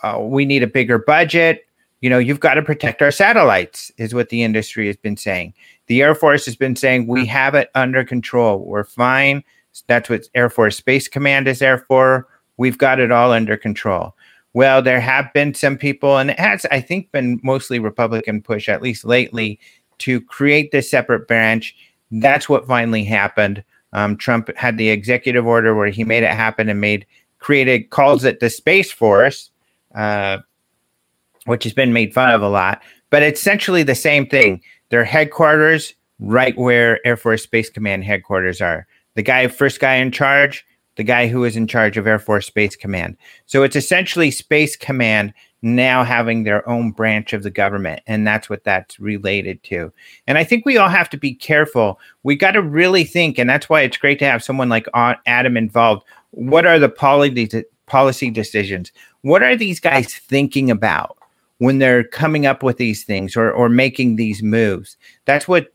uh, 0.02 0.18
we 0.20 0.44
need 0.44 0.62
a 0.62 0.66
bigger 0.66 0.98
budget. 0.98 1.64
You 2.00 2.10
know, 2.10 2.18
you've 2.18 2.40
got 2.40 2.54
to 2.54 2.62
protect 2.62 3.00
our 3.00 3.12
satellites, 3.12 3.92
is 3.96 4.12
what 4.12 4.30
the 4.30 4.42
industry 4.42 4.88
has 4.88 4.96
been 4.96 5.16
saying. 5.16 5.54
The 5.86 6.02
Air 6.02 6.16
Force 6.16 6.44
has 6.46 6.56
been 6.56 6.74
saying 6.74 7.06
we 7.06 7.26
have 7.26 7.54
it 7.54 7.70
under 7.76 8.04
control. 8.04 8.58
We're 8.58 8.82
fine. 8.82 9.44
That's 9.86 10.10
what 10.10 10.28
Air 10.34 10.50
Force 10.50 10.76
Space 10.76 11.06
Command 11.06 11.46
is 11.46 11.60
there 11.60 11.78
for. 11.78 12.26
We've 12.56 12.78
got 12.78 12.98
it 12.98 13.12
all 13.12 13.32
under 13.32 13.56
control. 13.56 14.14
Well, 14.54 14.82
there 14.82 15.00
have 15.00 15.32
been 15.32 15.54
some 15.54 15.78
people, 15.78 16.18
and 16.18 16.30
it 16.30 16.38
has, 16.38 16.66
I 16.70 16.80
think, 16.80 17.10
been 17.10 17.40
mostly 17.42 17.78
Republican 17.78 18.42
push, 18.42 18.68
at 18.68 18.82
least 18.82 19.04
lately, 19.04 19.58
to 19.98 20.20
create 20.20 20.72
this 20.72 20.90
separate 20.90 21.26
branch. 21.26 21.74
That's 22.10 22.48
what 22.48 22.66
finally 22.66 23.04
happened. 23.04 23.64
Um, 23.94 24.16
Trump 24.16 24.54
had 24.56 24.78
the 24.78 24.90
executive 24.90 25.46
order 25.46 25.74
where 25.74 25.88
he 25.88 26.04
made 26.04 26.22
it 26.22 26.30
happen 26.30 26.68
and 26.68 26.80
made 26.80 27.06
created 27.38 27.90
calls 27.90 28.24
it 28.24 28.40
the 28.40 28.50
Space 28.50 28.92
Force, 28.92 29.50
uh, 29.94 30.38
which 31.46 31.64
has 31.64 31.72
been 31.72 31.92
made 31.92 32.14
fun 32.14 32.30
of 32.30 32.42
a 32.42 32.48
lot. 32.48 32.82
But 33.10 33.22
it's 33.22 33.40
essentially 33.40 33.82
the 33.82 33.94
same 33.94 34.26
thing. 34.26 34.62
Their 34.90 35.04
headquarters 35.04 35.94
right 36.20 36.56
where 36.56 37.04
Air 37.06 37.16
Force 37.16 37.42
Space 37.42 37.68
Command 37.68 38.04
headquarters 38.04 38.60
are. 38.60 38.86
The 39.14 39.22
guy, 39.22 39.48
first 39.48 39.80
guy 39.80 39.96
in 39.96 40.12
charge, 40.12 40.64
the 40.96 41.04
guy 41.04 41.26
who 41.26 41.44
is 41.44 41.56
in 41.56 41.66
charge 41.66 41.96
of 41.96 42.06
Air 42.06 42.18
Force 42.18 42.46
Space 42.46 42.76
Command. 42.76 43.16
So 43.46 43.62
it's 43.62 43.76
essentially 43.76 44.30
Space 44.30 44.76
Command 44.76 45.32
now 45.62 46.02
having 46.02 46.42
their 46.42 46.68
own 46.68 46.90
branch 46.90 47.32
of 47.32 47.44
the 47.44 47.50
government. 47.50 48.02
And 48.06 48.26
that's 48.26 48.50
what 48.50 48.64
that's 48.64 48.98
related 48.98 49.62
to. 49.64 49.92
And 50.26 50.36
I 50.36 50.44
think 50.44 50.66
we 50.66 50.76
all 50.76 50.88
have 50.88 51.08
to 51.10 51.16
be 51.16 51.34
careful. 51.34 52.00
We 52.24 52.36
got 52.36 52.52
to 52.52 52.62
really 52.62 53.04
think, 53.04 53.38
and 53.38 53.48
that's 53.48 53.68
why 53.68 53.82
it's 53.82 53.96
great 53.96 54.18
to 54.18 54.24
have 54.24 54.42
someone 54.42 54.68
like 54.68 54.86
Adam 54.94 55.56
involved. 55.56 56.04
What 56.32 56.66
are 56.66 56.78
the 56.78 56.88
policy 56.88 57.64
policy 57.86 58.30
decisions? 58.30 58.90
What 59.20 59.42
are 59.42 59.56
these 59.56 59.80
guys 59.80 60.14
thinking 60.14 60.70
about? 60.70 61.16
when 61.62 61.78
they're 61.78 62.02
coming 62.02 62.44
up 62.44 62.64
with 62.64 62.76
these 62.76 63.04
things 63.04 63.36
or 63.36 63.52
or 63.52 63.68
making 63.68 64.16
these 64.16 64.42
moves. 64.42 64.96
That's 65.26 65.46
what 65.46 65.68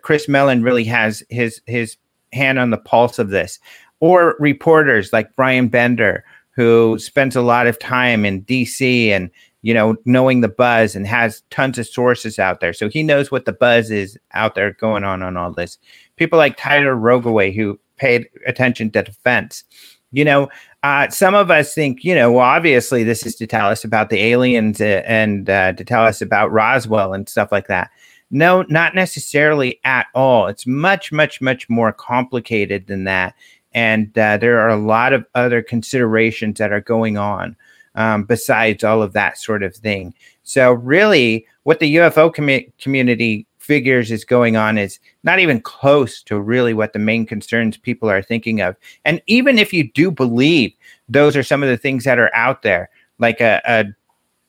Chris 0.00 0.28
Mellon 0.30 0.62
really 0.62 0.84
has 0.84 1.22
his 1.28 1.60
his 1.66 1.98
hand 2.32 2.58
on 2.58 2.70
the 2.70 2.78
pulse 2.78 3.18
of 3.18 3.28
this. 3.28 3.58
Or 4.00 4.36
reporters 4.38 5.12
like 5.12 5.34
Brian 5.36 5.68
Bender, 5.68 6.24
who 6.50 6.98
spends 6.98 7.34
a 7.36 7.42
lot 7.42 7.66
of 7.66 7.78
time 7.78 8.24
in 8.24 8.42
DC 8.44 9.08
and 9.08 9.30
you 9.62 9.72
know 9.74 9.96
knowing 10.04 10.42
the 10.42 10.48
buzz 10.48 10.94
and 10.94 11.06
has 11.06 11.42
tons 11.50 11.78
of 11.78 11.86
sources 11.86 12.38
out 12.38 12.60
there, 12.60 12.72
so 12.72 12.88
he 12.88 13.02
knows 13.02 13.30
what 13.30 13.46
the 13.46 13.52
buzz 13.52 13.90
is 13.90 14.18
out 14.32 14.54
there 14.54 14.72
going 14.72 15.04
on 15.04 15.22
on 15.22 15.36
all 15.36 15.52
this. 15.52 15.78
People 16.16 16.38
like 16.38 16.56
Tyler 16.56 16.94
Rogoway, 16.94 17.54
who 17.54 17.78
paid 17.96 18.28
attention 18.46 18.90
to 18.90 19.02
defense. 19.02 19.64
You 20.12 20.24
know, 20.24 20.48
uh, 20.82 21.08
some 21.08 21.34
of 21.34 21.50
us 21.50 21.74
think, 21.74 22.04
you 22.04 22.14
know, 22.14 22.32
well, 22.32 22.44
obviously 22.44 23.02
this 23.02 23.26
is 23.26 23.34
to 23.36 23.46
tell 23.46 23.68
us 23.68 23.84
about 23.84 24.08
the 24.08 24.20
aliens 24.20 24.80
and 24.80 25.50
uh, 25.50 25.72
to 25.72 25.84
tell 25.84 26.04
us 26.04 26.22
about 26.22 26.52
Roswell 26.52 27.12
and 27.12 27.28
stuff 27.28 27.50
like 27.50 27.66
that. 27.66 27.90
No, 28.30 28.62
not 28.68 28.94
necessarily 28.94 29.80
at 29.84 30.06
all. 30.14 30.46
It's 30.46 30.66
much, 30.66 31.12
much, 31.12 31.40
much 31.40 31.68
more 31.68 31.92
complicated 31.92 32.86
than 32.86 33.04
that. 33.04 33.34
And 33.76 34.16
uh, 34.18 34.38
there 34.38 34.58
are 34.58 34.70
a 34.70 34.76
lot 34.76 35.12
of 35.12 35.26
other 35.34 35.62
considerations 35.62 36.58
that 36.58 36.72
are 36.72 36.80
going 36.80 37.18
on 37.18 37.54
um, 37.94 38.24
besides 38.24 38.82
all 38.82 39.02
of 39.02 39.12
that 39.12 39.36
sort 39.36 39.62
of 39.62 39.76
thing. 39.76 40.14
So, 40.44 40.72
really, 40.72 41.46
what 41.64 41.78
the 41.78 41.96
UFO 41.96 42.34
com- 42.34 42.72
community 42.80 43.46
figures 43.58 44.10
is 44.10 44.24
going 44.24 44.56
on 44.56 44.78
is 44.78 44.98
not 45.24 45.40
even 45.40 45.60
close 45.60 46.22
to 46.22 46.40
really 46.40 46.72
what 46.72 46.94
the 46.94 46.98
main 46.98 47.26
concerns 47.26 47.76
people 47.76 48.08
are 48.08 48.22
thinking 48.22 48.62
of. 48.62 48.76
And 49.04 49.20
even 49.26 49.58
if 49.58 49.74
you 49.74 49.92
do 49.92 50.10
believe 50.10 50.72
those 51.08 51.36
are 51.36 51.42
some 51.42 51.62
of 51.62 51.68
the 51.68 51.76
things 51.76 52.04
that 52.04 52.18
are 52.18 52.34
out 52.34 52.62
there, 52.62 52.88
like 53.18 53.42
a, 53.42 53.60
a 53.66 53.84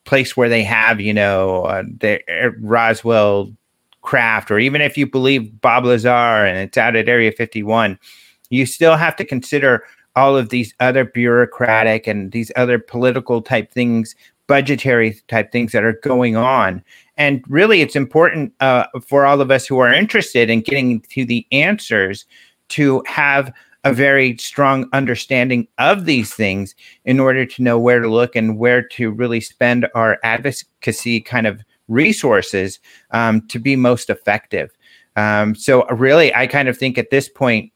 place 0.05 0.37
where 0.37 0.47
they 0.47 0.63
have, 0.63 1.01
you 1.01 1.13
know, 1.13 1.63
uh, 1.63 1.83
the 1.99 2.21
uh, 2.31 2.51
Roswell 2.61 3.51
craft, 4.03 4.51
or 4.51 4.59
even 4.59 4.81
if 4.81 4.97
you 4.97 5.05
believe 5.05 5.59
Bob 5.59 5.83
Lazar 5.83 6.45
and 6.45 6.57
it's 6.59 6.77
out 6.77 6.95
at 6.95 7.09
Area 7.09 7.33
51, 7.33 7.99
you 8.49 8.65
still 8.65 8.95
have 8.95 9.15
to 9.17 9.25
consider 9.25 9.83
all 10.15 10.35
of 10.35 10.49
these 10.49 10.73
other 10.79 11.05
bureaucratic 11.05 12.07
and 12.07 12.31
these 12.31 12.51
other 12.55 12.79
political 12.79 13.41
type 13.41 13.71
things, 13.71 14.15
budgetary 14.47 15.19
type 15.27 15.51
things 15.51 15.71
that 15.71 15.83
are 15.83 15.99
going 16.03 16.35
on. 16.35 16.83
And 17.17 17.43
really, 17.47 17.81
it's 17.81 17.95
important 17.95 18.53
uh, 18.59 18.87
for 19.05 19.25
all 19.25 19.41
of 19.41 19.51
us 19.51 19.67
who 19.67 19.79
are 19.79 19.93
interested 19.93 20.49
in 20.49 20.61
getting 20.61 21.01
to 21.01 21.23
the 21.23 21.45
answers 21.51 22.25
to 22.69 23.03
have 23.05 23.53
a 23.83 23.93
very 23.93 24.35
strong 24.37 24.89
understanding 24.91 25.67
of 25.77 26.05
these 26.05 26.33
things 26.33 26.75
in 27.05 27.19
order 27.19 27.45
to 27.45 27.61
know 27.61 27.79
where 27.79 28.01
to 28.01 28.09
look 28.09 28.35
and 28.35 28.57
where 28.57 28.81
to 28.81 29.11
really 29.11 29.39
spend 29.39 29.87
our 29.95 30.19
advocacy 30.23 31.21
kind 31.21 31.47
of 31.47 31.61
resources 31.87 32.79
um, 33.11 33.47
to 33.47 33.59
be 33.59 33.75
most 33.75 34.09
effective. 34.09 34.71
Um, 35.15 35.55
so, 35.55 35.85
really, 35.87 36.33
I 36.35 36.47
kind 36.47 36.67
of 36.67 36.77
think 36.77 36.97
at 36.97 37.11
this 37.11 37.29
point, 37.29 37.71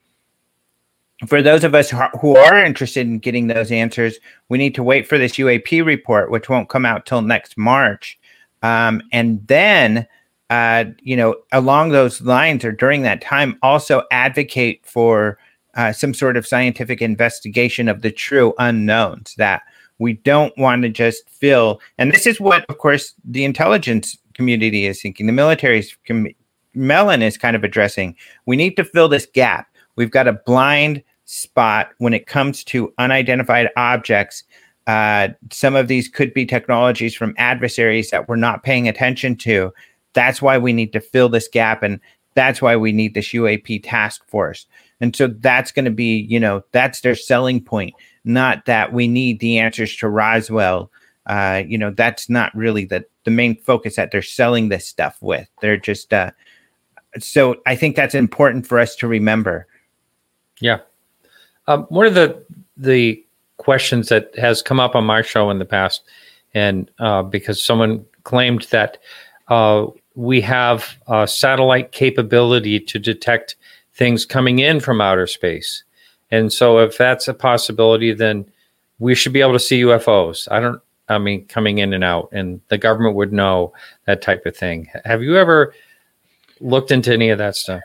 for 1.28 1.42
those 1.42 1.64
of 1.64 1.76
us 1.76 1.94
who 2.20 2.36
are 2.36 2.58
interested 2.58 3.08
in 3.08 3.20
getting 3.20 3.48
those 3.48 3.72
answers, 3.72 4.18
we 4.50 4.58
need 4.58 4.76
to 4.76 4.84
wait 4.84 5.08
for 5.08 5.18
this 5.18 5.34
UAP 5.34 5.86
report, 5.86 6.32
which 6.32 6.50
won't 6.50 6.70
come 6.70 6.86
out 6.86 7.06
till 7.06 7.22
next 7.22 7.58
March. 7.58 8.18
Um, 8.64 9.02
and 9.12 9.46
then, 9.48 10.08
uh, 10.50 10.86
you 11.02 11.16
know, 11.16 11.36
along 11.52 11.90
those 11.90 12.22
lines 12.22 12.66
or 12.66 12.72
during 12.72 13.04
that 13.04 13.22
time, 13.22 13.58
also 13.62 14.04
advocate 14.12 14.86
for 14.86 15.38
uh, 15.76 15.94
some 15.94 16.14
sort 16.14 16.38
of 16.38 16.48
scientific 16.48 17.02
investigation 17.02 17.88
of 17.88 18.02
the 18.02 18.12
true 18.12 18.54
unknowns 18.60 19.36
that 19.36 19.62
we 20.00 20.14
don't 20.14 20.56
want 20.58 20.82
to 20.82 20.90
just 20.90 21.30
fill. 21.30 21.80
And 21.98 22.12
this 22.12 22.26
is 22.26 22.40
what, 22.40 22.66
of 22.70 22.80
course, 22.80 23.14
the 23.24 23.46
intelligence 23.46 24.18
community 24.34 24.86
is 24.86 25.02
thinking, 25.02 25.28
the 25.28 25.34
military's 25.34 25.96
com- 26.08 26.28
Mellon 26.74 27.22
is 27.22 27.38
kind 27.38 27.56
of 27.56 27.64
addressing. 27.64 28.16
We 28.46 28.56
need 28.56 28.76
to 28.78 28.84
fill 28.84 29.10
this 29.10 29.26
gap. 29.26 29.68
We've 29.96 30.12
got 30.12 30.28
a 30.28 30.34
blind 30.34 31.04
spot 31.32 31.92
when 32.00 32.14
it 32.14 32.28
comes 32.28 32.62
to 32.66 32.94
unidentified 32.98 33.70
objects. 33.78 34.44
Uh, 34.86 35.30
some 35.50 35.76
of 35.76 35.88
these 35.88 36.10
could 36.10 36.34
be 36.34 36.46
technologies 36.46 37.16
from 37.16 37.34
adversaries 37.38 38.10
that 38.10 38.28
we're 38.28 38.36
not 38.36 38.64
paying 38.64 38.88
attention 38.88 39.38
to. 39.38 39.72
That's 40.14 40.42
why 40.42 40.58
we 40.58 40.74
need 40.74 40.92
to 40.92 41.00
fill 41.00 41.30
this 41.30 41.48
gap, 41.48 41.84
and 41.84 42.02
that's 42.36 42.62
why 42.62 42.76
we 42.76 42.92
need 42.92 43.14
this 43.14 43.30
UAP 43.30 43.82
task 43.84 44.28
force. 44.28 44.66
And 45.00 45.16
so 45.16 45.28
that's 45.28 45.72
going 45.72 45.86
to 45.86 45.92
be, 45.92 46.28
you 46.30 46.40
know, 46.40 46.64
that's 46.74 47.00
their 47.00 47.16
selling 47.16 47.64
point, 47.64 47.94
not 48.26 48.66
that 48.66 48.92
we 48.92 49.08
need 49.08 49.40
the 49.40 49.58
answers 49.58 49.96
to 49.98 50.10
Roswell. 50.10 50.92
Uh, 51.28 51.64
you 51.66 51.78
know, 51.78 51.92
that's 51.92 52.30
not 52.30 52.54
really 52.54 52.84
the 52.84 53.06
the 53.24 53.32
main 53.32 53.56
focus 53.56 53.96
that 53.96 54.12
they're 54.12 54.22
selling 54.22 54.68
this 54.70 54.86
stuff 54.86 55.18
with. 55.22 55.48
They're 55.62 55.78
just 55.78 56.14
uh, 56.14 56.32
so 57.20 57.56
I 57.66 57.76
think 57.76 57.96
that's 57.96 58.16
important 58.16 58.68
for 58.68 58.80
us 58.80 58.96
to 58.98 59.08
remember. 59.08 59.68
Yeah. 60.60 60.80
Um, 61.68 61.84
one 61.90 62.06
of 62.06 62.14
the 62.14 62.44
the 62.78 63.24
questions 63.58 64.10
that 64.10 64.36
has 64.38 64.62
come 64.62 64.80
up 64.80 64.96
on 64.96 65.06
my 65.06 65.22
show 65.22 65.50
in 65.50 65.60
the 65.60 65.66
past, 65.66 66.04
and 66.54 66.90
uh, 67.00 67.22
because 67.24 67.64
someone 67.64 68.06
claimed 68.24 68.64
that 68.72 68.98
uh, 69.50 69.86
we 70.16 70.42
have 70.42 70.98
satellite 71.28 71.92
capability 71.92 72.80
to 72.80 73.00
detect 73.00 73.56
things 73.94 74.26
coming 74.26 74.60
in 74.60 74.80
from 74.80 75.02
outer 75.02 75.28
space, 75.28 75.84
and 76.32 76.52
so 76.52 76.80
if 76.80 76.98
that's 76.98 77.28
a 77.28 77.34
possibility, 77.34 78.14
then 78.14 78.46
we 79.00 79.16
should 79.16 79.34
be 79.34 79.42
able 79.42 79.54
to 79.54 79.60
see 79.60 79.82
UFOs. 79.82 80.48
I 80.52 80.60
don't. 80.60 80.82
I 81.10 81.18
mean, 81.18 81.46
coming 81.48 81.80
in 81.80 81.94
and 81.94 82.06
out, 82.06 82.30
and 82.32 82.62
the 82.70 82.78
government 82.78 83.16
would 83.16 83.34
know 83.34 83.74
that 84.06 84.22
type 84.22 84.46
of 84.46 84.56
thing. 84.56 84.90
Have 85.04 85.22
you 85.22 85.36
ever 85.36 85.74
looked 86.62 86.90
into 86.92 87.12
any 87.12 87.30
of 87.30 87.38
that 87.40 87.58
stuff? 87.58 87.82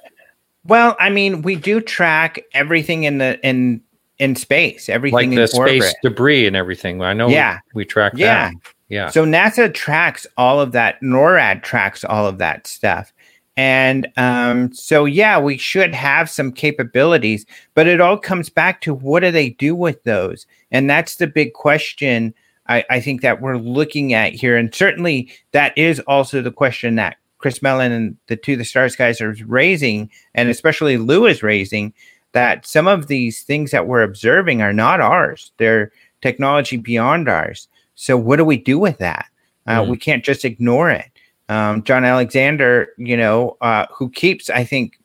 Well, 0.69 0.97
I 0.99 1.11
mean, 1.11 1.43
we 1.43 1.57
do 1.57 1.81
track 1.81 2.43
everything 2.53 3.05
in 3.05 3.19
the 3.19 3.39
in 3.47 3.81
in 4.19 4.35
space, 4.37 4.89
everything 4.89 5.31
like 5.31 5.39
the 5.39 5.47
space 5.47 5.95
debris 6.03 6.47
and 6.47 6.57
everything. 6.57 7.03
I 7.03 7.13
know. 7.13 7.29
Yeah, 7.29 7.61
we, 7.75 7.81
we 7.81 7.85
track. 7.85 8.13
Yeah, 8.17 8.51
that. 8.51 8.55
yeah. 8.89 9.11
So 9.11 9.25
NASA 9.25 9.73
tracks 9.73 10.27
all 10.37 10.61
of 10.61 10.73
that. 10.73 11.01
NORAD 11.03 11.63
tracks 11.63 12.05
all 12.05 12.27
of 12.27 12.39
that 12.39 12.67
stuff. 12.67 13.13
And 13.59 14.09
um, 14.19 14.73
so, 14.75 15.07
yeah, 15.07 15.39
we 15.39 15.57
should 15.57 15.95
have 15.95 16.29
some 16.29 16.53
capabilities, 16.53 17.47
but 17.75 17.87
it 17.87 18.03
all 18.03 18.19
comes 18.19 18.51
back 18.51 18.83
to 18.83 18.93
what 18.93 19.21
do 19.21 19.31
they 19.31 19.51
do 19.51 19.75
with 19.75 20.03
those? 20.05 20.47
And 20.71 20.91
that's 20.91 21.17
the 21.17 21.27
big 21.27 21.55
question 21.55 22.35
I, 22.69 22.85
I 22.91 23.01
think 23.01 23.23
that 23.23 23.41
we're 23.41 23.57
looking 23.57 24.13
at 24.13 24.35
here. 24.35 24.57
And 24.57 24.75
certainly 24.75 25.31
that 25.53 25.77
is 25.79 26.01
also 26.01 26.43
the 26.43 26.53
question 26.53 26.97
that 26.97 27.17
Chris 27.39 27.63
Mellon 27.63 27.93
and 27.93 28.17
the 28.29 28.37
To 28.37 28.57
the 28.57 28.65
Stars 28.65 28.97
guys 28.97 29.21
are 29.21 29.35
raising, 29.47 30.11
and 30.35 30.49
especially 30.49 30.97
Lue 30.97 31.27
is 31.27 31.43
raising, 31.43 31.93
that 32.33 32.67
some 32.67 32.87
of 32.87 33.07
these 33.07 33.43
things 33.43 33.71
that 33.71 33.87
we're 33.87 34.03
observing 34.03 34.63
are 34.63 34.73
not 34.73 35.01
ours. 35.01 35.53
They're 35.59 35.93
technology 36.23 36.77
beyond 36.77 37.29
ours. 37.29 37.69
So 37.95 38.17
what 38.17 38.37
do 38.37 38.45
we 38.45 38.57
do 38.59 38.79
with 38.79 38.99
that? 38.99 39.27
Uh, 39.67 39.83
mm. 39.83 39.89
We 39.89 39.97
can't 39.97 40.25
just 40.25 40.45
ignore 40.45 40.91
it. 40.91 41.11
Um, 41.49 41.83
John 41.83 42.05
Alexander, 42.05 42.89
you 42.99 43.17
know, 43.17 43.57
uh, 43.61 43.87
who 43.95 44.11
keeps, 44.11 44.51
I 44.51 44.65
think, 44.65 44.99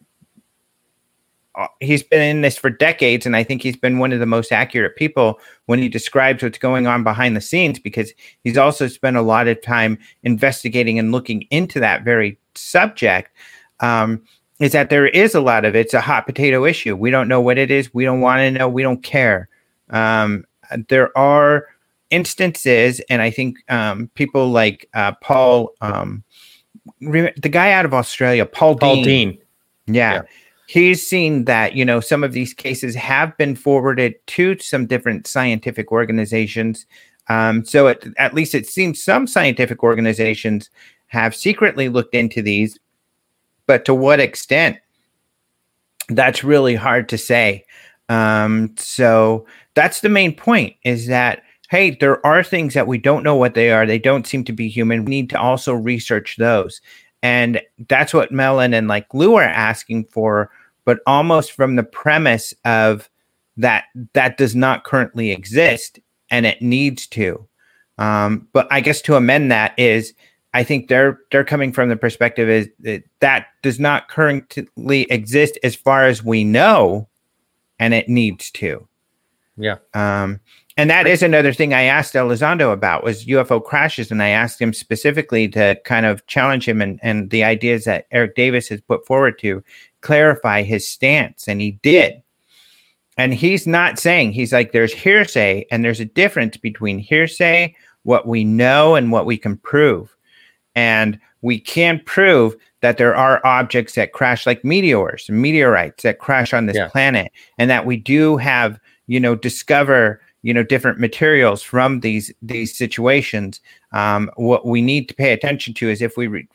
he's 1.80 2.04
been 2.04 2.22
in 2.22 2.42
this 2.42 2.58
for 2.58 2.70
decades, 2.70 3.26
and 3.26 3.36
I 3.36 3.44
think 3.44 3.62
he's 3.62 3.76
been 3.76 4.00
one 4.00 4.14
of 4.14 4.20
the 4.20 4.26
most 4.26 4.52
accurate 4.52 4.96
people 4.96 5.40
when 5.66 5.80
he 5.80 5.90
describes 5.90 6.44
what's 6.44 6.58
going 6.58 6.88
on 6.88 7.04
behind 7.04 7.36
the 7.36 7.42
scenes 7.42 7.80
because 7.80 8.12
he's 8.44 8.58
also 8.58 8.88
spent 8.88 9.18
a 9.18 9.22
lot 9.22 9.48
of 9.48 9.62
time 9.62 9.98
investigating 10.24 10.98
and 10.98 11.12
looking 11.12 11.44
into 11.50 11.80
that 11.80 12.04
very 12.04 12.38
subject. 12.56 13.32
Um, 13.80 14.24
is 14.60 14.74
that 14.74 14.92
there 14.92 15.08
is 15.08 15.34
a 15.34 15.42
lot 15.42 15.66
of 15.66 15.76
it's 15.76 15.94
a 15.94 16.02
hot 16.02 16.28
potato 16.28 16.66
issue. 16.66 16.96
We 16.96 17.10
don't 17.10 17.28
know 17.28 17.42
what 17.42 17.58
it 17.58 17.72
is. 17.72 17.94
We 17.94 18.06
don't 18.06 18.22
want 18.22 18.40
to 18.40 18.52
know. 18.52 18.70
We 18.70 18.84
don't 18.84 19.02
care. 19.02 19.50
Um, 19.90 20.46
there 20.88 21.16
are 21.18 21.68
instances, 22.12 23.02
and 23.10 23.22
I 23.22 23.32
think 23.32 23.58
um, 23.70 24.10
people 24.14 24.52
like 24.52 24.88
uh, 24.94 25.14
Paul, 25.14 25.72
um, 25.82 26.24
the 27.00 27.50
guy 27.52 27.72
out 27.72 27.86
of 27.86 27.94
Australia, 27.94 28.46
Paul, 28.46 28.78
Paul 28.78 28.96
Dean. 28.98 29.04
Dean. 29.04 29.38
Yeah. 29.88 30.14
yeah 30.14 30.22
he's 30.72 31.06
seen 31.06 31.44
that 31.46 31.76
you 31.76 31.84
know 31.84 32.00
some 32.00 32.24
of 32.24 32.32
these 32.32 32.54
cases 32.54 32.96
have 32.96 33.36
been 33.38 33.58
forwarded 33.58 34.16
to 34.26 34.58
some 34.60 34.86
different 34.86 35.28
scientific 35.28 35.92
organizations. 35.92 36.86
Um, 37.28 37.66
so 37.66 37.88
it, 37.88 38.08
at 38.18 38.34
least 38.34 38.56
it 38.56 38.66
seems 38.66 39.04
some 39.04 39.28
scientific 39.28 39.84
organizations 39.84 40.70
have 41.08 41.36
secretly 41.36 41.90
looked 41.90 42.16
into 42.16 42.42
these. 42.42 42.80
But 43.68 43.84
to 43.86 43.94
what 43.94 44.22
extent 44.22 44.80
that's 46.08 46.44
really 46.44 46.76
hard 46.76 47.10
to 47.10 47.18
say. 47.18 47.66
Um, 48.08 48.74
so 48.78 49.46
that's 49.76 50.00
the 50.02 50.10
main 50.10 50.34
point 50.34 50.76
is 50.84 51.08
that 51.08 51.44
hey 51.70 51.92
there 51.92 52.26
are 52.26 52.44
things 52.44 52.74
that 52.74 52.88
we 52.88 52.98
don't 52.98 53.24
know 53.24 53.36
what 53.36 53.56
they 53.56 53.72
are. 53.72 53.86
They 53.86 54.00
don't 54.00 54.28
seem 54.28 54.46
to 54.46 54.54
be 54.54 54.70
human. 54.70 55.04
We 55.04 55.10
need 55.10 55.30
to 55.32 55.40
also 55.40 55.74
research 55.74 56.38
those. 56.38 56.80
And 57.24 57.62
that's 57.90 58.14
what 58.14 58.32
Mellon 58.32 58.74
and 58.74 58.88
like 58.88 59.14
Lue 59.14 59.36
are 59.36 59.44
asking 59.44 60.06
for 60.06 60.50
but 60.86 61.00
almost 61.06 61.52
from 61.52 61.76
the 61.76 61.84
premise 61.84 62.54
of 62.66 63.10
that 63.58 63.86
that 64.14 64.38
does 64.38 64.56
not 64.56 64.84
currently 64.84 65.32
exist 65.32 66.00
and 66.30 66.46
it 66.46 66.62
needs 66.62 67.08
to. 67.08 67.48
Um, 67.98 68.48
but 68.54 68.68
I 68.72 68.82
guess 68.82 69.02
to 69.04 69.16
amend 69.16 69.52
that 69.52 69.78
is 69.78 70.14
I 70.54 70.64
think 70.64 70.88
they're 70.88 71.20
they're 71.32 71.46
coming 71.46 71.72
from 71.72 71.90
the 71.90 71.96
perspective 71.96 72.50
is 72.50 72.70
that 72.80 73.04
that 73.20 73.48
does 73.62 73.80
not 73.80 74.10
currently 74.10 75.04
exist 75.04 75.58
as 75.64 75.76
far 75.76 76.06
as 76.06 76.24
we 76.24 76.44
know, 76.44 77.08
and 77.80 77.94
it 77.94 78.10
needs 78.10 78.52
to. 78.52 78.88
Yeah. 79.58 79.78
Um, 79.94 80.40
and 80.78 80.90
that 80.90 81.06
is 81.06 81.22
another 81.22 81.54
thing 81.54 81.74
I 81.74 81.84
asked 81.84 82.14
Elizondo 82.14 82.74
about 82.74 83.04
was 83.04 83.26
UFO 83.26 83.64
crashes, 83.64 84.10
and 84.10 84.24
I 84.24 84.30
asked 84.30 84.62
him 84.62 84.74
specifically 84.74 85.48
to 85.50 85.80
kind 85.86 86.06
of 86.06 86.26
challenge 86.28 86.68
him 86.68 86.82
and, 86.82 87.00
and 87.04 87.30
the 87.30 87.44
ideas 87.44 87.84
that 87.84 88.08
Eric 88.12 88.36
Davis 88.36 88.70
has 88.70 88.82
put 88.82 89.06
forward 89.06 89.38
to 89.40 89.64
clarify 90.02 90.64
his 90.64 90.88
stance, 90.88 91.48
and 91.48 91.62
he 91.62 91.72
did. 91.84 92.22
And 93.18 93.34
he's 93.34 93.68
not 93.68 94.00
saying, 94.00 94.32
he's 94.32 94.54
like, 94.54 94.72
there's 94.72 94.94
hearsay, 94.94 95.66
and 95.72 95.84
there's 95.84 96.00
a 96.00 96.06
difference 96.06 96.58
between 96.58 96.98
hearsay, 96.98 97.76
what 98.04 98.28
we 98.28 98.44
know, 98.44 98.96
and 98.96 99.12
what 99.12 99.26
we 99.26 99.38
can 99.38 99.58
prove. 99.58 100.16
And 100.76 101.20
we 101.42 101.60
can 101.60 102.02
prove 102.06 102.56
that 102.82 102.98
there 102.98 103.16
are 103.16 103.46
objects 103.46 103.94
that 103.96 104.14
crash 104.14 104.46
like 104.46 104.64
meteors, 104.64 105.30
meteorites 105.30 106.04
that 106.04 106.20
crash 106.20 106.54
on 106.54 106.66
this 106.66 106.78
yeah. 106.78 106.88
planet, 106.88 107.32
and 107.58 107.70
that 107.70 107.86
we 107.86 107.98
do 107.98 108.38
have, 108.38 108.80
you 109.08 109.20
know, 109.20 109.36
discover 109.36 110.22
you 110.44 110.54
know 110.54 110.64
different 110.64 111.00
materials 111.00 111.62
from 111.62 112.00
these 112.00 112.32
these 112.42 112.76
situations 112.76 113.62
um, 113.92 114.32
what 114.36 114.66
we 114.66 114.82
need 114.82 115.08
to 115.08 115.14
pay 115.14 115.34
attention 115.34 115.74
to 115.74 115.90
is 115.90 116.02
if 116.02 116.18
we 116.18 116.28
re- 116.28 116.48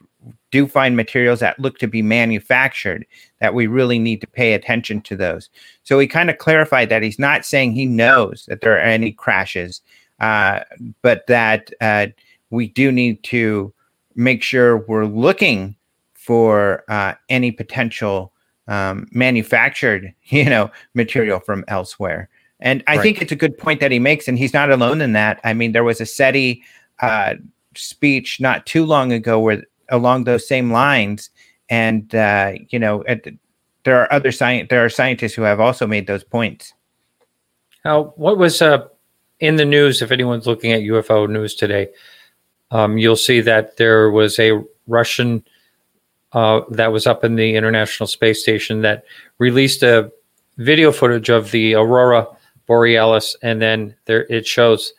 do 0.57 0.67
find 0.67 0.97
materials 0.97 1.41
that 1.41 1.59
look 1.59 1.77
to 1.77 1.87
be 1.87 2.01
manufactured, 2.01 3.05
that 3.41 3.53
we 3.53 3.67
really 3.67 3.99
need 3.99 4.23
to 4.23 4.27
pay 4.27 4.55
attention 4.55 5.03
to 5.03 5.15
those. 5.15 5.51
So 5.83 5.99
he 5.99 6.07
kind 6.07 6.31
of 6.31 6.39
clarified 6.39 6.89
that 6.89 7.03
he's 7.03 7.19
not 7.19 7.45
saying 7.45 7.73
he 7.73 7.85
knows 7.85 8.47
that 8.49 8.63
there 8.63 8.75
are 8.75 8.79
any 8.79 9.13
crashes, 9.13 9.83
uh, 10.19 10.61
but 11.03 11.27
that 11.27 11.71
uh, 11.83 12.07
we 12.49 12.69
do 12.69 12.91
need 12.91 13.23
to 13.25 13.71
make 14.15 14.43
sure 14.43 14.79
we're 14.89 15.05
looking 15.05 15.77
for 16.15 16.85
uh, 16.89 17.13
any 17.29 17.53
potential 17.53 18.33
um, 18.67 19.07
manufactured, 19.13 20.15
you 20.25 20.47
know, 20.47 20.71
material 20.95 21.39
from 21.39 21.67
elsewhere. 21.69 22.31
And 22.61 22.83
I 22.87 22.97
Right. 22.97 23.03
think 23.03 23.21
it's 23.21 23.33
a 23.33 23.37
good 23.37 23.59
point 23.59 23.81
that 23.81 23.91
he 23.91 23.99
makes, 23.99 24.27
and 24.27 24.39
he's 24.39 24.55
not 24.55 24.71
alone 24.71 25.03
in 25.03 25.13
that. 25.13 25.39
I 25.45 25.53
mean, 25.53 25.73
there 25.73 25.85
was 25.85 26.01
a 26.01 26.07
SETI 26.07 26.63
uh, 27.01 27.35
speech 27.75 28.41
not 28.41 28.65
too 28.65 28.87
long 28.87 29.13
ago 29.13 29.39
where 29.39 29.63
along 29.89 30.25
those 30.25 30.47
same 30.47 30.71
lines, 30.71 31.31
and 31.69 32.15
uh, 32.15 32.53
you 32.69 32.79
know, 32.79 33.05
there 33.85 34.01
are 34.01 34.13
other 34.13 34.33
science 34.33 34.69
there 34.71 34.85
are 34.85 34.89
scientists 34.89 35.35
who 35.35 35.43
have 35.43 35.61
also 35.61 35.87
made 35.87 36.07
those 36.07 36.25
points. 36.25 36.75
Now, 37.85 38.15
what 38.17 38.37
was 38.37 38.61
uh, 38.61 38.89
in 39.41 39.57
the 39.57 39.65
news? 39.65 40.03
If 40.03 40.11
anyone's 40.11 40.47
looking 40.47 40.73
at 40.73 40.83
UFO 40.83 41.29
news 41.29 41.55
today, 41.55 41.89
um, 42.71 42.99
you'll 42.99 43.17
see 43.17 43.41
that 43.43 43.77
there 43.77 44.11
was 44.11 44.39
a 44.39 44.61
Russian 44.87 45.45
uh, 46.33 46.63
that 46.71 46.93
was 46.93 47.07
up 47.07 47.25
in 47.25 47.37
the 47.37 47.55
International 47.55 48.07
Space 48.07 48.43
Station 48.43 48.83
that 48.83 49.05
released 49.39 49.83
a 49.83 50.11
video 50.59 50.91
footage 50.91 51.29
of 51.29 51.51
the 51.51 51.75
aurora 51.75 52.27
borealis, 52.67 53.37
and 53.43 53.63
then 53.63 53.95
there 54.07 54.27
it 54.29 54.47
shows 54.47 54.93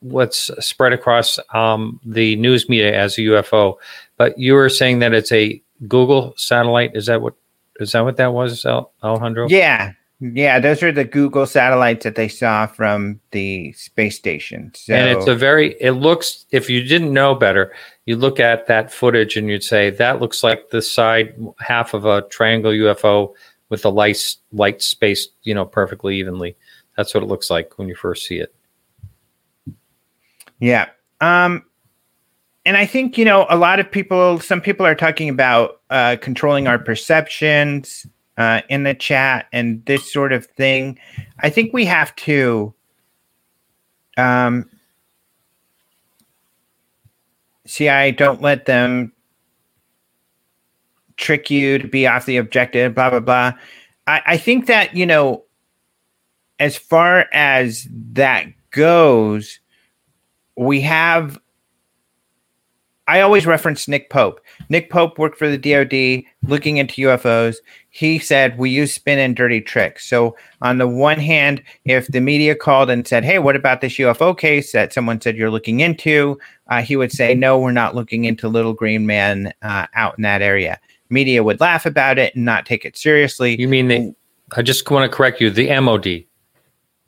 what's 0.00 0.50
spread 0.64 0.92
across 0.92 1.38
um, 1.52 2.00
the 2.04 2.36
news 2.36 2.68
media 2.68 2.96
as 2.98 3.18
a 3.18 3.22
UFO. 3.22 3.76
But 4.16 4.38
you 4.38 4.54
were 4.54 4.68
saying 4.68 5.00
that 5.00 5.14
it's 5.14 5.32
a 5.32 5.62
Google 5.88 6.34
satellite. 6.36 6.92
Is 6.94 7.06
that 7.06 7.22
what? 7.22 7.34
Is 7.80 7.92
that 7.92 8.04
what 8.04 8.16
that 8.18 8.32
was, 8.32 8.64
Alejandro? 8.64 9.48
Yeah, 9.48 9.92
yeah, 10.20 10.60
those 10.60 10.82
are 10.82 10.92
the 10.92 11.04
Google 11.04 11.46
satellites 11.46 12.04
that 12.04 12.14
they 12.14 12.28
saw 12.28 12.66
from 12.66 13.18
the 13.32 13.72
space 13.72 14.16
station. 14.16 14.70
So 14.74 14.94
and 14.94 15.08
it's 15.08 15.26
a 15.26 15.34
very 15.34 15.74
it 15.80 15.92
looks 15.92 16.46
if 16.50 16.70
you 16.70 16.82
didn't 16.82 17.12
know 17.12 17.34
better 17.34 17.72
you 18.06 18.16
look 18.16 18.40
at 18.40 18.66
that 18.66 18.92
footage 18.92 19.36
and 19.36 19.48
you'd 19.48 19.64
say 19.64 19.90
that 19.90 20.20
looks 20.20 20.42
like 20.42 20.70
the 20.70 20.82
side 20.82 21.34
half 21.58 21.94
of 21.94 22.04
a 22.04 22.22
triangle 22.22 22.72
ufo 22.72 23.32
with 23.68 23.82
the 23.82 23.90
light 23.90 24.36
light 24.52 24.82
spaced 24.82 25.30
you 25.42 25.54
know 25.54 25.64
perfectly 25.64 26.16
evenly 26.16 26.56
that's 26.96 27.14
what 27.14 27.22
it 27.22 27.26
looks 27.28 27.50
like 27.50 27.78
when 27.78 27.88
you 27.88 27.94
first 27.94 28.26
see 28.26 28.38
it 28.38 28.54
Yeah. 30.62 30.90
Um, 31.20 31.64
and 32.64 32.76
I 32.76 32.86
think, 32.86 33.18
you 33.18 33.24
know, 33.24 33.46
a 33.50 33.56
lot 33.56 33.80
of 33.80 33.90
people, 33.90 34.38
some 34.38 34.60
people 34.60 34.86
are 34.86 34.94
talking 34.94 35.28
about 35.28 35.80
uh, 35.90 36.16
controlling 36.20 36.68
our 36.68 36.78
perceptions 36.78 38.06
uh, 38.38 38.60
in 38.68 38.84
the 38.84 38.94
chat 38.94 39.46
and 39.52 39.84
this 39.86 40.12
sort 40.12 40.32
of 40.32 40.46
thing. 40.46 41.00
I 41.40 41.50
think 41.50 41.72
we 41.72 41.84
have 41.86 42.14
to 42.14 42.72
um, 44.16 44.70
see, 47.66 47.88
I 47.88 48.12
don't 48.12 48.40
let 48.40 48.66
them 48.66 49.12
trick 51.16 51.50
you 51.50 51.80
to 51.80 51.88
be 51.88 52.06
off 52.06 52.24
the 52.24 52.36
objective, 52.36 52.94
blah, 52.94 53.10
blah, 53.10 53.18
blah. 53.18 53.52
I, 54.06 54.22
I 54.26 54.36
think 54.36 54.66
that, 54.66 54.94
you 54.94 55.06
know, 55.06 55.42
as 56.60 56.76
far 56.76 57.26
as 57.32 57.88
that 57.90 58.46
goes, 58.70 59.58
we 60.56 60.80
have 60.80 61.38
I 63.08 63.20
always 63.20 63.46
reference 63.46 63.88
Nick 63.88 64.10
Pope. 64.10 64.40
Nick 64.68 64.88
Pope 64.88 65.18
worked 65.18 65.36
for 65.36 65.48
the 65.48 65.58
DoD 65.58 66.24
looking 66.48 66.76
into 66.76 67.02
UFOs. 67.02 67.56
He 67.90 68.20
said 68.20 68.56
we 68.58 68.70
use 68.70 68.94
spin 68.94 69.18
and 69.18 69.34
dirty 69.34 69.60
tricks. 69.60 70.06
So 70.06 70.36
on 70.62 70.78
the 70.78 70.86
one 70.86 71.18
hand, 71.18 71.62
if 71.84 72.06
the 72.06 72.20
media 72.20 72.54
called 72.54 72.90
and 72.90 73.06
said, 73.06 73.24
"Hey, 73.24 73.40
what 73.40 73.56
about 73.56 73.80
this 73.80 73.94
UFO 73.98 74.38
case 74.38 74.70
that 74.72 74.92
someone 74.92 75.20
said 75.20 75.36
you're 75.36 75.50
looking 75.50 75.80
into?" 75.80 76.38
Uh, 76.68 76.80
he 76.80 76.94
would 76.96 77.10
say, 77.10 77.34
"No, 77.34 77.58
we're 77.58 77.72
not 77.72 77.96
looking 77.96 78.24
into 78.24 78.48
Little 78.48 78.72
Green 78.72 79.04
Man 79.04 79.52
uh, 79.62 79.86
out 79.94 80.16
in 80.16 80.22
that 80.22 80.40
area." 80.40 80.78
Media 81.10 81.42
would 81.42 81.60
laugh 81.60 81.84
about 81.84 82.18
it 82.18 82.34
and 82.36 82.44
not 82.44 82.64
take 82.66 82.84
it 82.84 82.96
seriously. 82.96 83.60
you 83.60 83.68
mean 83.68 83.88
the 83.88 84.14
i 84.56 84.62
just 84.62 84.88
want 84.90 85.10
to 85.10 85.14
correct 85.14 85.40
you 85.40 85.50
the 85.50 85.78
mod 85.80 86.06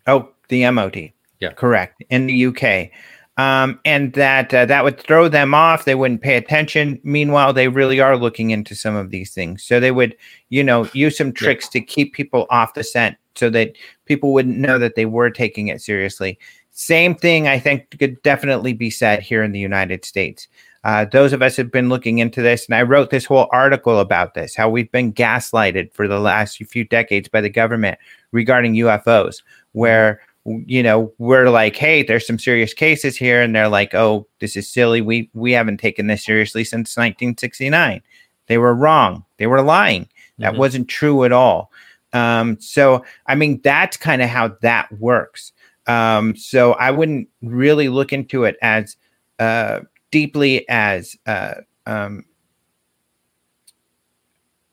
Oh, 0.07 0.29
the 0.49 0.69
MOD. 0.69 1.11
Yeah. 1.39 1.51
correct 1.53 2.03
in 2.09 2.27
the 2.27 2.45
UK, 2.47 2.91
um, 3.37 3.79
and 3.83 4.13
that 4.13 4.53
uh, 4.53 4.65
that 4.65 4.83
would 4.83 4.99
throw 4.99 5.27
them 5.27 5.53
off. 5.53 5.85
They 5.85 5.95
wouldn't 5.95 6.21
pay 6.21 6.37
attention. 6.37 6.99
Meanwhile, 7.03 7.53
they 7.53 7.67
really 7.67 7.99
are 7.99 8.17
looking 8.17 8.51
into 8.51 8.75
some 8.75 8.95
of 8.95 9.09
these 9.09 9.33
things, 9.33 9.63
so 9.63 9.79
they 9.79 9.91
would, 9.91 10.15
you 10.49 10.63
know, 10.63 10.89
use 10.93 11.17
some 11.17 11.33
tricks 11.33 11.67
to 11.69 11.81
keep 11.81 12.13
people 12.13 12.47
off 12.49 12.73
the 12.73 12.83
scent, 12.83 13.17
so 13.35 13.49
that 13.49 13.73
people 14.05 14.33
wouldn't 14.33 14.57
know 14.57 14.79
that 14.79 14.95
they 14.95 15.05
were 15.05 15.29
taking 15.29 15.67
it 15.67 15.81
seriously. 15.81 16.39
Same 16.71 17.15
thing, 17.15 17.47
I 17.47 17.57
think, 17.57 17.97
could 17.97 18.21
definitely 18.21 18.73
be 18.73 18.89
said 18.89 19.21
here 19.21 19.43
in 19.43 19.53
the 19.53 19.59
United 19.59 20.03
States. 20.03 20.47
Uh, 20.85 21.03
those 21.03 21.33
of 21.33 21.41
us 21.41 21.55
have 21.55 21.71
been 21.71 21.89
looking 21.89 22.19
into 22.19 22.43
this, 22.43 22.67
and 22.67 22.75
I 22.75 22.83
wrote 22.83 23.09
this 23.09 23.25
whole 23.25 23.49
article 23.51 23.99
about 23.99 24.35
this 24.35 24.55
how 24.55 24.69
we've 24.69 24.91
been 24.91 25.11
gaslighted 25.11 25.91
for 25.93 26.07
the 26.07 26.19
last 26.19 26.57
few 26.65 26.83
decades 26.83 27.27
by 27.27 27.41
the 27.41 27.49
government 27.49 27.97
regarding 28.31 28.75
UFOs, 28.75 29.41
where 29.71 30.21
you 30.45 30.83
know 30.83 31.11
we're 31.17 31.49
like, 31.49 31.75
hey, 31.75 32.03
there's 32.03 32.25
some 32.27 32.39
serious 32.39 32.73
cases 32.73 33.17
here, 33.17 33.41
and 33.41 33.55
they're 33.55 33.67
like, 33.69 33.93
oh, 33.93 34.27
this 34.39 34.55
is 34.55 34.69
silly. 34.69 35.01
We 35.01 35.29
we 35.33 35.51
haven't 35.51 35.77
taken 35.77 36.07
this 36.07 36.23
seriously 36.23 36.63
since 36.63 36.95
1969. 36.95 38.01
They 38.47 38.57
were 38.57 38.75
wrong. 38.75 39.25
They 39.37 39.47
were 39.47 39.61
lying. 39.61 40.07
That 40.37 40.53
Mhm. 40.53 40.57
wasn't 40.57 40.87
true 40.87 41.23
at 41.23 41.31
all. 41.31 41.71
Um, 42.13 42.59
so 42.59 43.03
I 43.25 43.35
mean, 43.35 43.59
that's 43.63 43.97
kind 43.97 44.21
of 44.21 44.29
how 44.29 44.49
that 44.61 44.91
works. 44.99 45.51
Um, 45.87 46.35
so 46.35 46.73
I 46.73 46.91
wouldn't 46.91 47.27
really 47.41 47.89
look 47.89 48.13
into 48.13 48.43
it 48.43 48.57
as 48.61 48.97
uh, 49.39 49.81
deeply 50.11 50.67
as 50.69 51.15
uh, 51.25 51.55
um, 51.85 52.23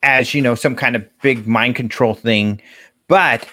as 0.03 0.35
you 0.35 0.43
know 0.43 0.55
some 0.55 0.75
kind 0.77 0.97
of 0.97 1.05
big 1.23 1.47
mind 1.47 1.77
control 1.77 2.15
thing. 2.15 2.61
But 3.09 3.47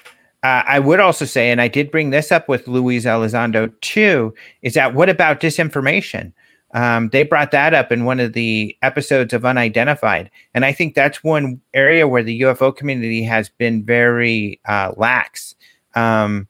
uh, 0.43 0.63
I 0.65 0.79
would 0.79 0.99
also 0.99 1.25
say, 1.25 1.51
and 1.51 1.61
I 1.61 1.67
did 1.67 1.91
bring 1.91 2.11
this 2.11 2.31
up 2.31 2.47
with 2.47 2.67
Luis 2.67 3.05
Elizondo 3.05 3.73
too, 3.81 4.33
is 4.61 4.73
that 4.73 4.93
what 4.93 5.09
about 5.09 5.41
disinformation? 5.41 6.31
Um, 6.73 7.09
they 7.09 7.23
brought 7.23 7.51
that 7.51 7.73
up 7.73 7.91
in 7.91 8.05
one 8.05 8.19
of 8.19 8.33
the 8.33 8.77
episodes 8.81 9.33
of 9.33 9.43
Unidentified, 9.43 10.29
and 10.53 10.63
I 10.65 10.71
think 10.71 10.93
that's 10.93 11.23
one 11.23 11.59
area 11.73 12.07
where 12.07 12.23
the 12.23 12.41
UFO 12.41 12.75
community 12.75 13.23
has 13.23 13.49
been 13.49 13.83
very 13.83 14.61
uh, 14.65 14.93
lax 14.95 15.55
um, 15.95 16.47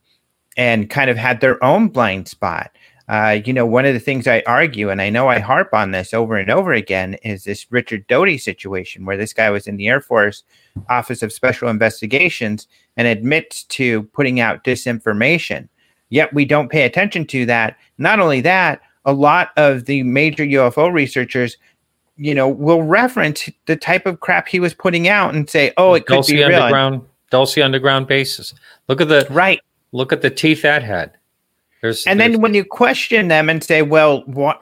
and 0.57 0.89
kind 0.89 1.09
of 1.09 1.17
had 1.17 1.41
their 1.41 1.63
own 1.63 1.87
blind 1.87 2.27
spot. 2.27 2.71
Uh, 3.07 3.39
you 3.43 3.51
know, 3.51 3.65
one 3.65 3.85
of 3.85 3.95
the 3.95 3.99
things 3.99 4.27
I 4.27 4.43
argue, 4.45 4.91
and 4.91 5.01
I 5.01 5.09
know 5.09 5.29
I 5.29 5.39
harp 5.39 5.73
on 5.73 5.91
this 5.91 6.13
over 6.13 6.37
and 6.37 6.51
over 6.51 6.73
again, 6.73 7.15
is 7.23 7.43
this 7.43 7.65
Richard 7.71 8.05
Doty 8.05 8.37
situation 8.37 9.03
where 9.03 9.17
this 9.17 9.33
guy 9.33 9.49
was 9.49 9.65
in 9.65 9.77
the 9.77 9.87
Air 9.87 9.99
Force 9.99 10.43
Office 10.89 11.23
of 11.23 11.33
Special 11.33 11.69
Investigations 11.69 12.67
and 12.99 13.07
admits 13.07 13.63
to 13.63 14.03
putting 14.11 14.41
out 14.41 14.65
disinformation. 14.65 15.69
Yet 16.09 16.33
we 16.33 16.43
don't 16.43 16.67
pay 16.69 16.83
attention 16.83 17.25
to 17.27 17.45
that. 17.45 17.77
Not 17.97 18.19
only 18.19 18.41
that, 18.41 18.81
a 19.05 19.13
lot 19.13 19.51
of 19.55 19.85
the 19.85 20.03
major 20.03 20.43
UFO 20.43 20.91
researchers, 20.91 21.55
you 22.17 22.35
know, 22.35 22.49
will 22.49 22.83
reference 22.83 23.49
the 23.67 23.77
type 23.77 24.05
of 24.05 24.19
crap 24.19 24.49
he 24.49 24.59
was 24.59 24.73
putting 24.73 25.07
out 25.07 25.33
and 25.33 25.49
say, 25.49 25.71
"Oh, 25.77 25.93
it 25.93 26.07
could 26.07 26.15
Dulce 26.15 26.29
be 26.29 26.43
real." 26.43 26.61
underground 26.61 27.01
Dulce 27.31 27.57
underground 27.57 28.07
bases 28.07 28.53
look 28.89 28.99
at 28.99 29.07
the 29.07 29.25
Right. 29.29 29.61
look 29.93 30.11
at 30.11 30.21
the 30.21 30.29
teeth 30.29 30.63
that 30.63 30.83
had 30.83 31.11
there's 31.81 32.05
And 32.05 32.19
there's- 32.19 32.33
then 32.33 32.41
when 32.41 32.53
you 32.53 32.65
question 32.65 33.29
them 33.29 33.49
and 33.49 33.63
say, 33.63 33.81
"Well, 33.81 34.23
what 34.25 34.59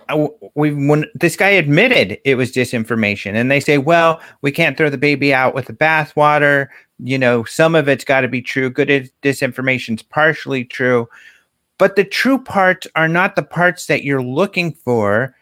we 0.53 0.71
when 0.71 1.05
this 1.15 1.35
guy 1.35 1.49
admitted 1.49 2.19
it 2.23 2.35
was 2.35 2.51
disinformation," 2.51 3.33
and 3.33 3.49
they 3.49 3.59
say, 3.59 3.79
"Well, 3.79 4.21
we 4.43 4.51
can't 4.51 4.77
throw 4.77 4.91
the 4.91 4.99
baby 4.99 5.33
out 5.33 5.55
with 5.55 5.65
the 5.65 5.73
bathwater. 5.73 6.67
You 6.99 7.17
know, 7.17 7.43
some 7.43 7.75
of 7.75 7.87
it's 7.87 8.03
got 8.03 8.21
to 8.21 8.27
be 8.27 8.41
true. 8.41 8.69
Good 8.69 8.89
is- 8.89 9.11
disinformation's 9.21 10.01
partially 10.01 10.65
true, 10.65 11.07
but 11.77 11.95
the 11.95 12.03
true 12.03 12.39
parts 12.39 12.87
are 12.95 13.07
not 13.07 13.35
the 13.35 13.43
parts 13.43 13.85
that 13.87 14.03
you're 14.03 14.23
looking 14.23 14.73
for. 14.73 15.35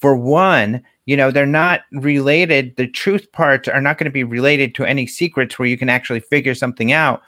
For 0.00 0.14
one, 0.14 0.82
you 1.06 1.16
know, 1.16 1.30
they're 1.30 1.46
not 1.46 1.80
related. 1.92 2.76
The 2.76 2.86
truth 2.86 3.32
parts 3.32 3.66
are 3.68 3.80
not 3.80 3.98
going 3.98 4.04
to 4.04 4.10
be 4.10 4.24
related 4.24 4.74
to 4.76 4.84
any 4.84 5.06
secrets 5.06 5.58
where 5.58 5.66
you 5.66 5.78
can 5.78 5.88
actually 5.88 6.20
figure 6.20 6.54
something 6.54 6.92
out. 6.92 7.22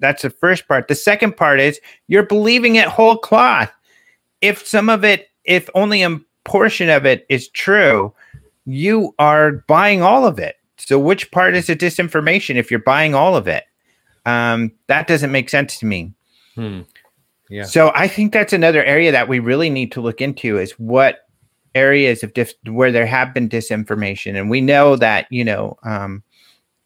That's 0.00 0.22
the 0.22 0.30
first 0.30 0.68
part. 0.68 0.88
The 0.88 0.94
second 0.94 1.36
part 1.36 1.60
is 1.60 1.80
you're 2.08 2.26
believing 2.26 2.76
it 2.76 2.88
whole 2.88 3.16
cloth. 3.16 3.72
If 4.40 4.66
some 4.66 4.88
of 4.88 5.04
it, 5.04 5.28
if 5.44 5.70
only 5.74 6.02
a 6.02 6.18
portion 6.44 6.88
of 6.88 7.06
it 7.06 7.24
is 7.28 7.48
true, 7.48 8.12
you 8.66 9.14
are 9.18 9.64
buying 9.68 10.02
all 10.02 10.26
of 10.26 10.38
it. 10.38 10.56
So 10.78 10.98
which 10.98 11.30
part 11.30 11.54
is 11.54 11.66
the 11.66 11.76
disinformation 11.76 12.56
if 12.56 12.70
you're 12.70 12.80
buying 12.80 13.14
all 13.14 13.36
of 13.36 13.48
it? 13.48 13.64
Um, 14.26 14.72
that 14.86 15.06
doesn't 15.06 15.32
make 15.32 15.48
sense 15.48 15.78
to 15.78 15.86
me. 15.86 16.12
Hmm. 16.54 16.82
Yeah. 17.50 17.64
So 17.64 17.92
I 17.94 18.08
think 18.08 18.32
that's 18.32 18.52
another 18.52 18.84
area 18.84 19.10
that 19.12 19.28
we 19.28 19.38
really 19.38 19.70
need 19.70 19.92
to 19.92 20.00
look 20.00 20.20
into 20.20 20.58
is 20.58 20.72
what 20.72 21.20
areas 21.74 22.22
of 22.22 22.34
dis- 22.34 22.54
where 22.66 22.92
there 22.92 23.06
have 23.06 23.32
been 23.32 23.48
disinformation, 23.48 24.38
and 24.38 24.50
we 24.50 24.60
know 24.60 24.96
that 24.96 25.26
you 25.30 25.44
know 25.44 25.78
um, 25.82 26.22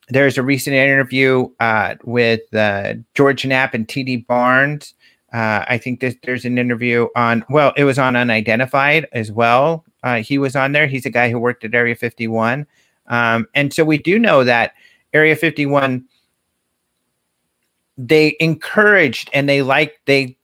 there's 0.09 0.39
a 0.39 0.43
recent 0.43 0.77
interview 0.77 1.49
uh, 1.61 1.97
with 2.05 2.43
uh, 2.55 2.95
George 3.15 3.45
Knapp 3.45 3.75
and 3.75 3.89
T.D. 3.89 4.19
Barnes. 4.29 4.95
Uh, 5.33 5.65
I 5.67 5.79
think 5.79 6.01
this, 6.01 6.15
there's 6.25 6.45
an 6.45 6.59
interview 6.59 7.09
on 7.17 7.45
well, 7.49 7.73
it 7.77 7.85
was 7.85 7.99
on 7.99 8.17
Unidentified 8.17 9.09
as 9.13 9.33
well. 9.33 9.85
Uh, 10.03 10.17
he 10.17 10.39
was 10.39 10.55
on 10.55 10.73
there. 10.73 10.87
He's 10.87 11.07
a 11.07 11.11
guy 11.11 11.31
who 11.31 11.39
worked 11.39 11.65
at 11.65 11.75
Area 11.75 11.95
51, 11.95 12.67
um, 13.07 13.47
and 13.55 13.73
so 13.73 13.85
we 13.85 13.99
do 13.99 14.19
know 14.19 14.45
that 14.45 14.73
Area 15.13 15.37
51 15.37 16.05
they 17.99 18.37
encouraged 18.41 19.29
and 19.33 19.49
they 19.49 19.63
liked 19.63 19.99
they 20.07 20.37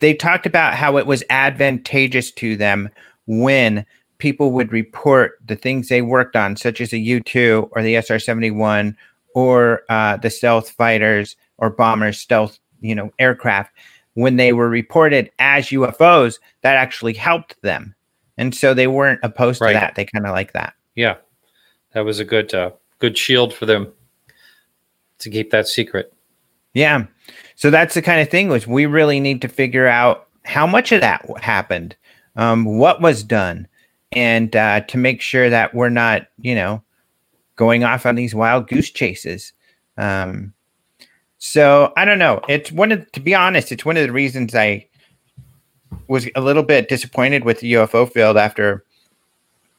they 0.00 0.14
talked 0.14 0.46
about 0.46 0.74
how 0.74 0.96
it 0.96 1.06
was 1.06 1.24
advantageous 1.30 2.30
to 2.30 2.56
them 2.56 2.88
when 3.26 3.86
people 4.18 4.52
would 4.52 4.72
report 4.72 5.38
the 5.44 5.56
things 5.56 5.88
they 5.88 6.02
worked 6.02 6.36
on, 6.36 6.56
such 6.56 6.80
as 6.80 6.90
the 6.90 7.20
U2 7.20 7.68
or 7.72 7.82
the 7.82 7.96
SR 7.96 8.18
71 8.18 8.96
or 9.34 9.82
uh, 9.88 10.16
the 10.16 10.30
stealth 10.30 10.70
fighters 10.70 11.36
or 11.58 11.70
bombers, 11.70 12.18
stealth, 12.18 12.58
you 12.80 12.94
know, 12.94 13.10
aircraft, 13.18 13.72
when 14.14 14.36
they 14.36 14.52
were 14.52 14.68
reported 14.68 15.30
as 15.38 15.66
UFOs, 15.66 16.38
that 16.62 16.76
actually 16.76 17.14
helped 17.14 17.60
them. 17.62 17.94
And 18.36 18.54
so 18.54 18.74
they 18.74 18.86
weren't 18.86 19.20
opposed 19.22 19.60
right. 19.60 19.72
to 19.72 19.78
that. 19.78 19.94
They 19.94 20.04
kind 20.04 20.26
of 20.26 20.32
like 20.32 20.52
that. 20.52 20.74
Yeah. 20.94 21.16
That 21.94 22.04
was 22.04 22.20
a 22.20 22.24
good, 22.24 22.52
uh, 22.52 22.72
good 22.98 23.16
shield 23.16 23.54
for 23.54 23.66
them 23.66 23.92
to 25.18 25.30
keep 25.30 25.50
that 25.50 25.68
secret. 25.68 26.12
Yeah. 26.74 27.06
So 27.54 27.70
that's 27.70 27.94
the 27.94 28.02
kind 28.02 28.20
of 28.20 28.28
thing 28.28 28.48
which 28.48 28.66
we 28.66 28.86
really 28.86 29.20
need 29.20 29.40
to 29.42 29.48
figure 29.48 29.86
out 29.86 30.26
how 30.44 30.66
much 30.66 30.92
of 30.92 31.00
that 31.00 31.24
happened, 31.40 31.96
um, 32.36 32.64
what 32.78 33.00
was 33.00 33.22
done, 33.22 33.66
and 34.12 34.54
uh, 34.54 34.80
to 34.82 34.98
make 34.98 35.20
sure 35.20 35.48
that 35.48 35.74
we're 35.74 35.88
not, 35.88 36.26
you 36.40 36.54
know, 36.54 36.82
going 37.56 37.84
off 37.84 38.06
on 38.06 38.16
these 38.16 38.34
wild 38.34 38.68
goose 38.68 38.90
chases. 38.90 39.52
Um, 39.96 40.52
so 41.38 41.92
I 41.96 42.04
don't 42.04 42.18
know. 42.18 42.40
It's 42.48 42.72
one 42.72 42.90
of, 42.90 43.10
to 43.12 43.20
be 43.20 43.34
honest, 43.34 43.70
it's 43.70 43.84
one 43.84 43.96
of 43.96 44.06
the 44.06 44.12
reasons 44.12 44.54
I 44.54 44.88
was 46.08 46.28
a 46.34 46.40
little 46.40 46.62
bit 46.62 46.88
disappointed 46.88 47.44
with 47.44 47.60
the 47.60 47.74
UFO 47.74 48.10
field 48.10 48.36
after, 48.36 48.84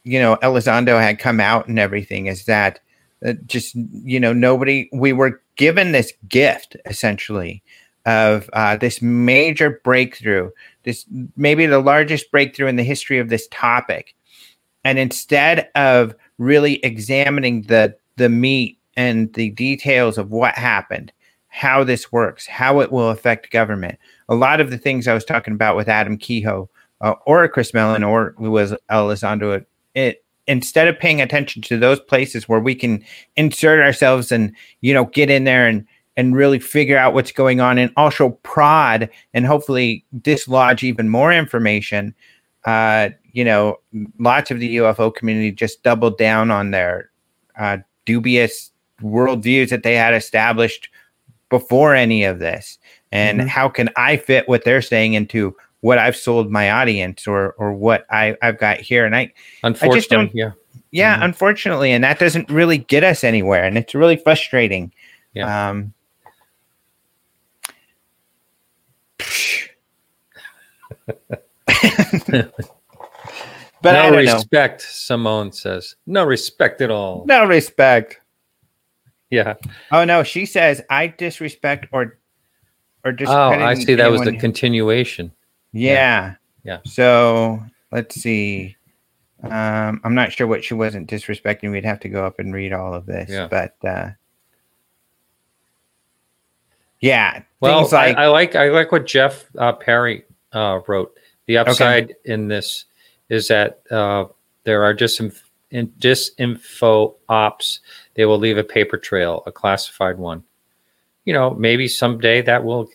you 0.06 0.20
know, 0.20 0.38
Elizondo 0.38 1.02
had 1.02 1.20
come 1.20 1.40
out 1.40 1.68
and 1.68 1.78
everything. 1.80 2.28
Is 2.28 2.46
that 2.46 2.80
uh, 3.26 3.34
just 3.46 3.76
you 3.76 4.20
know 4.20 4.32
nobody? 4.32 4.88
We 4.94 5.12
were 5.12 5.42
given 5.58 5.92
this 5.92 6.14
gift 6.30 6.78
essentially 6.86 7.62
of 8.06 8.50
uh, 8.54 8.78
this 8.78 9.02
major 9.02 9.82
breakthrough, 9.84 10.52
this 10.84 11.06
maybe 11.36 11.66
the 11.66 11.80
largest 11.80 12.32
breakthrough 12.32 12.68
in 12.68 12.76
the 12.76 12.84
history 12.84 13.18
of 13.18 13.30
this 13.30 13.48
topic, 13.50 14.16
and 14.84 14.98
instead 15.00 15.70
of 15.76 16.16
really 16.38 16.76
examining 16.86 17.64
the 17.64 17.96
the 18.16 18.30
meat 18.30 18.78
and 18.96 19.34
the 19.34 19.50
details 19.50 20.18
of 20.18 20.32
what 20.32 20.56
happened, 20.56 21.12
how 21.48 21.84
this 21.84 22.12
works, 22.12 22.46
how 22.46 22.80
it 22.80 22.92
will 22.92 23.10
affect 23.10 23.52
government. 23.52 23.98
A 24.30 24.36
lot 24.36 24.62
of 24.62 24.70
the 24.70 24.78
things 24.78 25.08
I 25.08 25.14
was 25.14 25.26
talking 25.26 25.54
about 25.54 25.76
with 25.76 25.90
Adam 25.90 26.18
Kehoe 26.18 26.70
uh, 27.02 27.16
or 27.26 27.48
Chris 27.48 27.74
Mellon 27.74 28.04
or 28.04 28.36
Luis 28.38 28.74
Elizondo, 28.90 29.66
it 29.96 30.24
instead 30.48 30.88
of 30.88 31.00
paying 31.00 31.22
attention 31.22 31.62
to 31.64 31.78
those 31.78 32.00
places 32.00 32.48
where 32.48 32.60
we 32.60 32.76
can 32.76 33.04
insert 33.36 33.80
ourselves 33.80 34.32
and 34.32 34.56
you 34.82 34.94
know 34.94 35.06
get 35.06 35.30
in 35.30 35.44
there 35.44 35.68
and 35.68 35.86
and 36.18 36.36
really 36.36 36.60
figure 36.60 36.98
out 36.98 37.14
what's 37.14 37.32
going 37.32 37.60
on 37.60 37.78
and 37.78 37.92
also 37.98 38.30
prod 38.44 39.10
and 39.34 39.46
hopefully 39.46 40.06
dislodge 40.22 40.84
even 40.84 41.10
more 41.10 41.34
information 41.34 42.14
uh, 42.66 43.10
you 43.32 43.46
know, 43.46 43.78
lots 44.20 44.52
of 44.52 44.60
the 44.60 44.78
UFO 44.78 45.14
community 45.14 45.52
just 45.52 45.84
doubled 45.84 46.18
down 46.18 46.52
on 46.52 46.72
their 46.72 47.12
uh, 47.58 47.78
dubious 48.06 48.72
worldviews 49.02 49.70
that 49.70 49.84
they 49.84 49.96
had 49.96 50.14
established 50.14 50.90
before 51.50 51.94
any 51.94 52.24
of 52.24 52.40
this. 52.40 52.80
And 53.12 53.40
mm-hmm. 53.40 53.48
how 53.48 53.70
can 53.70 53.90
I 53.96 54.18
fit 54.18 54.50
what 54.50 54.64
they're 54.64 54.82
saying 54.82 55.14
into 55.14 55.56
what 55.86 56.00
I've 56.00 56.16
sold 56.16 56.50
my 56.50 56.72
audience 56.72 57.28
or 57.28 57.52
or 57.60 57.72
what 57.72 58.08
I, 58.10 58.36
I've 58.42 58.58
got 58.58 58.80
here? 58.80 59.06
And 59.06 59.16
I, 59.16 59.32
unfortunately, 59.62 59.96
I 59.96 60.00
just 60.00 60.10
don't, 60.10 60.36
yeah, 60.36 60.52
yeah, 60.90 61.14
mm-hmm. 61.14 61.24
unfortunately, 61.26 61.92
and 61.92 62.04
that 62.04 62.18
doesn't 62.18 62.50
really 62.50 62.80
get 62.80 63.04
us 63.04 63.24
anywhere, 63.24 63.64
and 63.64 63.78
it's 63.78 63.94
really 63.94 64.16
frustrating. 64.18 64.92
Yeah. 65.36 65.70
Um, 65.70 65.94
But 73.82 74.10
no 74.10 74.18
respect, 74.18 74.82
know. 74.82 74.88
Simone 74.88 75.52
says. 75.52 75.96
No 76.08 76.26
respect 76.26 76.82
at 76.82 76.90
all. 76.90 77.24
No 77.28 77.46
respect. 77.46 78.20
Yeah. 79.30 79.54
Oh 79.92 80.06
no, 80.06 80.24
she 80.24 80.48
says 80.48 80.82
I 80.90 81.06
disrespect 81.08 81.86
or 81.92 82.18
or 83.04 83.12
just. 83.12 83.32
Oh, 83.32 83.52
I 83.52 83.76
see. 83.76 83.94
That 83.94 84.10
was 84.10 84.22
the 84.22 84.36
continuation. 84.38 85.32
Yeah. 85.76 85.94
yeah. 85.94 86.36
Yeah. 86.64 86.80
So 86.86 87.64
let's 87.92 88.16
see. 88.16 88.76
Um, 89.44 90.02
I'm 90.04 90.16
not 90.16 90.32
sure 90.32 90.48
what 90.48 90.64
she 90.64 90.74
wasn't 90.74 91.10
disrespecting. 91.10 91.72
We'd 91.72 91.86
have 91.86 92.00
to 92.00 92.10
go 92.10 92.26
up 92.26 92.40
and 92.40 92.54
read 92.54 92.74
all 92.74 92.94
of 92.94 93.06
this. 93.06 93.30
Yeah. 93.30 93.48
But 93.48 93.76
uh, 93.88 94.12
yeah. 97.00 97.44
Well, 97.60 97.84
like, 97.84 98.18
I, 98.18 98.24
I, 98.24 98.28
like 98.28 98.56
I 98.56 98.70
like 98.70 98.92
what 98.92 99.06
Jeff 99.06 99.46
uh, 99.58 99.74
Perry 99.74 100.24
uh, 100.54 100.80
wrote. 100.88 101.16
The 101.46 101.58
upside 101.60 102.06
okay. 102.06 102.14
in 102.26 102.48
this 102.48 102.86
is 103.30 103.50
that 103.50 103.82
uh, 103.92 104.26
there 104.64 104.84
are 104.84 104.94
just 104.96 105.18
some 105.18 105.32
in 105.70 105.90
disinfo 106.00 107.14
ops. 107.30 107.82
They 108.16 108.26
will 108.26 108.40
leave 108.40 108.58
a 108.58 108.64
paper 108.64 108.98
trail, 108.98 109.44
a 109.46 109.52
classified 109.52 110.18
one. 110.18 110.44
You 111.26 111.34
know, 111.34 111.52
maybe 111.52 111.88
someday 111.88 112.42
that 112.42 112.64
will 112.64 112.90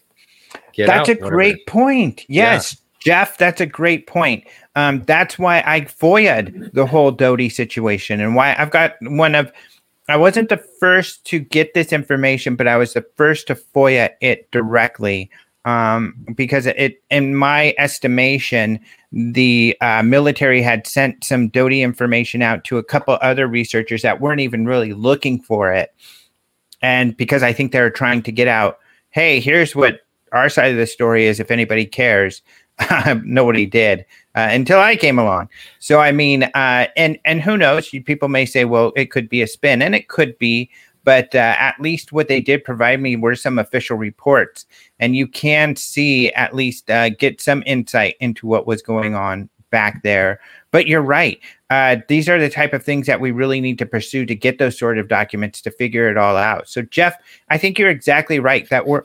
get 0.80 0.86
That's 0.86 1.08
out, 1.08 1.16
a 1.16 1.30
great 1.30 1.66
point. 1.66 2.24
Yes. 2.28 2.74
Yeah. 2.74 2.80
Jeff, 3.02 3.38
that's 3.38 3.60
a 3.62 3.66
great 3.66 4.06
point. 4.06 4.44
Um, 4.76 5.02
that's 5.04 5.38
why 5.38 5.62
I 5.66 5.82
FOIA'd 5.82 6.70
the 6.74 6.84
whole 6.84 7.10
Doty 7.10 7.48
situation 7.48 8.20
and 8.20 8.34
why 8.34 8.54
I've 8.58 8.70
got 8.70 8.94
one 9.00 9.34
of 9.34 9.50
I 10.08 10.16
wasn't 10.16 10.48
the 10.48 10.56
first 10.56 11.24
to 11.26 11.38
get 11.38 11.72
this 11.72 11.92
information, 11.92 12.56
but 12.56 12.66
I 12.66 12.76
was 12.76 12.94
the 12.94 13.06
first 13.16 13.46
to 13.46 13.54
FOIA 13.54 14.10
it 14.20 14.50
directly 14.50 15.30
um, 15.64 16.14
because 16.34 16.66
it, 16.66 17.02
in 17.10 17.36
my 17.36 17.74
estimation, 17.78 18.80
the 19.12 19.76
uh, 19.80 20.02
military 20.02 20.62
had 20.62 20.86
sent 20.86 21.22
some 21.24 21.48
Doty 21.48 21.82
information 21.82 22.42
out 22.42 22.64
to 22.64 22.78
a 22.78 22.84
couple 22.84 23.18
other 23.20 23.46
researchers 23.46 24.02
that 24.02 24.20
weren't 24.20 24.40
even 24.40 24.66
really 24.66 24.92
looking 24.92 25.40
for 25.40 25.72
it. 25.72 25.94
And 26.82 27.16
because 27.16 27.42
I 27.42 27.52
think 27.52 27.72
they're 27.72 27.90
trying 27.90 28.22
to 28.22 28.32
get 28.32 28.48
out, 28.48 28.78
hey, 29.10 29.38
here's 29.38 29.76
what 29.76 30.00
our 30.32 30.48
side 30.48 30.72
of 30.72 30.78
the 30.78 30.86
story 30.86 31.26
is 31.26 31.40
if 31.40 31.50
anybody 31.50 31.86
cares. 31.86 32.42
Nobody 33.24 33.66
did 33.66 34.06
uh, 34.34 34.48
until 34.50 34.80
I 34.80 34.96
came 34.96 35.18
along. 35.18 35.50
So 35.80 36.00
I 36.00 36.12
mean, 36.12 36.44
uh, 36.44 36.86
and 36.96 37.18
and 37.26 37.42
who 37.42 37.58
knows? 37.58 37.90
People 37.90 38.28
may 38.28 38.46
say, 38.46 38.64
well, 38.64 38.92
it 38.96 39.10
could 39.10 39.28
be 39.28 39.42
a 39.42 39.46
spin, 39.46 39.82
and 39.82 39.94
it 39.94 40.08
could 40.08 40.38
be 40.38 40.70
but 41.04 41.34
uh, 41.34 41.56
at 41.58 41.80
least 41.80 42.12
what 42.12 42.28
they 42.28 42.40
did 42.40 42.64
provide 42.64 43.00
me 43.00 43.16
were 43.16 43.34
some 43.34 43.58
official 43.58 43.96
reports 43.96 44.66
and 44.98 45.16
you 45.16 45.26
can 45.26 45.76
see 45.76 46.30
at 46.32 46.54
least 46.54 46.90
uh, 46.90 47.08
get 47.10 47.40
some 47.40 47.62
insight 47.66 48.16
into 48.20 48.46
what 48.46 48.66
was 48.66 48.82
going 48.82 49.14
on 49.14 49.48
back 49.70 50.02
there 50.02 50.40
but 50.72 50.86
you're 50.86 51.00
right 51.00 51.40
uh, 51.70 51.96
these 52.08 52.28
are 52.28 52.40
the 52.40 52.50
type 52.50 52.72
of 52.72 52.82
things 52.82 53.06
that 53.06 53.20
we 53.20 53.30
really 53.30 53.60
need 53.60 53.78
to 53.78 53.86
pursue 53.86 54.26
to 54.26 54.34
get 54.34 54.58
those 54.58 54.78
sort 54.78 54.98
of 54.98 55.08
documents 55.08 55.62
to 55.62 55.70
figure 55.70 56.10
it 56.10 56.16
all 56.16 56.36
out 56.36 56.68
so 56.68 56.82
jeff 56.82 57.16
i 57.48 57.56
think 57.56 57.78
you're 57.78 57.88
exactly 57.88 58.38
right 58.40 58.68
that 58.68 58.86
we're 58.86 59.04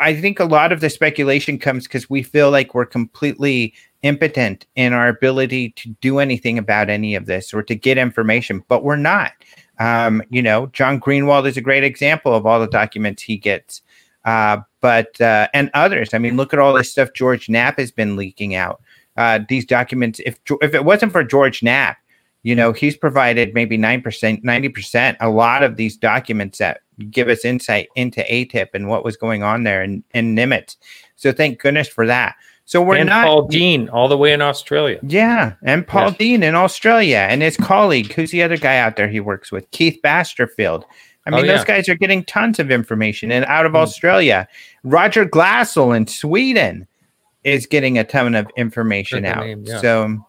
i 0.00 0.18
think 0.18 0.40
a 0.40 0.44
lot 0.44 0.72
of 0.72 0.80
the 0.80 0.90
speculation 0.90 1.58
comes 1.58 1.84
because 1.84 2.10
we 2.10 2.22
feel 2.22 2.50
like 2.50 2.74
we're 2.74 2.86
completely 2.86 3.72
impotent 4.02 4.66
in 4.76 4.92
our 4.92 5.08
ability 5.08 5.70
to 5.70 5.90
do 6.00 6.18
anything 6.18 6.58
about 6.58 6.88
any 6.88 7.14
of 7.14 7.26
this 7.26 7.54
or 7.54 7.62
to 7.62 7.74
get 7.74 7.98
information 7.98 8.64
but 8.68 8.82
we're 8.82 8.96
not 8.96 9.32
um, 9.80 10.22
you 10.28 10.42
know, 10.42 10.66
John 10.66 11.00
Greenwald 11.00 11.48
is 11.48 11.56
a 11.56 11.62
great 11.62 11.82
example 11.82 12.34
of 12.34 12.46
all 12.46 12.60
the 12.60 12.66
documents 12.68 13.22
he 13.22 13.38
gets. 13.38 13.80
Uh, 14.26 14.58
but 14.82 15.18
uh, 15.20 15.48
and 15.54 15.70
others. 15.72 16.12
I 16.12 16.18
mean, 16.18 16.36
look 16.36 16.52
at 16.52 16.58
all 16.58 16.74
this 16.74 16.92
stuff 16.92 17.14
George 17.14 17.48
Knapp 17.48 17.78
has 17.78 17.90
been 17.90 18.16
leaking 18.16 18.54
out. 18.54 18.82
Uh, 19.16 19.40
these 19.48 19.64
documents, 19.64 20.20
if 20.24 20.38
if 20.60 20.74
it 20.74 20.84
wasn't 20.84 21.12
for 21.12 21.24
George 21.24 21.62
Knapp, 21.62 21.96
you 22.42 22.54
know, 22.54 22.72
he's 22.72 22.96
provided 22.96 23.54
maybe 23.54 23.78
nine 23.78 24.02
percent, 24.02 24.44
ninety 24.44 24.68
percent, 24.68 25.16
a 25.20 25.30
lot 25.30 25.62
of 25.62 25.76
these 25.76 25.96
documents 25.96 26.58
that 26.58 26.82
give 27.10 27.28
us 27.28 27.44
insight 27.44 27.88
into 27.96 28.20
ATIP 28.22 28.68
and 28.74 28.88
what 28.88 29.04
was 29.04 29.16
going 29.16 29.42
on 29.42 29.64
there 29.64 29.82
and 29.82 30.02
and 30.12 30.36
Nimitz. 30.36 30.76
So 31.16 31.32
thank 31.32 31.60
goodness 31.60 31.88
for 31.88 32.06
that. 32.06 32.36
So 32.70 32.80
we're 32.80 32.98
and 32.98 33.08
not 33.08 33.26
Paul 33.26 33.48
Dean 33.48 33.88
all 33.88 34.06
the 34.06 34.16
way 34.16 34.32
in 34.32 34.40
Australia. 34.40 35.00
Yeah, 35.02 35.54
and 35.64 35.84
Paul 35.84 36.10
yes. 36.10 36.18
Dean 36.18 36.42
in 36.44 36.54
Australia, 36.54 37.26
and 37.28 37.42
his 37.42 37.56
colleague, 37.56 38.12
who's 38.12 38.30
the 38.30 38.44
other 38.44 38.56
guy 38.56 38.78
out 38.78 38.94
there 38.94 39.08
he 39.08 39.18
works 39.18 39.50
with, 39.50 39.68
Keith 39.72 39.98
Basterfield. 40.04 40.84
I 41.26 41.30
mean, 41.30 41.40
oh, 41.40 41.42
yeah. 41.42 41.56
those 41.56 41.64
guys 41.64 41.88
are 41.88 41.96
getting 41.96 42.22
tons 42.24 42.60
of 42.60 42.70
information, 42.70 43.32
and 43.32 43.44
out 43.46 43.66
of 43.66 43.72
mm. 43.72 43.78
Australia, 43.78 44.46
Roger 44.84 45.26
Glassel 45.26 45.96
in 45.96 46.06
Sweden 46.06 46.86
is 47.42 47.66
getting 47.66 47.98
a 47.98 48.04
ton 48.04 48.36
of 48.36 48.46
information 48.56 49.24
out. 49.24 49.44
Name, 49.44 49.64
yeah. 49.66 49.80
So, 49.80 50.24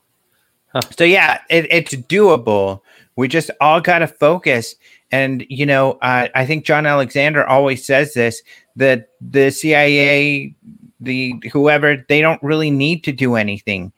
huh. 0.74 0.82
so 0.98 1.04
yeah, 1.04 1.42
it, 1.50 1.68
it's 1.70 1.94
doable. 1.94 2.82
We 3.16 3.28
just 3.28 3.52
all 3.60 3.82
got 3.82 4.00
to 4.00 4.08
focus. 4.08 4.76
And 5.12 5.46
you 5.50 5.66
know, 5.66 5.94
uh, 6.02 6.30
I 6.34 6.46
think 6.46 6.66
John 6.66 6.86
Alexander 6.86 7.46
always 7.46 7.86
says 7.86 8.14
this 8.14 8.42
that 8.76 9.10
the 9.20 9.52
CIA 9.52 10.56
the 11.00 11.36
whoever 11.52 12.06
they 12.08 12.22
don't 12.22 12.42
really 12.42 12.72
need 12.72 13.04
to 13.04 13.12
do 13.12 13.36
anything 13.36 13.92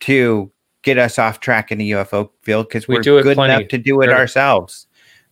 to 0.00 0.50
get 0.82 0.98
us 0.98 1.18
off 1.18 1.40
track 1.40 1.72
in 1.72 1.78
the 1.78 1.90
UFO 1.92 2.30
field 2.42 2.68
because 2.68 2.86
we're 2.88 2.98
we 2.98 3.22
good 3.22 3.34
plenty. 3.34 3.54
enough 3.54 3.68
to 3.68 3.78
do 3.78 4.00
it 4.00 4.06
very, 4.06 4.18
ourselves. 4.18 4.86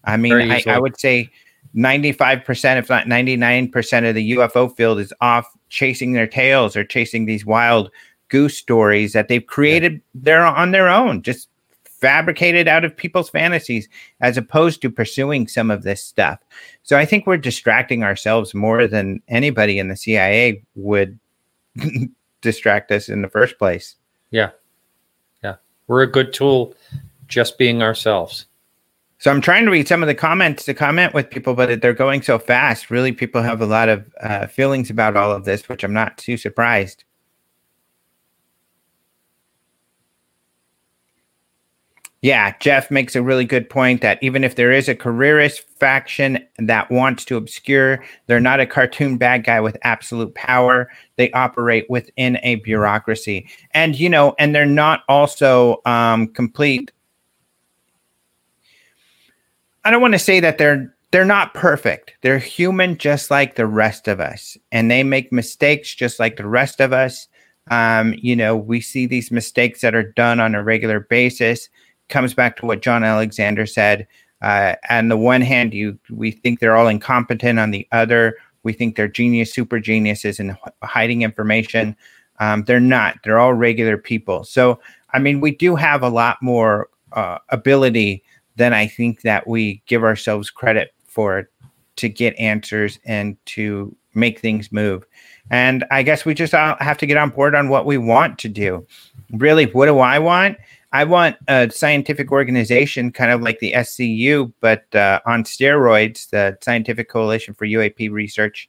I 0.05 0.17
mean, 0.17 0.51
I, 0.51 0.63
I, 0.67 0.79
would 0.79 0.99
say 0.99 1.31
95%, 1.75 2.79
if 2.79 2.89
not 2.89 3.07
99% 3.07 4.09
of 4.09 4.15
the 4.15 4.33
UFO 4.33 4.75
field 4.75 5.01
is 5.01 5.13
off 5.21 5.51
chasing 5.69 6.13
their 6.13 6.27
tails 6.27 6.77
or 6.77 6.85
chasing 6.85 7.27
these 7.27 7.45
wild 7.45 7.91
goose 8.29 8.57
stories 8.57 9.13
that 9.13 9.29
they've 9.29 9.47
created 9.47 10.01
there 10.15 10.45
on 10.45 10.71
their 10.71 10.89
own, 10.89 11.23
just 11.23 11.49
fabricated 11.99 12.69
out 12.69 12.85
of 12.85 12.97
people's 12.97 13.31
fantasies 13.31 13.89
as 14.21 14.37
opposed 14.37 14.81
to 14.81 14.91
pursuing 14.91 15.49
some 15.49 15.71
of 15.71 15.83
this 15.83 16.03
stuff. 16.03 16.39
So 16.83 16.97
I 16.97 17.05
think 17.05 17.27
we're 17.27 17.37
distracting 17.37 18.05
ourselves 18.05 18.55
more 18.55 18.87
than 18.87 19.21
anybody 19.29 19.79
in 19.79 19.89
the 19.89 19.97
CIA 19.97 20.63
would 20.77 21.19
distract 22.41 22.93
us 22.93 23.09
in 23.09 23.23
the 23.23 23.29
first 23.29 23.59
place. 23.59 23.97
Yeah. 24.31 24.51
Yeah. 25.43 25.57
We're 25.89 26.03
a 26.03 26.11
good 26.11 26.33
tool 26.33 26.75
just 27.27 27.59
being 27.59 27.83
ourselves. 27.83 28.47
So 29.21 29.33
I'm 29.33 29.41
trying 29.41 29.65
to 29.65 29.73
read 29.73 29.89
some 29.89 30.03
of 30.03 30.07
the 30.07 30.15
comments 30.15 30.65
to 30.67 30.75
comment 30.75 31.13
with 31.13 31.29
people, 31.29 31.55
but 31.55 31.81
they're 31.81 31.93
going 31.93 32.23
so 32.23 32.39
fast. 32.39 32.89
Really, 32.89 33.11
people 33.11 33.43
have 33.43 33.61
a 33.61 33.67
lot 33.67 33.89
of 33.89 34.09
uh, 34.21 34.47
feelings 34.47 34.91
about 34.91 35.17
all 35.17 35.33
of 35.33 35.45
this, 35.45 35.69
which 35.69 35.83
I'm 35.83 35.93
not 35.93 36.17
too 36.17 36.37
surprised. 36.37 37.03
Yeah, 42.21 42.53
Jeff 42.59 42.91
makes 42.91 43.15
a 43.15 43.23
really 43.23 43.45
good 43.45 43.71
point 43.71 44.01
that 44.01 44.21
even 44.23 44.43
if 44.43 44.57
there 44.57 44.73
is 44.73 44.89
a 44.89 44.95
careerist 44.97 45.63
faction 45.79 46.45
that 46.59 46.91
wants 46.91 47.25
to 47.27 47.37
obscure, 47.37 48.03
they're 48.27 48.41
not 48.41 48.59
a 48.59 48.67
cartoon 48.67 49.19
bad 49.19 49.45
guy 49.45 49.61
with 49.61 49.77
absolute 49.83 50.35
power. 50.35 50.91
They 51.15 51.31
operate 51.31 51.89
within 51.89 52.39
a 52.43 52.57
bureaucracy. 52.57 53.49
And, 53.71 53.99
you 53.99 54.09
know, 54.09 54.35
and 54.37 54.53
they're 54.53 54.67
not 54.67 55.05
also 55.09 55.81
um, 55.87 56.27
complete. 56.29 56.91
I 59.85 59.93
don't 59.93 60.03
want 60.03 60.15
to 60.15 60.19
say 60.19 60.41
that 60.41 60.59
they're 60.59 60.93
they're 61.11 61.25
not 61.25 61.55
perfect. 61.55 62.15
They're 62.21 62.39
human 62.39 62.99
just 62.99 63.31
like 63.31 63.55
the 63.55 63.67
rest 63.67 64.09
of 64.09 64.21
us. 64.21 64.59
And 64.73 64.91
they 64.91 65.03
make 65.03 65.33
mistakes 65.33 65.95
just 65.95 66.19
like 66.19 66.37
the 66.37 66.47
rest 66.47 66.81
of 66.81 66.93
us. 66.93 67.29
Um, 67.71 68.15
you 68.19 68.37
know, 68.37 68.55
we 68.57 68.83
see 68.83 69.07
these 69.07 69.31
mistakes 69.31 69.81
that 69.81 69.95
are 69.95 70.03
done 70.03 70.39
on 70.41 70.55
a 70.55 70.63
regular 70.63 71.01
basis 71.01 71.71
comes 72.09 72.35
back 72.35 72.57
to 72.57 72.67
what 72.67 72.83
John 72.83 73.05
Alexander 73.05 73.67
said. 73.67 74.07
Uh, 74.41 74.75
on 74.89 75.09
the 75.09 75.17
one 75.17 75.41
hand, 75.41 75.75
you 75.75 75.99
we 76.11 76.31
think 76.31 76.61
they're 76.61 76.77
all 76.77 76.89
incompetent. 76.89 77.59
On 77.59 77.71
the 77.71 77.87
other, 77.93 78.37
we 78.63 78.73
think 78.73 78.97
they're 78.97 79.09
genius, 79.09 79.53
super 79.53 79.81
geniuses, 79.81 80.39
and 80.39 80.57
hiding 80.83 81.23
information. 81.23 81.97
Um, 82.41 82.63
they're 82.65 82.81
not. 82.81 83.19
They're 83.25 83.39
all 83.39 83.55
regular 83.55 83.99
people. 83.99 84.45
So, 84.45 84.81
I 85.13 85.19
mean, 85.19 85.41
we 85.41 85.51
do 85.51 85.75
have 85.75 86.03
a 86.03 86.09
lot 86.09 86.41
more 86.41 86.89
uh, 87.13 87.39
ability 87.49 88.23
than 88.57 88.73
I 88.73 88.87
think 88.87 89.23
that 89.23 89.47
we 89.47 89.83
give 89.87 90.05
ourselves 90.05 90.51
credit 90.51 90.93
for 91.07 91.49
to 91.97 92.09
get 92.09 92.39
answers 92.39 92.99
and 93.05 93.37
to 93.47 93.95
make 94.15 94.39
things 94.39 94.71
move. 94.71 95.05
And 95.51 95.85
I 95.91 96.03
guess 96.03 96.25
we 96.25 96.35
just 96.35 96.53
have 96.53 96.99
to 96.99 97.07
get 97.07 97.17
on 97.17 97.31
board 97.31 97.55
on 97.55 97.69
what 97.69 97.87
we 97.87 97.99
want 97.99 98.39
to 98.41 98.49
do. 98.49 98.87
Really, 99.33 99.65
what 99.67 99.87
do 99.87 99.99
I 99.99 100.19
want? 100.19 100.59
I 100.93 101.05
want 101.05 101.37
a 101.49 101.71
scientific 101.71 102.33
organization, 102.33 103.13
kind 103.13 103.31
of 103.31 103.43
like 103.43 103.59
the 103.59 103.73
SCU, 103.73 104.53
but 104.61 104.93
uh, 104.95 105.21
on 105.27 105.45
steroids, 105.45 106.31
the 106.31 106.57
Scientific 106.63 107.11
Coalition 107.11 107.53
for 107.53 107.67
UAP 107.67 108.11
Research, 108.11 108.69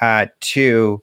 uh, 0.00 0.26
to 0.40 1.02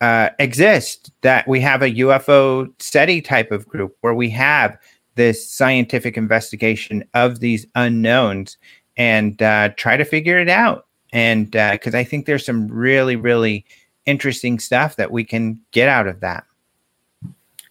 uh, 0.00 0.30
exist. 0.40 1.12
That 1.20 1.46
we 1.46 1.60
have 1.60 1.82
a 1.82 1.90
UFO 1.90 2.72
SETI 2.82 3.20
type 3.20 3.52
of 3.52 3.68
group 3.68 3.96
where 4.00 4.14
we 4.14 4.28
have 4.30 4.76
this 5.14 5.48
scientific 5.48 6.16
investigation 6.16 7.04
of 7.14 7.38
these 7.38 7.66
unknowns 7.76 8.56
and 8.96 9.40
uh, 9.40 9.68
try 9.76 9.96
to 9.96 10.04
figure 10.04 10.38
it 10.38 10.48
out. 10.48 10.86
And 11.12 11.50
because 11.50 11.94
uh, 11.94 11.98
I 11.98 12.04
think 12.04 12.26
there's 12.26 12.46
some 12.46 12.66
really, 12.68 13.16
really 13.16 13.64
interesting 14.06 14.58
stuff 14.58 14.96
that 14.96 15.12
we 15.12 15.22
can 15.24 15.60
get 15.70 15.88
out 15.88 16.08
of 16.08 16.20
that. 16.20 16.44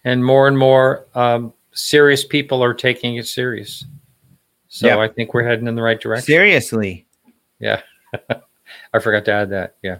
And 0.04 0.24
more 0.24 0.48
and 0.48 0.56
more. 0.56 1.04
Um 1.14 1.52
serious 1.72 2.24
people 2.24 2.62
are 2.62 2.74
taking 2.74 3.16
it 3.16 3.26
serious. 3.26 3.84
So 4.68 4.86
yeah. 4.86 4.98
I 4.98 5.08
think 5.08 5.34
we're 5.34 5.44
heading 5.44 5.66
in 5.66 5.74
the 5.74 5.82
right 5.82 6.00
direction. 6.00 6.26
Seriously. 6.26 7.06
Yeah. 7.58 7.82
I 8.94 8.98
forgot 9.00 9.24
to 9.26 9.32
add 9.32 9.50
that. 9.50 9.76
Yeah. 9.82 9.98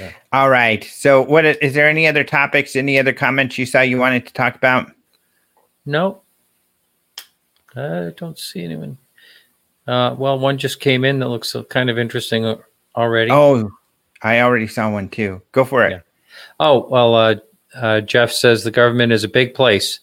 yeah. 0.00 0.12
All 0.32 0.48
right. 0.48 0.82
So 0.84 1.22
what 1.22 1.44
is 1.44 1.74
there 1.74 1.88
any 1.88 2.06
other 2.06 2.24
topics, 2.24 2.76
any 2.76 2.98
other 2.98 3.12
comments 3.12 3.58
you 3.58 3.66
saw 3.66 3.82
you 3.82 3.98
wanted 3.98 4.26
to 4.26 4.32
talk 4.32 4.54
about? 4.54 4.90
No. 5.84 6.22
I 7.76 8.12
don't 8.16 8.38
see 8.38 8.64
anyone. 8.64 8.98
Uh, 9.86 10.14
well, 10.18 10.38
one 10.38 10.58
just 10.58 10.80
came 10.80 11.04
in 11.04 11.18
that 11.18 11.28
looks 11.28 11.54
kind 11.70 11.88
of 11.88 11.98
interesting 11.98 12.58
already. 12.96 13.30
Oh, 13.30 13.70
I 14.22 14.40
already 14.40 14.66
saw 14.66 14.90
one 14.90 15.08
too. 15.08 15.40
Go 15.52 15.64
for 15.64 15.86
it. 15.86 15.90
Yeah. 15.90 16.00
Oh, 16.60 16.86
well, 16.88 17.14
uh, 17.14 17.34
uh, 17.74 18.00
Jeff 18.00 18.32
says 18.32 18.64
the 18.64 18.70
government 18.70 19.12
is 19.12 19.24
a 19.24 19.28
big 19.28 19.54
place 19.54 20.00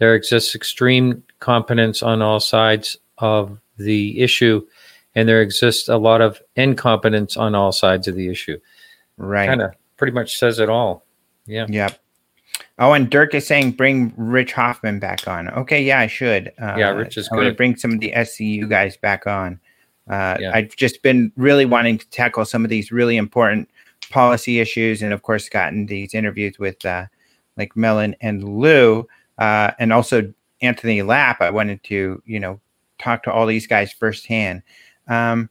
there 0.00 0.14
exists 0.14 0.54
extreme 0.54 1.22
competence 1.38 2.02
on 2.02 2.22
all 2.22 2.40
sides 2.40 2.96
of 3.18 3.60
the 3.76 4.18
issue, 4.18 4.66
and 5.14 5.28
there 5.28 5.42
exists 5.42 5.88
a 5.88 5.98
lot 5.98 6.20
of 6.22 6.42
incompetence 6.56 7.36
on 7.36 7.54
all 7.54 7.70
sides 7.70 8.08
of 8.08 8.16
the 8.16 8.28
issue. 8.28 8.58
Right. 9.18 9.46
Kind 9.46 9.62
of 9.62 9.74
pretty 9.98 10.12
much 10.12 10.38
says 10.38 10.58
it 10.58 10.70
all. 10.70 11.04
Yeah. 11.46 11.66
Yep. 11.68 11.98
Oh, 12.78 12.94
and 12.94 13.10
Dirk 13.10 13.34
is 13.34 13.46
saying 13.46 13.72
bring 13.72 14.14
Rich 14.16 14.54
Hoffman 14.54 15.00
back 15.00 15.28
on. 15.28 15.50
Okay, 15.50 15.82
yeah, 15.82 16.00
I 16.00 16.06
should. 16.06 16.48
Uh, 16.60 16.76
yeah, 16.78 16.90
Rich 16.90 17.18
is 17.18 17.28
I 17.30 17.36
good. 17.36 17.56
bring 17.56 17.76
some 17.76 17.92
of 17.92 18.00
the 18.00 18.12
SCU 18.12 18.68
guys 18.68 18.96
back 18.96 19.26
on. 19.26 19.60
Uh, 20.08 20.38
yeah. 20.40 20.52
I've 20.54 20.74
just 20.76 21.02
been 21.02 21.30
really 21.36 21.66
wanting 21.66 21.98
to 21.98 22.08
tackle 22.08 22.46
some 22.46 22.64
of 22.64 22.70
these 22.70 22.90
really 22.90 23.18
important 23.18 23.68
policy 24.10 24.60
issues, 24.60 25.02
and 25.02 25.12
of 25.12 25.22
course, 25.22 25.50
gotten 25.50 25.86
these 25.86 26.14
interviews 26.14 26.58
with 26.58 26.82
uh, 26.86 27.04
like 27.58 27.76
Mellon 27.76 28.16
and 28.22 28.42
Lue 28.42 29.06
uh, 29.40 29.72
and 29.78 29.92
also 29.92 30.32
Anthony 30.60 31.02
Lapp. 31.02 31.40
I 31.40 31.50
wanted 31.50 31.82
to, 31.84 32.22
you 32.24 32.38
know, 32.38 32.60
talk 32.98 33.22
to 33.24 33.32
all 33.32 33.46
these 33.46 33.66
guys 33.66 33.92
firsthand. 33.92 34.62
Um, 35.08 35.50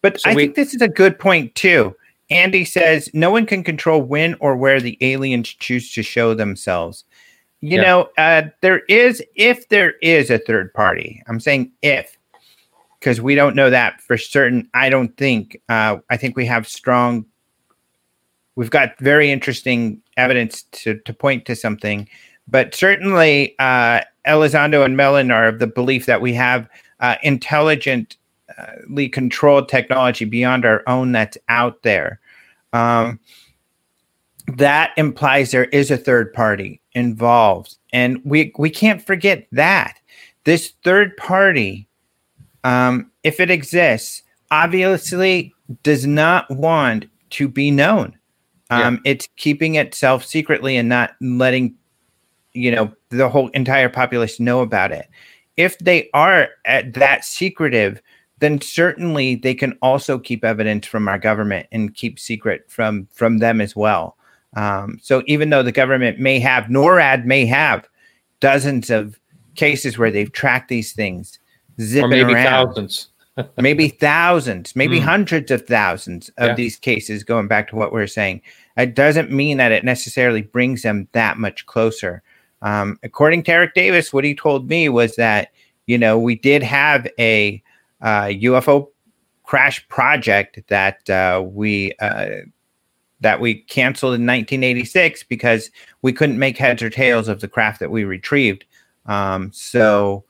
but 0.00 0.20
so 0.20 0.30
I 0.30 0.34
we, 0.34 0.44
think 0.44 0.54
this 0.54 0.74
is 0.74 0.80
a 0.80 0.88
good 0.88 1.18
point 1.18 1.54
too. 1.54 1.94
Andy 2.30 2.64
says 2.64 3.10
no 3.12 3.30
one 3.30 3.44
can 3.44 3.62
control 3.62 4.00
when 4.00 4.34
or 4.40 4.56
where 4.56 4.80
the 4.80 4.96
aliens 5.00 5.48
choose 5.48 5.92
to 5.92 6.02
show 6.02 6.34
themselves. 6.34 7.04
You 7.60 7.78
yeah. 7.78 7.82
know, 7.82 8.08
uh, 8.18 8.42
there 8.60 8.80
is 8.88 9.22
if 9.34 9.68
there 9.68 9.92
is 10.02 10.30
a 10.30 10.38
third 10.38 10.72
party. 10.72 11.22
I'm 11.26 11.40
saying 11.40 11.72
if 11.82 12.16
because 13.00 13.20
we 13.20 13.34
don't 13.34 13.56
know 13.56 13.70
that 13.70 14.00
for 14.00 14.16
certain. 14.16 14.68
I 14.72 14.88
don't 14.88 15.14
think. 15.16 15.60
Uh, 15.68 15.98
I 16.08 16.16
think 16.16 16.36
we 16.36 16.46
have 16.46 16.66
strong. 16.66 17.26
We've 18.56 18.70
got 18.70 18.98
very 18.98 19.30
interesting 19.30 20.00
evidence 20.16 20.62
to 20.72 20.98
to 21.00 21.12
point 21.12 21.46
to 21.46 21.56
something 21.56 22.08
but 22.48 22.74
certainly, 22.74 23.54
uh, 23.58 24.00
Elizondo 24.26 24.84
and 24.84 24.96
Mellon 24.96 25.30
are 25.30 25.48
of 25.48 25.58
the 25.58 25.66
belief 25.66 26.06
that 26.06 26.20
we 26.20 26.32
have 26.34 26.68
uh, 27.00 27.16
intelligently 27.22 29.08
controlled 29.10 29.68
technology 29.68 30.24
beyond 30.24 30.64
our 30.64 30.82
own 30.86 31.12
that's 31.12 31.38
out 31.48 31.82
there. 31.82 32.20
Um, 32.72 33.20
that 34.56 34.92
implies 34.96 35.50
there 35.50 35.64
is 35.64 35.90
a 35.90 35.96
third 35.96 36.32
party 36.32 36.80
involved, 36.92 37.76
and 37.92 38.20
we 38.24 38.52
we 38.58 38.70
can't 38.70 39.04
forget 39.04 39.46
that 39.52 39.98
this 40.44 40.72
third 40.84 41.16
party, 41.16 41.88
um, 42.62 43.10
if 43.22 43.40
it 43.40 43.50
exists, 43.50 44.22
obviously 44.50 45.54
does 45.82 46.06
not 46.06 46.50
want 46.50 47.06
to 47.30 47.48
be 47.48 47.70
known. 47.70 48.16
Um, 48.70 49.00
yeah. 49.04 49.12
It's 49.12 49.28
keeping 49.36 49.74
itself 49.74 50.24
secretly 50.24 50.76
and 50.76 50.88
not 50.88 51.14
letting 51.20 51.74
you 52.54 52.70
know 52.70 52.90
the 53.10 53.28
whole 53.28 53.48
entire 53.48 53.88
populace 53.88 54.40
know 54.40 54.60
about 54.60 54.92
it 54.92 55.08
if 55.56 55.78
they 55.78 56.08
are 56.14 56.48
at 56.64 56.94
that 56.94 57.24
secretive 57.24 58.00
then 58.38 58.60
certainly 58.60 59.36
they 59.36 59.54
can 59.54 59.76
also 59.80 60.18
keep 60.18 60.44
evidence 60.44 60.86
from 60.86 61.08
our 61.08 61.18
government 61.18 61.66
and 61.72 61.94
keep 61.94 62.18
secret 62.18 62.64
from 62.68 63.06
from 63.12 63.38
them 63.38 63.60
as 63.60 63.76
well 63.76 64.16
um, 64.56 64.98
so 65.02 65.22
even 65.26 65.50
though 65.50 65.62
the 65.62 65.72
government 65.72 66.18
may 66.18 66.38
have 66.38 66.64
norad 66.64 67.24
may 67.24 67.44
have 67.44 67.86
dozens 68.40 68.88
of 68.88 69.18
cases 69.56 69.98
where 69.98 70.10
they've 70.10 70.32
tracked 70.32 70.68
these 70.68 70.92
things 70.92 71.38
zipping 71.80 72.04
or 72.04 72.08
maybe 72.08 72.34
around. 72.34 72.44
thousands 72.44 73.08
maybe 73.58 73.88
thousands 73.88 74.76
maybe 74.76 75.00
mm. 75.00 75.04
hundreds 75.04 75.50
of 75.50 75.66
thousands 75.66 76.28
of 76.38 76.48
yeah. 76.48 76.54
these 76.54 76.76
cases 76.76 77.24
going 77.24 77.48
back 77.48 77.68
to 77.68 77.76
what 77.76 77.92
we 77.92 77.98
we're 77.98 78.06
saying 78.06 78.40
it 78.76 78.94
doesn't 78.94 79.30
mean 79.30 79.56
that 79.56 79.72
it 79.72 79.84
necessarily 79.84 80.42
brings 80.42 80.82
them 80.82 81.08
that 81.12 81.38
much 81.38 81.66
closer 81.66 82.22
um, 82.64 82.98
according 83.02 83.44
to 83.44 83.52
Eric 83.52 83.74
Davis, 83.74 84.12
what 84.12 84.24
he 84.24 84.34
told 84.34 84.68
me 84.68 84.88
was 84.88 85.16
that 85.16 85.52
you 85.86 85.96
know 85.96 86.18
we 86.18 86.34
did 86.34 86.62
have 86.62 87.06
a 87.18 87.62
uh, 88.00 88.24
UFO 88.24 88.88
crash 89.44 89.86
project 89.88 90.58
that 90.68 91.08
uh, 91.08 91.44
we 91.46 91.92
uh, 92.00 92.40
that 93.20 93.40
we 93.40 93.54
canceled 93.54 94.14
in 94.14 94.26
1986 94.26 95.22
because 95.24 95.70
we 96.02 96.12
couldn't 96.12 96.38
make 96.38 96.58
heads 96.58 96.82
or 96.82 96.90
tails 96.90 97.28
of 97.28 97.40
the 97.40 97.48
craft 97.48 97.80
that 97.80 97.90
we 97.90 98.04
retrieved. 98.04 98.64
Um, 99.06 99.52
so 99.52 100.24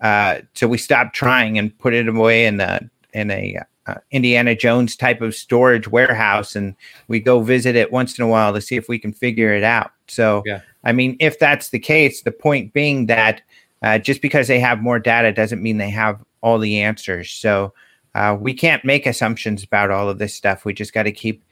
uh, 0.00 0.40
so 0.54 0.66
we 0.66 0.78
stopped 0.78 1.14
trying 1.14 1.58
and 1.58 1.78
put 1.78 1.94
it 1.94 2.08
away 2.08 2.46
in 2.46 2.56
the 2.56 2.88
in 3.12 3.30
a 3.30 3.58
uh, 3.86 3.96
Indiana 4.10 4.54
Jones 4.54 4.96
type 4.96 5.20
of 5.20 5.34
storage 5.34 5.88
warehouse, 5.88 6.56
and 6.56 6.74
we 7.08 7.20
go 7.20 7.40
visit 7.40 7.76
it 7.76 7.92
once 7.92 8.18
in 8.18 8.24
a 8.24 8.28
while 8.28 8.52
to 8.54 8.60
see 8.60 8.76
if 8.76 8.88
we 8.88 8.98
can 8.98 9.12
figure 9.12 9.52
it 9.52 9.64
out. 9.64 9.92
So, 10.08 10.42
Yeah. 10.46 10.60
I 10.84 10.92
mean, 10.92 11.16
if 11.20 11.38
that's 11.38 11.70
the 11.70 11.78
case, 11.78 12.22
the 12.22 12.32
point 12.32 12.72
being 12.72 13.06
that 13.06 13.42
uh, 13.82 13.98
just 13.98 14.22
because 14.22 14.48
they 14.48 14.60
have 14.60 14.80
more 14.80 14.98
data 14.98 15.32
doesn't 15.32 15.62
mean 15.62 15.78
they 15.78 15.90
have 15.90 16.22
all 16.40 16.58
the 16.58 16.80
answers. 16.80 17.30
So, 17.30 17.72
uh, 18.14 18.36
we 18.38 18.54
can't 18.54 18.84
make 18.84 19.06
assumptions 19.06 19.64
about 19.64 19.90
all 19.90 20.08
of 20.08 20.18
this 20.18 20.34
stuff. 20.34 20.64
We 20.64 20.72
just 20.72 20.94
got 20.94 21.02
to 21.02 21.12
keep 21.12 21.42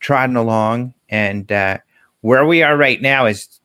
trotting 0.00 0.36
along. 0.36 0.94
And 1.08 1.50
uh, 1.50 1.78
where 2.20 2.44
we 2.44 2.62
are 2.62 2.76
right 2.76 3.00
now 3.00 3.26
is 3.26 3.60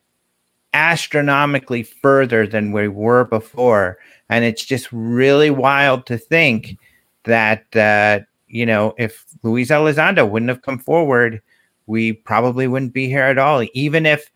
astronomically 0.73 1.83
further 1.83 2.45
than 2.45 2.71
we 2.71 2.87
were 2.87 3.25
before. 3.25 3.97
And 4.29 4.45
it's 4.45 4.63
just 4.63 4.91
really 4.91 5.49
wild 5.49 6.05
to 6.07 6.17
think 6.17 6.77
that, 7.25 7.75
uh, 7.75 8.19
you 8.47 8.65
know, 8.65 8.93
if 8.97 9.25
Luis 9.43 9.69
Elizondo 9.69 10.29
wouldn't 10.29 10.49
have 10.49 10.61
come 10.61 10.79
forward, 10.79 11.41
we 11.87 12.13
probably 12.13 12.67
wouldn't 12.67 12.93
be 12.93 13.07
here 13.07 13.23
at 13.23 13.37
all. 13.37 13.65
Even 13.73 14.05
if 14.05 14.31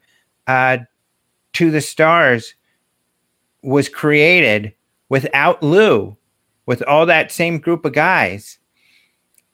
uh, 0.47 0.79
To 1.53 1.71
the 1.71 1.81
Stars 1.81 2.53
was 3.63 3.89
created 3.89 4.73
without 5.09 5.61
Lue, 5.63 6.15
with 6.65 6.83
all 6.83 7.05
that 7.07 7.31
same 7.31 7.57
group 7.57 7.83
of 7.85 7.93
guys, 7.93 8.59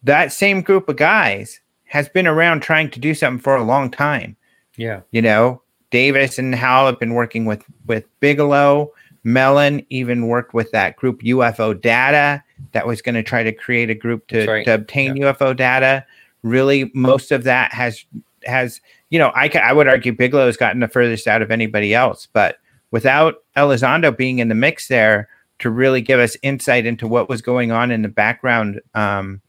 that 0.03 0.33
same 0.33 0.61
group 0.61 0.89
of 0.89 0.97
guys 0.97 1.61
has 1.85 2.09
been 2.09 2.27
around 2.27 2.61
trying 2.61 2.89
to 2.89 2.99
do 2.99 3.13
something 3.13 3.41
for 3.41 3.55
a 3.55 3.63
long 3.63 3.89
time. 3.89 4.35
Yeah. 4.75 5.01
You 5.11 5.21
know, 5.21 5.61
Davis 5.91 6.37
and 6.37 6.53
Howell 6.53 6.87
have 6.87 6.99
been 6.99 7.13
working 7.13 7.45
with 7.45 7.63
with 7.85 8.05
Bigelow. 8.19 8.91
Mellon 9.23 9.83
even 9.89 10.27
worked 10.27 10.53
with 10.53 10.69
that 10.71 10.97
group 10.97 11.21
UFO 11.21 11.79
Data 11.79 12.43
that 12.71 12.87
was 12.87 13.01
going 13.01 13.15
to 13.15 13.23
try 13.23 13.43
to 13.43 13.51
create 13.51 13.89
a 13.89 13.95
group 13.95 14.27
to, 14.27 14.45
right. 14.45 14.65
to 14.65 14.73
obtain 14.73 15.15
UFO 15.15 15.55
data. 15.55 16.05
Really, 16.43 16.91
most 16.93 17.31
of 17.31 17.43
that 17.43 17.73
has 17.73 18.05
has 18.45 18.79
you 19.09 19.17
know 19.17 19.31
I 19.33 19.49
I 19.55 19.73
would 19.73 19.87
argue 19.87 20.13
Bigelow 20.13 20.45
has 20.45 20.57
gotten 20.57 20.79
the 20.79 20.87
furthest 20.87 21.27
out 21.27 21.41
of 21.41 21.51
anybody 21.51 21.93
else, 21.93 22.27
but 22.31 22.57
without 22.91 23.43
Elizondo 23.57 24.15
being 24.15 24.39
in 24.39 24.47
the 24.47 24.55
mix 24.55 24.87
there 24.87 25.27
to 25.59 25.69
really 25.69 26.01
give 26.01 26.19
us 26.19 26.37
insight 26.43 26.85
into 26.85 27.07
what 27.07 27.29
was 27.29 27.41
going 27.41 27.71
on 27.71 27.91
in 27.91 28.01
the 28.01 28.07
background, 28.07 28.81
um, 28.93 29.41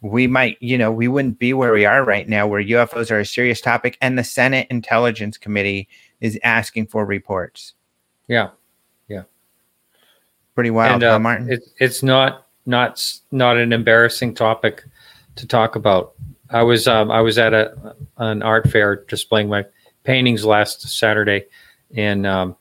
we 0.00 0.26
might, 0.26 0.56
you 0.60 0.78
know, 0.78 0.92
we 0.92 1.08
wouldn't 1.08 1.38
be 1.38 1.52
where 1.52 1.72
we 1.72 1.84
are 1.84 2.04
right 2.04 2.28
now, 2.28 2.46
where 2.46 2.62
UFOs 2.62 3.10
are 3.10 3.18
a 3.18 3.24
serious 3.24 3.60
topic, 3.60 3.96
and 4.00 4.18
the 4.18 4.24
Senate 4.24 4.66
Intelligence 4.70 5.36
Committee 5.36 5.88
is 6.20 6.38
asking 6.44 6.86
for 6.86 7.04
reports. 7.04 7.74
Yeah. 8.28 8.50
Pretty 10.58 10.70
wild, 10.70 10.94
and 10.94 11.02
huh, 11.04 11.14
uh, 11.14 11.18
Martin. 11.20 11.52
it, 11.52 11.68
it's 11.78 12.02
not 12.02 12.48
not 12.66 13.00
not 13.30 13.56
an 13.58 13.72
embarrassing 13.72 14.34
topic 14.34 14.82
to 15.36 15.46
talk 15.46 15.76
about. 15.76 16.14
I 16.50 16.64
was 16.64 16.88
um, 16.88 17.12
I 17.12 17.20
was 17.20 17.38
at 17.38 17.54
a 17.54 17.94
an 18.16 18.42
art 18.42 18.68
fair 18.68 19.04
displaying 19.04 19.48
my 19.48 19.64
paintings 20.02 20.44
last 20.44 20.80
Saturday, 20.98 21.44
and 21.94 22.26
um, 22.26 22.56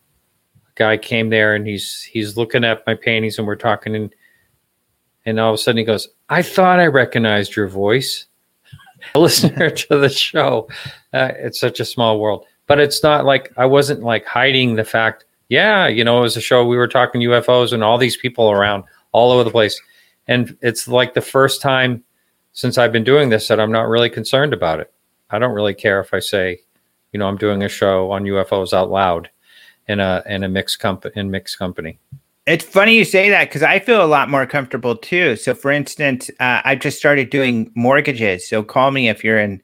a 0.68 0.72
guy 0.76 0.98
came 0.98 1.32
there 1.32 1.56
and 1.56 1.66
he's 1.66 2.04
he's 2.04 2.38
looking 2.38 2.64
at 2.64 2.86
my 2.86 2.94
paintings 2.94 3.40
and 3.40 3.48
we're 3.48 3.56
talking 3.56 3.96
and 3.96 4.14
and 5.26 5.40
all 5.40 5.50
of 5.50 5.56
a 5.56 5.58
sudden 5.58 5.80
he 5.80 5.84
goes, 5.84 6.08
"I 6.30 6.44
thought 6.44 6.80
I 6.80 6.86
recognized 6.86 7.56
your 7.56 7.68
voice." 7.68 8.28
A 9.16 9.20
listener 9.20 9.72
to 9.72 9.98
the 9.98 10.10
show, 10.10 10.68
uh, 11.14 11.32
it's 11.36 11.60
such 11.60 11.80
a 11.80 11.86
small 11.86 12.20
world, 12.20 12.46
but 12.68 12.80
it's 12.80 13.02
not 13.02 13.26
like 13.26 13.52
I 13.58 13.66
wasn't 13.66 14.04
like 14.04 14.26
hiding 14.26 14.76
the 14.76 14.84
fact 14.84 15.26
yeah, 15.50 15.88
you 15.88 16.04
know, 16.04 16.20
it 16.20 16.22
was 16.22 16.38
a 16.38 16.42
show 16.42 16.66
we 16.66 16.78
were 16.78 16.88
talking 16.88 17.22
UFOs 17.22 17.72
and 17.72 17.84
all 17.84 17.98
these 17.98 18.18
people 18.18 18.52
around 18.52 18.84
all 19.12 19.32
over 19.32 19.44
the 19.44 19.52
place. 19.52 19.80
And 20.28 20.58
it's 20.62 20.88
like 20.88 21.14
the 21.14 21.22
first 21.22 21.62
time 21.62 22.04
since 22.52 22.78
I've 22.78 22.92
been 22.92 23.04
doing 23.04 23.30
this 23.30 23.48
that 23.48 23.60
I'm 23.60 23.72
not 23.72 23.88
really 23.88 24.10
concerned 24.10 24.54
about 24.54 24.80
it. 24.80 24.92
I 25.30 25.40
don't 25.40 25.54
really 25.54 25.74
care 25.74 26.00
if 26.00 26.14
I 26.14 26.20
say, 26.20 26.60
you 27.12 27.20
know, 27.20 27.28
I'm 27.28 27.38
doing 27.38 27.64
a 27.64 27.70
show 27.70 28.12
on 28.12 28.24
UFOs 28.24 28.74
out 28.74 28.90
loud 28.90 29.30
in 29.88 30.00
a 30.00 30.24
in 30.26 30.44
a 30.44 30.50
mixed 30.50 30.80
company 30.80 31.14
in 31.16 31.32
mixed 31.32 31.58
company. 31.58 32.00
It's 32.46 32.64
funny 32.64 32.98
you 32.98 33.04
say 33.04 33.30
that 33.30 33.50
because 33.50 33.64
I 33.64 33.80
feel 33.80 34.04
a 34.04 34.08
lot 34.08 34.30
more 34.30 34.46
comfortable 34.46 34.96
too. 34.96 35.36
So, 35.36 35.54
for 35.54 35.70
instance, 35.70 36.30
uh, 36.40 36.62
I 36.64 36.76
just 36.76 36.98
started 36.98 37.30
doing 37.30 37.72
mortgages. 37.76 38.48
So, 38.48 38.64
call 38.64 38.92
me 38.92 39.10
if 39.10 39.24
you're 39.24 39.40
in 39.40 39.62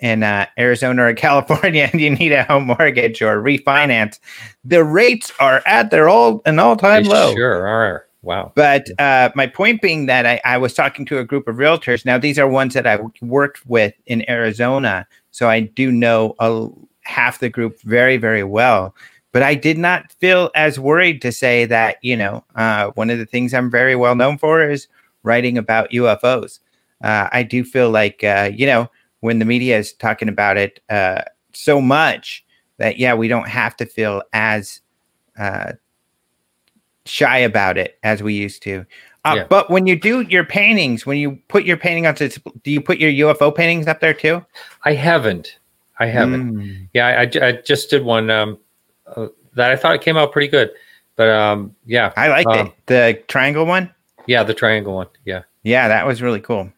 in 0.00 0.22
uh, 0.22 0.46
Arizona 0.58 1.04
or 1.04 1.14
California 1.28 1.88
and 1.92 2.00
you 2.00 2.10
need 2.10 2.32
a 2.32 2.44
home 2.44 2.66
mortgage 2.66 3.22
or 3.22 3.42
refinance. 3.42 4.18
The 4.64 4.84
rates 4.84 5.32
are 5.40 5.62
at 5.66 5.90
their 5.90 6.08
all 6.08 6.42
an 6.46 6.58
all 6.58 6.76
time 6.76 7.04
low. 7.04 7.34
Sure 7.34 7.66
are. 7.66 8.06
Wow. 8.22 8.52
But 8.54 8.88
uh, 8.98 9.30
my 9.34 9.46
point 9.46 9.80
being 9.80 10.06
that 10.06 10.26
I, 10.26 10.40
I 10.44 10.58
was 10.58 10.74
talking 10.74 11.06
to 11.06 11.18
a 11.18 11.24
group 11.24 11.48
of 11.48 11.56
realtors. 11.56 12.04
Now, 12.04 12.18
these 12.18 12.38
are 12.38 12.46
ones 12.46 12.74
that 12.74 12.86
I 12.86 12.98
worked 13.22 13.64
with 13.66 13.94
in 14.04 14.28
Arizona. 14.28 15.06
So 15.30 15.48
I 15.48 15.60
do 15.60 15.90
know 15.90 16.34
a, 16.38 16.68
half 17.02 17.40
the 17.40 17.48
group 17.48 17.80
very, 17.82 18.16
very 18.16 18.44
well. 18.44 18.94
But 19.32 19.42
I 19.42 19.54
did 19.54 19.78
not 19.78 20.12
feel 20.12 20.50
as 20.54 20.78
worried 20.78 21.22
to 21.22 21.32
say 21.32 21.64
that, 21.66 21.96
you 22.02 22.16
know, 22.16 22.44
uh, 22.56 22.90
one 22.94 23.10
of 23.10 23.18
the 23.18 23.26
things 23.26 23.54
I'm 23.54 23.70
very 23.70 23.94
well 23.94 24.16
known 24.16 24.38
for 24.38 24.68
is 24.68 24.88
writing 25.22 25.56
about 25.56 25.90
UFOs. 25.90 26.58
Uh, 27.02 27.28
I 27.32 27.42
do 27.42 27.64
feel 27.64 27.90
like, 27.90 28.24
uh, 28.24 28.50
you 28.52 28.66
know, 28.66 28.90
when 29.20 29.38
the 29.38 29.44
media 29.44 29.78
is 29.78 29.92
talking 29.92 30.28
about 30.28 30.56
it 30.56 30.80
uh, 30.90 31.22
so 31.52 31.80
much 31.80 32.44
that, 32.78 32.98
yeah, 32.98 33.14
we 33.14 33.28
don't 33.28 33.48
have 33.48 33.76
to 33.76 33.86
feel 33.86 34.22
as 34.32 34.80
uh, 35.38 35.72
shy 37.04 37.38
about 37.38 37.76
it 37.78 37.98
as 38.02 38.22
we 38.22 38.34
used 38.34 38.62
to. 38.62 38.84
Uh, 39.24 39.34
Yeah. 39.36 39.44
But 39.48 39.70
when 39.70 39.86
you 39.86 39.98
do 39.98 40.22
your 40.22 40.44
paintings, 40.44 41.04
when 41.04 41.18
you 41.18 41.38
put 41.48 41.64
your 41.64 41.76
painting 41.76 42.06
on, 42.06 42.14
do 42.14 42.30
you 42.70 42.80
put 42.80 42.98
your 42.98 43.10
UFO 43.34 43.54
paintings 43.54 43.86
up 43.86 44.00
there 44.00 44.14
too? 44.14 44.44
I 44.84 44.94
haven't. 44.94 45.58
I 45.98 46.06
haven't. 46.06 46.54
Mm. 46.56 46.88
Yeah, 46.94 47.06
I, 47.08 47.22
I- 47.22 47.46
I 47.48 47.52
just 47.52 47.90
did 47.90 48.04
one 48.04 48.30
um, 48.30 48.58
uh, 49.14 49.28
that 49.54 49.70
I 49.70 49.76
thought 49.76 49.94
it 49.94 50.00
came 50.00 50.16
out 50.16 50.32
pretty 50.32 50.48
good. 50.48 50.70
But 51.16 51.28
um, 51.28 51.74
yeah, 51.84 52.12
I 52.16 52.28
liked 52.28 52.48
Um, 52.48 52.66
it. 52.68 52.72
The 52.86 53.22
triangle 53.28 53.66
one. 53.66 53.92
yeah, 54.26 54.42
the 54.42 54.54
triangle 54.54 54.94
one. 54.94 55.08
Yeah, 55.26 55.42
Yeah, 55.64 55.88
that 55.88 56.06
was 56.06 56.22
really 56.22 56.40
cool. 56.40 56.72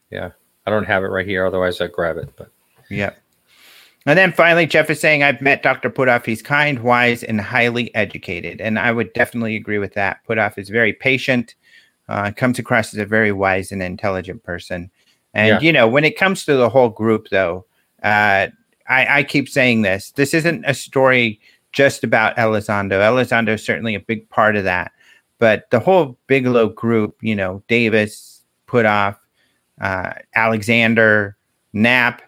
I 0.65 0.71
don't 0.71 0.85
have 0.85 1.03
it 1.03 1.07
right 1.07 1.25
here. 1.25 1.45
Otherwise, 1.45 1.81
I'd 1.81 1.91
grab 1.91 2.17
it. 2.17 2.29
But 2.35 2.49
Yep. 2.89 3.17
And 4.05 4.19
then 4.19 4.33
finally, 4.33 4.65
Jeff 4.65 4.89
is 4.89 4.99
saying, 4.99 5.23
I've 5.23 5.41
met 5.41 5.63
Dr. 5.63 5.89
Puthoff. 5.89 6.25
He's 6.25 6.41
kind, 6.41 6.79
wise, 6.79 7.23
and 7.23 7.39
highly 7.39 7.93
educated. 7.95 8.59
And 8.59 8.77
I 8.77 8.91
would 8.91 9.13
definitely 9.13 9.55
agree 9.55 9.77
with 9.77 9.93
that. 9.93 10.19
Puthoff 10.27 10.57
is 10.57 10.69
very 10.69 10.91
patient, 10.91 11.55
uh, 12.09 12.31
comes 12.35 12.59
across 12.59 12.93
as 12.93 12.99
a 12.99 13.05
very 13.05 13.31
wise 13.31 13.71
and 13.71 13.81
intelligent 13.81 14.43
person. 14.43 14.91
And, 15.33 15.47
Yeah. 15.47 15.59
you 15.61 15.71
know, 15.71 15.87
when 15.87 16.03
it 16.03 16.17
comes 16.17 16.43
to 16.45 16.55
the 16.55 16.69
whole 16.69 16.89
group, 16.89 17.29
though, 17.29 17.65
uh, 18.03 18.47
I, 18.87 19.19
I 19.19 19.23
keep 19.23 19.47
saying 19.47 19.83
this 19.83 20.11
this 20.11 20.33
isn't 20.33 20.65
a 20.67 20.73
story 20.73 21.39
just 21.71 22.03
about 22.03 22.35
Elizondo. 22.35 22.99
Elizondo 22.99 23.53
is 23.53 23.65
certainly 23.65 23.95
a 23.95 23.99
big 24.01 24.29
part 24.29 24.57
of 24.57 24.65
that. 24.65 24.91
But 25.39 25.69
the 25.71 25.79
whole 25.79 26.17
Bigelow 26.27 26.69
group, 26.69 27.15
you 27.21 27.35
know, 27.35 27.63
Davis, 27.69 28.41
Puthoff, 28.67 29.15
uh, 29.81 30.13
Alexander, 30.35 31.37
Knapp, 31.73 32.21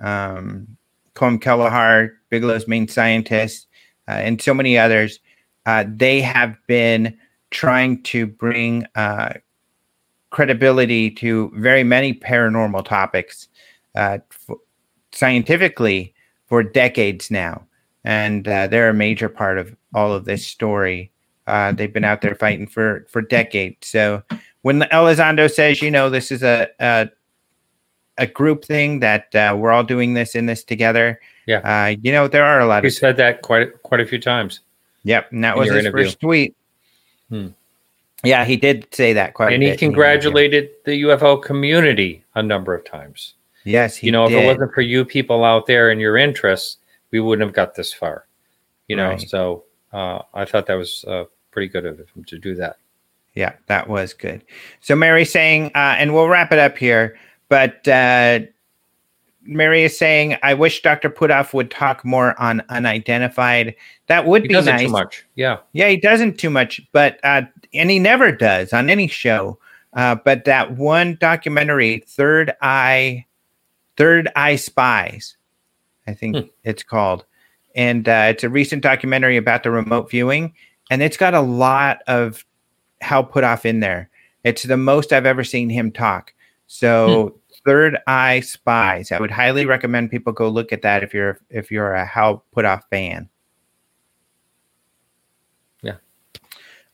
um, 0.00 0.76
Colm 1.14 1.40
Kelleher, 1.40 2.16
Bigelow's 2.30 2.68
main 2.68 2.88
scientist, 2.88 3.66
uh, 4.08 4.12
and 4.12 4.40
so 4.40 4.54
many 4.54 4.78
others, 4.78 5.20
uh, 5.66 5.84
they 5.88 6.20
have 6.20 6.56
been 6.66 7.16
trying 7.50 8.02
to 8.04 8.26
bring 8.26 8.86
uh, 8.94 9.32
credibility 10.30 11.10
to 11.10 11.52
very 11.56 11.84
many 11.84 12.14
paranormal 12.14 12.84
topics 12.84 13.48
uh, 13.96 14.18
f- 14.30 14.56
scientifically 15.12 16.14
for 16.46 16.62
decades 16.62 17.30
now. 17.30 17.66
And 18.04 18.48
uh, 18.48 18.66
they're 18.68 18.88
a 18.88 18.94
major 18.94 19.28
part 19.28 19.58
of 19.58 19.76
all 19.94 20.12
of 20.12 20.24
this 20.24 20.46
story. 20.46 21.12
Uh, 21.46 21.72
they've 21.72 21.92
been 21.92 22.04
out 22.04 22.20
there 22.22 22.34
fighting 22.34 22.66
for, 22.66 23.06
for 23.10 23.20
decades. 23.20 23.88
So 23.88 24.22
when 24.62 24.80
Elizondo 24.82 25.50
says, 25.50 25.80
you 25.82 25.90
know, 25.90 26.10
this 26.10 26.30
is 26.30 26.42
a, 26.42 26.68
a 26.80 27.08
a 28.18 28.26
group 28.26 28.64
thing 28.64 29.00
that 29.00 29.34
uh, 29.34 29.56
we're 29.58 29.70
all 29.70 29.84
doing 29.84 30.14
this 30.14 30.34
in 30.34 30.46
this 30.46 30.62
together. 30.62 31.20
Yeah. 31.46 31.58
Uh, 31.58 31.96
you 32.02 32.12
know, 32.12 32.28
there 32.28 32.44
are 32.44 32.60
a 32.60 32.66
lot 32.66 32.78
of. 32.78 32.84
he 32.84 32.88
of. 32.88 32.94
said 32.94 33.16
that 33.16 33.42
quite 33.42 33.82
quite 33.82 34.00
a 34.00 34.06
few 34.06 34.18
times. 34.20 34.60
Yep. 35.04 35.32
And 35.32 35.42
that 35.44 35.56
was 35.56 35.68
his 35.70 35.78
interview. 35.78 36.04
first 36.04 36.20
tweet. 36.20 36.54
Hmm. 37.30 37.48
Yeah, 38.22 38.44
he 38.44 38.56
did 38.58 38.86
say 38.94 39.14
that 39.14 39.32
quite 39.32 39.54
and 39.54 39.62
a 39.62 39.66
he 39.66 39.72
bit 39.72 39.82
in 39.82 39.88
the 39.88 39.94
congratulated 39.94 40.68
the 40.84 41.02
UFO 41.04 41.42
community 41.42 42.22
a 42.34 42.42
number 42.42 42.74
of 42.74 42.84
times. 42.84 43.34
Yes, 43.64 43.96
he 43.96 44.08
you 44.08 44.12
know, 44.12 44.28
did. 44.28 44.36
if 44.38 44.42
it 44.44 44.46
wasn't 44.46 44.74
for 44.74 44.82
you 44.82 45.04
people 45.06 45.42
out 45.44 45.66
there 45.66 45.90
and 45.90 46.00
your 46.00 46.18
interests, 46.18 46.76
we 47.12 47.20
wouldn't 47.20 47.46
have 47.46 47.54
got 47.54 47.74
this 47.74 47.92
far. 47.94 48.26
You 48.88 48.96
know, 48.96 49.10
Right. 49.10 49.28
so 49.28 49.64
uh, 49.94 50.20
I 50.34 50.44
thought 50.44 50.66
that 50.66 50.74
was 50.74 51.04
uh, 51.08 51.24
pretty 51.50 51.68
good 51.68 51.86
of 51.86 51.98
him 51.98 52.24
to 52.24 52.38
do 52.38 52.54
that. 52.56 52.76
Yeah, 53.34 53.52
that 53.66 53.88
was 53.88 54.12
good. 54.12 54.44
So 54.80 54.96
Mary's 54.96 55.30
saying, 55.30 55.66
uh, 55.74 55.96
and 55.98 56.14
we'll 56.14 56.28
wrap 56.28 56.52
it 56.52 56.58
up 56.58 56.76
here, 56.76 57.16
but 57.48 57.86
uh, 57.86 58.40
Mary 59.42 59.84
is 59.84 59.96
saying, 59.96 60.36
I 60.42 60.54
wish 60.54 60.82
Dr. 60.82 61.10
Puthoff 61.10 61.54
would 61.54 61.70
talk 61.70 62.04
more 62.04 62.40
on 62.40 62.62
unidentified. 62.68 63.74
That 64.08 64.26
would 64.26 64.42
He 64.42 64.48
be 64.48 64.54
doesn't 64.54 64.76
nice. 64.76 64.86
too 64.86 64.92
much. 64.92 65.26
Yeah, 65.36 65.58
Yeah, 65.72 65.88
he 65.88 65.96
doesn't 65.96 66.38
too 66.38 66.50
much, 66.50 66.80
but 66.92 67.18
uh, 67.24 67.42
and 67.72 67.90
he 67.90 67.98
never 67.98 68.32
does 68.32 68.72
on 68.72 68.90
any 68.90 69.08
show. 69.08 69.58
Uh, 69.92 70.14
but 70.14 70.44
that 70.44 70.76
one 70.76 71.16
documentary, 71.20 72.04
Third 72.06 72.54
Eye, 72.62 73.26
Third 73.96 74.28
Eye 74.36 74.56
Spies, 74.56 75.36
I 76.06 76.14
think 76.14 76.36
hmm. 76.36 76.42
it's 76.62 76.82
called, 76.82 77.24
and 77.74 78.08
uh, 78.08 78.26
it's 78.28 78.44
a 78.44 78.48
recent 78.48 78.82
documentary 78.82 79.36
about 79.36 79.64
the 79.64 79.70
remote 79.70 80.10
viewing, 80.10 80.54
and 80.90 81.02
it's 81.02 81.16
got 81.16 81.34
a 81.34 81.40
lot 81.40 82.02
of 82.06 82.44
Hal 83.00 83.24
Puthoff 83.24 83.64
in 83.64 83.80
there. 83.80 84.10
It's 84.44 84.62
the 84.62 84.76
most 84.76 85.12
I've 85.12 85.26
ever 85.26 85.44
seen 85.44 85.68
him 85.68 85.92
talk. 85.92 86.32
So 86.66 87.28
hmm. 87.28 87.38
Third 87.66 87.98
Eye 88.06 88.40
Spies. 88.40 89.12
I 89.12 89.20
would 89.20 89.30
highly 89.30 89.66
recommend 89.66 90.10
people 90.10 90.32
go 90.32 90.48
look 90.48 90.72
at 90.72 90.82
that 90.82 91.02
if 91.02 91.12
you're 91.12 91.38
if 91.50 91.70
you're 91.70 91.94
a 91.94 92.06
Hal 92.06 92.44
Puthoff 92.56 92.82
fan. 92.90 93.28
Yeah. 95.82 95.96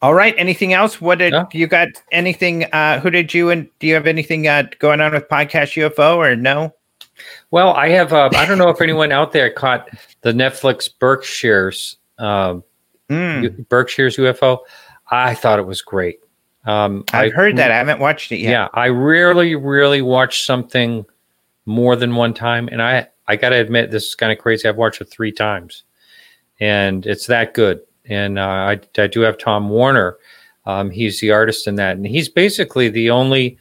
All 0.02 0.14
right. 0.14 0.34
Anything 0.36 0.72
else? 0.72 1.00
What 1.00 1.18
did 1.18 1.32
no. 1.32 1.48
you 1.52 1.66
got? 1.66 1.88
Anything? 2.10 2.64
Uh, 2.64 3.00
who 3.00 3.10
did 3.10 3.32
you 3.32 3.50
and 3.50 3.68
do 3.78 3.86
you 3.86 3.94
have 3.94 4.06
anything 4.06 4.48
uh, 4.48 4.64
going 4.78 5.00
on 5.00 5.12
with 5.12 5.28
podcast 5.28 5.76
UFO 5.90 6.16
or 6.16 6.34
no? 6.34 6.74
Well, 7.50 7.72
I 7.74 7.88
have. 7.90 8.12
Uh, 8.12 8.30
I 8.34 8.44
don't 8.46 8.58
know 8.58 8.68
if 8.68 8.80
anyone 8.80 9.12
out 9.12 9.32
there 9.32 9.50
caught 9.50 9.88
the 10.22 10.32
Netflix 10.32 10.90
Berkshire's 10.98 11.96
um, 12.18 12.64
mm. 13.08 13.68
Berkshire's 13.68 14.16
UFO. 14.16 14.58
I 15.08 15.34
thought 15.34 15.58
it 15.58 15.66
was 15.66 15.82
great. 15.82 16.20
Um, 16.64 17.04
I've 17.12 17.32
I, 17.32 17.34
heard 17.34 17.56
that. 17.56 17.70
I 17.70 17.76
haven't 17.76 18.00
watched 18.00 18.32
it 18.32 18.38
yet. 18.38 18.50
Yeah, 18.50 18.68
I 18.74 18.88
rarely, 18.88 19.54
really 19.54 20.02
watch 20.02 20.44
something 20.44 21.06
more 21.64 21.94
than 21.96 22.16
one 22.16 22.34
time, 22.34 22.68
and 22.70 22.82
I, 22.82 23.08
I 23.28 23.36
got 23.36 23.50
to 23.50 23.56
admit, 23.56 23.90
this 23.90 24.06
is 24.06 24.14
kind 24.14 24.32
of 24.32 24.38
crazy. 24.38 24.68
I've 24.68 24.76
watched 24.76 25.00
it 25.00 25.10
three 25.10 25.32
times, 25.32 25.84
and 26.58 27.06
it's 27.06 27.26
that 27.26 27.54
good. 27.54 27.80
And 28.04 28.38
uh, 28.38 28.42
I, 28.42 28.80
I 28.98 29.06
do 29.06 29.20
have 29.20 29.38
Tom 29.38 29.68
Warner. 29.68 30.16
Um, 30.64 30.90
he's 30.90 31.20
the 31.20 31.30
artist 31.30 31.66
in 31.68 31.76
that, 31.76 31.96
and 31.96 32.06
he's 32.06 32.28
basically 32.28 32.88
the 32.88 33.10
only 33.10 33.58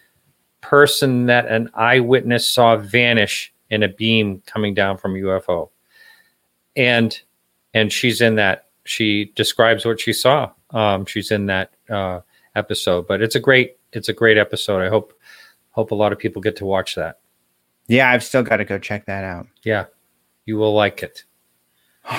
person 0.61 1.27
that 1.27 1.47
an 1.47 1.69
eyewitness 1.75 2.49
saw 2.49 2.75
vanish 2.75 3.53
in 3.69 3.83
a 3.83 3.87
beam 3.87 4.41
coming 4.47 4.73
down 4.73 4.97
from 4.97 5.15
a 5.15 5.19
UFO. 5.19 5.69
And 6.75 7.19
and 7.73 7.91
she's 7.91 8.21
in 8.21 8.35
that. 8.35 8.64
She 8.85 9.33
describes 9.35 9.85
what 9.85 9.99
she 9.99 10.13
saw. 10.13 10.51
Um, 10.71 11.05
she's 11.05 11.31
in 11.31 11.47
that 11.47 11.71
uh, 11.89 12.21
episode. 12.55 13.07
But 13.07 13.21
it's 13.21 13.35
a 13.35 13.39
great 13.39 13.77
it's 13.91 14.09
a 14.09 14.13
great 14.13 14.37
episode. 14.37 14.81
I 14.81 14.89
hope 14.89 15.13
hope 15.71 15.91
a 15.91 15.95
lot 15.95 16.13
of 16.13 16.19
people 16.19 16.41
get 16.41 16.55
to 16.57 16.65
watch 16.65 16.95
that. 16.95 17.19
Yeah, 17.87 18.09
I've 18.09 18.23
still 18.23 18.43
got 18.43 18.57
to 18.57 18.65
go 18.65 18.79
check 18.79 19.05
that 19.05 19.23
out. 19.23 19.47
Yeah, 19.63 19.85
you 20.45 20.57
will 20.57 20.73
like 20.73 21.03
it. 21.03 21.23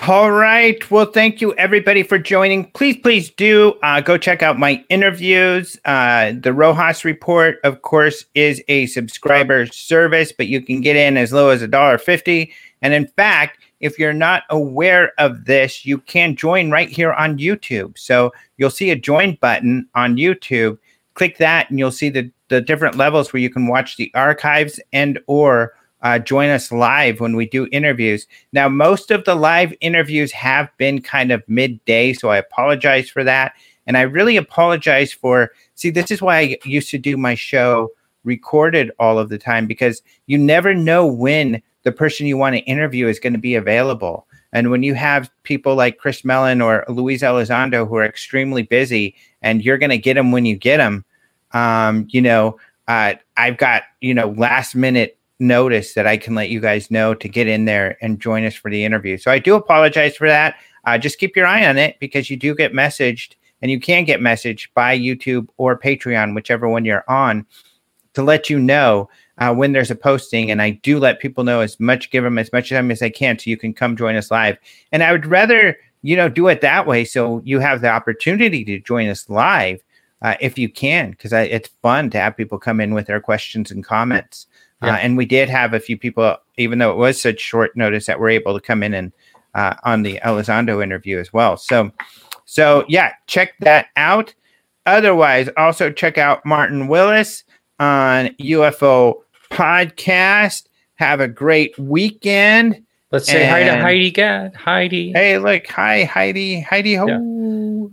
All 0.09 0.33
right. 0.33 0.91
Well, 0.91 1.07
thank 1.07 1.41
you 1.41 1.55
everybody 1.55 2.03
for 2.03 2.19
joining. 2.19 2.71
Please, 2.73 2.97
please 2.97 3.31
do 3.31 3.75
uh, 3.85 4.01
go 4.01 4.19
check 4.19 4.43
out 4.43 4.59
my 4.59 4.85
interviews. 4.89 5.79
Uh, 5.85 6.33
the 6.41 6.53
Rojas 6.53 7.05
Report, 7.05 7.59
of 7.62 7.83
course, 7.83 8.25
is 8.35 8.61
a 8.67 8.87
subscriber 8.87 9.67
service, 9.67 10.33
but 10.33 10.49
you 10.49 10.61
can 10.61 10.81
get 10.81 10.97
in 10.97 11.17
as 11.17 11.33
low 11.33 11.51
as 11.51 11.62
a 11.62 11.69
dollar 11.69 11.99
fifty. 11.99 12.53
And 12.83 12.95
in 12.95 13.07
fact, 13.07 13.61
if 13.81 13.99
you're 13.99 14.12
not 14.12 14.45
aware 14.51 15.12
of 15.18 15.45
this, 15.45 15.85
you 15.85 15.99
can 15.99 16.37
join 16.37 16.70
right 16.70 16.89
here 16.89 17.12
on 17.12 17.39
YouTube. 17.39 17.99
So 17.99 18.33
you'll 18.57 18.70
see 18.70 18.91
a 18.91 18.97
join 18.97 19.37
button 19.41 19.89
on 19.95 20.16
YouTube. 20.16 20.79
Click 21.14 21.39
that, 21.39 21.70
and 21.70 21.79
you'll 21.79 21.93
see 21.93 22.09
the, 22.09 22.31
the 22.49 22.61
different 22.61 22.97
levels 22.97 23.33
where 23.33 23.41
you 23.41 23.51
can 23.51 23.66
watch 23.66 23.97
the 23.97 24.11
archives 24.14 24.81
and 24.93 25.18
or 25.27 25.74
uh, 26.03 26.18
join 26.18 26.51
us 26.51 26.70
live 26.70 27.20
when 27.20 27.37
we 27.37 27.47
do 27.47 27.68
interviews. 27.72 28.27
Now, 28.53 28.68
most 28.68 29.11
of 29.11 29.24
the 29.24 29.35
live 29.35 29.74
interviews 29.81 30.31
have 30.33 30.68
been 30.77 31.01
kind 31.01 31.33
of 31.33 31.43
midday, 31.49 32.12
so 32.12 32.29
I 32.29 32.37
apologize 32.37 33.09
for 33.09 33.24
that. 33.24 33.53
And 33.87 33.97
I 33.97 34.03
really 34.03 34.37
apologize 34.37 35.12
for. 35.12 35.53
See, 35.74 35.91
this 35.91 36.11
is 36.11 36.20
why 36.20 36.39
I 36.39 36.59
used 36.64 36.91
to 36.91 36.99
do 36.99 37.16
my 37.16 37.35
show 37.35 37.91
recorded 38.24 38.91
all 38.99 39.18
of 39.18 39.29
the 39.29 39.39
time 39.39 39.66
because 39.66 40.03
you 40.27 40.37
never 40.37 40.74
know 40.74 41.07
when 41.07 41.62
the 41.87 41.93
person 41.93 42.26
you 42.26 42.37
want 42.37 42.57
to 42.57 42.62
interview 42.62 43.07
is 43.07 43.20
going 43.20 43.32
to 43.32 43.39
be 43.39 43.55
available. 43.55 44.26
And 44.53 44.72
when 44.72 44.82
you 44.82 44.95
have 44.95 45.30
people 45.45 45.76
like 45.76 45.99
Chris 45.99 46.24
Mellon 46.24 46.61
or 46.61 46.84
Luis 46.89 47.22
Elizondo 47.22 47.87
who 47.89 47.95
are 47.95 48.05
extremely 48.05 48.64
busy, 48.64 49.14
and 49.41 49.64
you're 49.64 49.78
going 49.78 49.91
to 49.91 49.99
get 49.99 50.14
them 50.14 50.32
when 50.32 50.45
you 50.45 50.57
get 50.57 50.78
them, 50.78 51.05
um, 51.53 52.09
you 52.11 52.20
know, 52.20 52.59
uh, 52.89 53.14
I've 53.37 53.57
got 53.57 53.84
you 54.01 54.14
know 54.14 54.30
last 54.37 54.74
minute 54.74 55.16
notice 55.39 55.95
that 55.95 56.09
I 56.09 56.16
can 56.16 56.34
let 56.34 56.51
you 56.51 56.59
guys 56.59 56.91
know 56.91 57.14
to 57.14 57.28
get 57.28 57.47
in 57.47 57.66
there 57.66 57.97
and 58.01 58.18
join 58.18 58.45
us 58.45 58.55
for 58.55 58.68
the 58.68 58.84
interview. 58.84 59.16
So 59.16 59.30
I 59.30 59.39
do 59.39 59.55
apologize 59.55 60.16
for 60.16 60.26
that. 60.26 60.57
Uh, 60.87 60.99
just 60.99 61.18
keep 61.18 61.37
your 61.37 61.47
eye 61.47 61.66
on 61.68 61.78
it 61.78 62.01
because 62.01 62.30
you 62.30 62.37
do 62.37 62.53
get 62.53 62.72
messaged, 62.72 63.34
and 63.62 63.70
you 63.70 63.78
can 63.78 64.05
get 64.05 64.18
messaged 64.18 64.68
by 64.74 64.99
YouTube 64.99 65.47
or 65.57 65.78
Patreon, 65.78 66.34
whichever 66.34 66.68
one 66.68 66.84
you're 66.84 67.05
on, 67.07 67.47
to 68.14 68.24
let 68.24 68.51
you 68.51 68.59
know 68.59 69.09
uh, 69.39 69.55
when 69.55 69.72
there's 69.72 69.91
a 69.91 69.97
posting, 69.97 70.51
and 70.51 70.62
I 70.62 70.70
do 70.70 70.99
let 70.99 71.20
people 71.20 71.45
know 71.45 71.61
as 71.61 71.78
much, 71.78 72.11
give 72.11 72.24
them 72.24 72.39
as 72.39 72.53
much 72.53 72.70
time 72.70 72.91
as 72.91 73.03
I 73.03 73.11
can, 73.11 73.39
so 73.39 73.51
you 73.51 73.57
can 73.57 73.74
come 73.74 73.97
join 73.97 74.16
us 74.16 74.30
live. 74.30 74.57
And 74.93 75.03
I 75.03 75.12
would 75.12 75.26
rather 75.26 75.76
you 76.03 76.16
know 76.16 76.28
do 76.28 76.49
it 76.49 76.61
that 76.61 76.87
way, 76.87 77.05
so 77.05 77.43
you 77.45 77.61
have 77.61 77.80
the 77.80 77.91
opportunity 77.91 78.64
to 78.64 78.78
join 78.78 79.09
us 79.09 79.28
live 79.28 79.80
uh, 80.22 80.34
if 80.41 80.59
you 80.59 80.68
can, 80.68 81.11
because 81.11 81.32
it's 81.32 81.68
fun 81.82 82.11
to 82.11 82.18
have 82.18 82.37
people 82.37 82.59
come 82.59 82.80
in 82.80 82.95
with 82.95 83.07
their 83.07 83.20
questions 83.20 83.70
and 83.70 83.84
comments. 83.84 84.47
Yeah. 84.82 84.95
Uh, 84.95 84.97
and 84.97 85.16
we 85.16 85.26
did 85.26 85.49
have 85.49 85.74
a 85.74 85.80
few 85.80 85.97
people, 85.97 86.37
even 86.59 86.78
though 86.78 86.91
it 86.91 86.97
was 86.97 87.20
such 87.20 87.41
short 87.41 87.76
notice, 87.76 88.07
that 88.07 88.20
were 88.20 88.28
able 88.28 88.55
to 88.55 88.64
come 88.64 88.82
in 88.82 88.95
and 88.95 89.12
uh, 89.55 89.74
on 89.84 90.03
the 90.03 90.20
Elizondo 90.24 90.82
interview 90.82 91.18
as 91.18 91.32
well. 91.32 91.57
So, 91.57 91.91
so 92.45 92.84
yeah, 92.89 93.12
check 93.26 93.55
that 93.61 93.87
out. 93.97 94.34
Otherwise, 94.84 95.49
also 95.57 95.91
check 95.91 96.18
out 96.18 96.45
Martin 96.45 96.89
Willis 96.89 97.43
on 97.80 98.28
UFO 98.41 99.22
podcast. 99.51 100.66
Have 100.97 101.20
a 101.20 101.28
great 101.28 101.78
weekend. 101.78 102.82
Let's 103.12 103.26
say 103.26 103.44
and 103.44 103.51
hi 103.51 103.76
to 103.76 103.82
Heidi 103.82 104.11
Gad. 104.11 104.55
Heidi. 104.57 105.12
Hey, 105.12 105.38
look. 105.38 105.66
Hi, 105.68 106.05
Heidi. 106.05 106.61
Heidi 106.61 106.94
ho. 106.94 107.07
Yeah. 107.07 107.88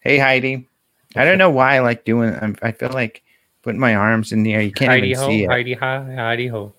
Hey, 0.00 0.18
Heidi. 0.18 0.68
I 1.16 1.24
don't 1.24 1.38
know 1.38 1.50
why 1.50 1.76
I 1.76 1.80
like 1.80 2.04
doing 2.04 2.30
it. 2.30 2.58
I 2.62 2.72
feel 2.72 2.90
like 2.90 3.22
putting 3.62 3.80
my 3.80 3.94
arms 3.94 4.32
in 4.32 4.42
the 4.42 4.54
air. 4.54 4.62
You 4.62 4.72
can't 4.72 4.90
Heidi 4.90 5.10
even 5.10 5.22
ho, 5.22 5.28
see 5.28 5.44
it. 5.44 5.50
Heidi 5.50 5.74
hi, 5.74 6.14
Heidi 6.14 6.46
ho. 6.46 6.72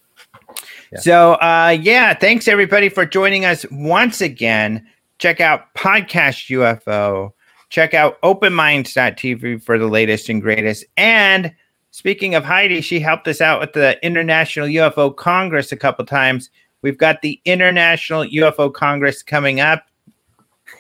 Yeah. 0.92 1.00
So, 1.00 1.34
uh, 1.34 1.78
yeah, 1.82 2.14
thanks 2.14 2.48
everybody 2.48 2.90
for 2.90 3.06
joining 3.06 3.46
us 3.46 3.66
once 3.72 4.22
again. 4.22 4.88
Check 5.20 5.42
out 5.42 5.74
Podcast 5.76 6.50
UFO. 6.50 7.34
Check 7.70 7.94
out 7.94 8.22
openminds.tv 8.22 9.64
for 9.64 9.80
the 9.80 9.88
latest 9.88 10.30
and 10.30 10.42
greatest. 10.42 10.86
And 10.96 11.54
Speaking 11.94 12.34
of 12.34 12.44
Heidi, 12.44 12.82
she 12.82 13.00
helped 13.00 13.28
us 13.28 13.40
out 13.40 13.60
with 13.60 13.74
the 13.74 14.04
International 14.04 14.68
UFO 14.68 15.16
Congress 15.16 15.72
a 15.72 15.78
couple 15.78 16.04
times. 16.08 16.50
We've 16.82 16.98
got 16.98 17.22
the 17.22 17.40
International 17.46 18.26
UFO 18.26 18.74
Congress 18.74 19.22
coming 19.22 19.60
up. 19.60 19.86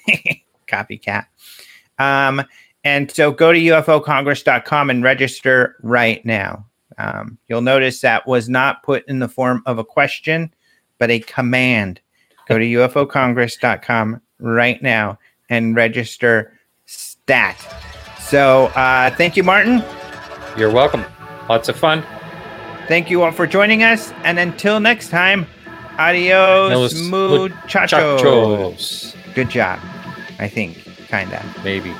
Copycat. 0.67 1.27
Um, 1.99 2.41
and 2.83 3.11
so 3.11 3.31
go 3.31 3.53
to 3.53 3.59
ufocongress.com 3.59 4.89
and 4.89 5.03
register 5.03 5.75
right 5.83 6.25
now. 6.25 6.65
Um, 6.97 7.37
you'll 7.47 7.61
notice 7.61 8.01
that 8.01 8.25
was 8.25 8.49
not 8.49 8.81
put 8.81 9.07
in 9.07 9.19
the 9.19 9.29
form 9.29 9.61
of 9.67 9.77
a 9.77 9.85
question, 9.85 10.51
but 10.97 11.11
a 11.11 11.19
command. 11.19 12.01
Go 12.47 12.57
to 12.57 12.65
ufocongress.com 12.65 14.19
right 14.39 14.81
now 14.81 15.19
and 15.47 15.75
register 15.75 16.57
stat. 16.87 17.55
So 18.19 18.65
uh, 18.75 19.11
thank 19.11 19.37
you, 19.37 19.43
Martin. 19.43 19.83
You're 20.57 20.71
welcome. 20.71 21.03
Lots 21.49 21.69
of 21.69 21.75
fun. 21.75 22.03
Thank 22.87 23.09
you 23.09 23.23
all 23.23 23.31
for 23.31 23.47
joining 23.47 23.83
us. 23.83 24.11
And 24.23 24.37
until 24.37 24.79
next 24.79 25.09
time, 25.09 25.47
adios, 25.97 26.93
muchachos. 27.09 28.21
muchachos. 28.21 29.15
Good 29.33 29.49
job. 29.49 29.79
I 30.39 30.47
think, 30.47 30.77
kind 31.07 31.33
of. 31.33 31.63
Maybe. 31.63 31.93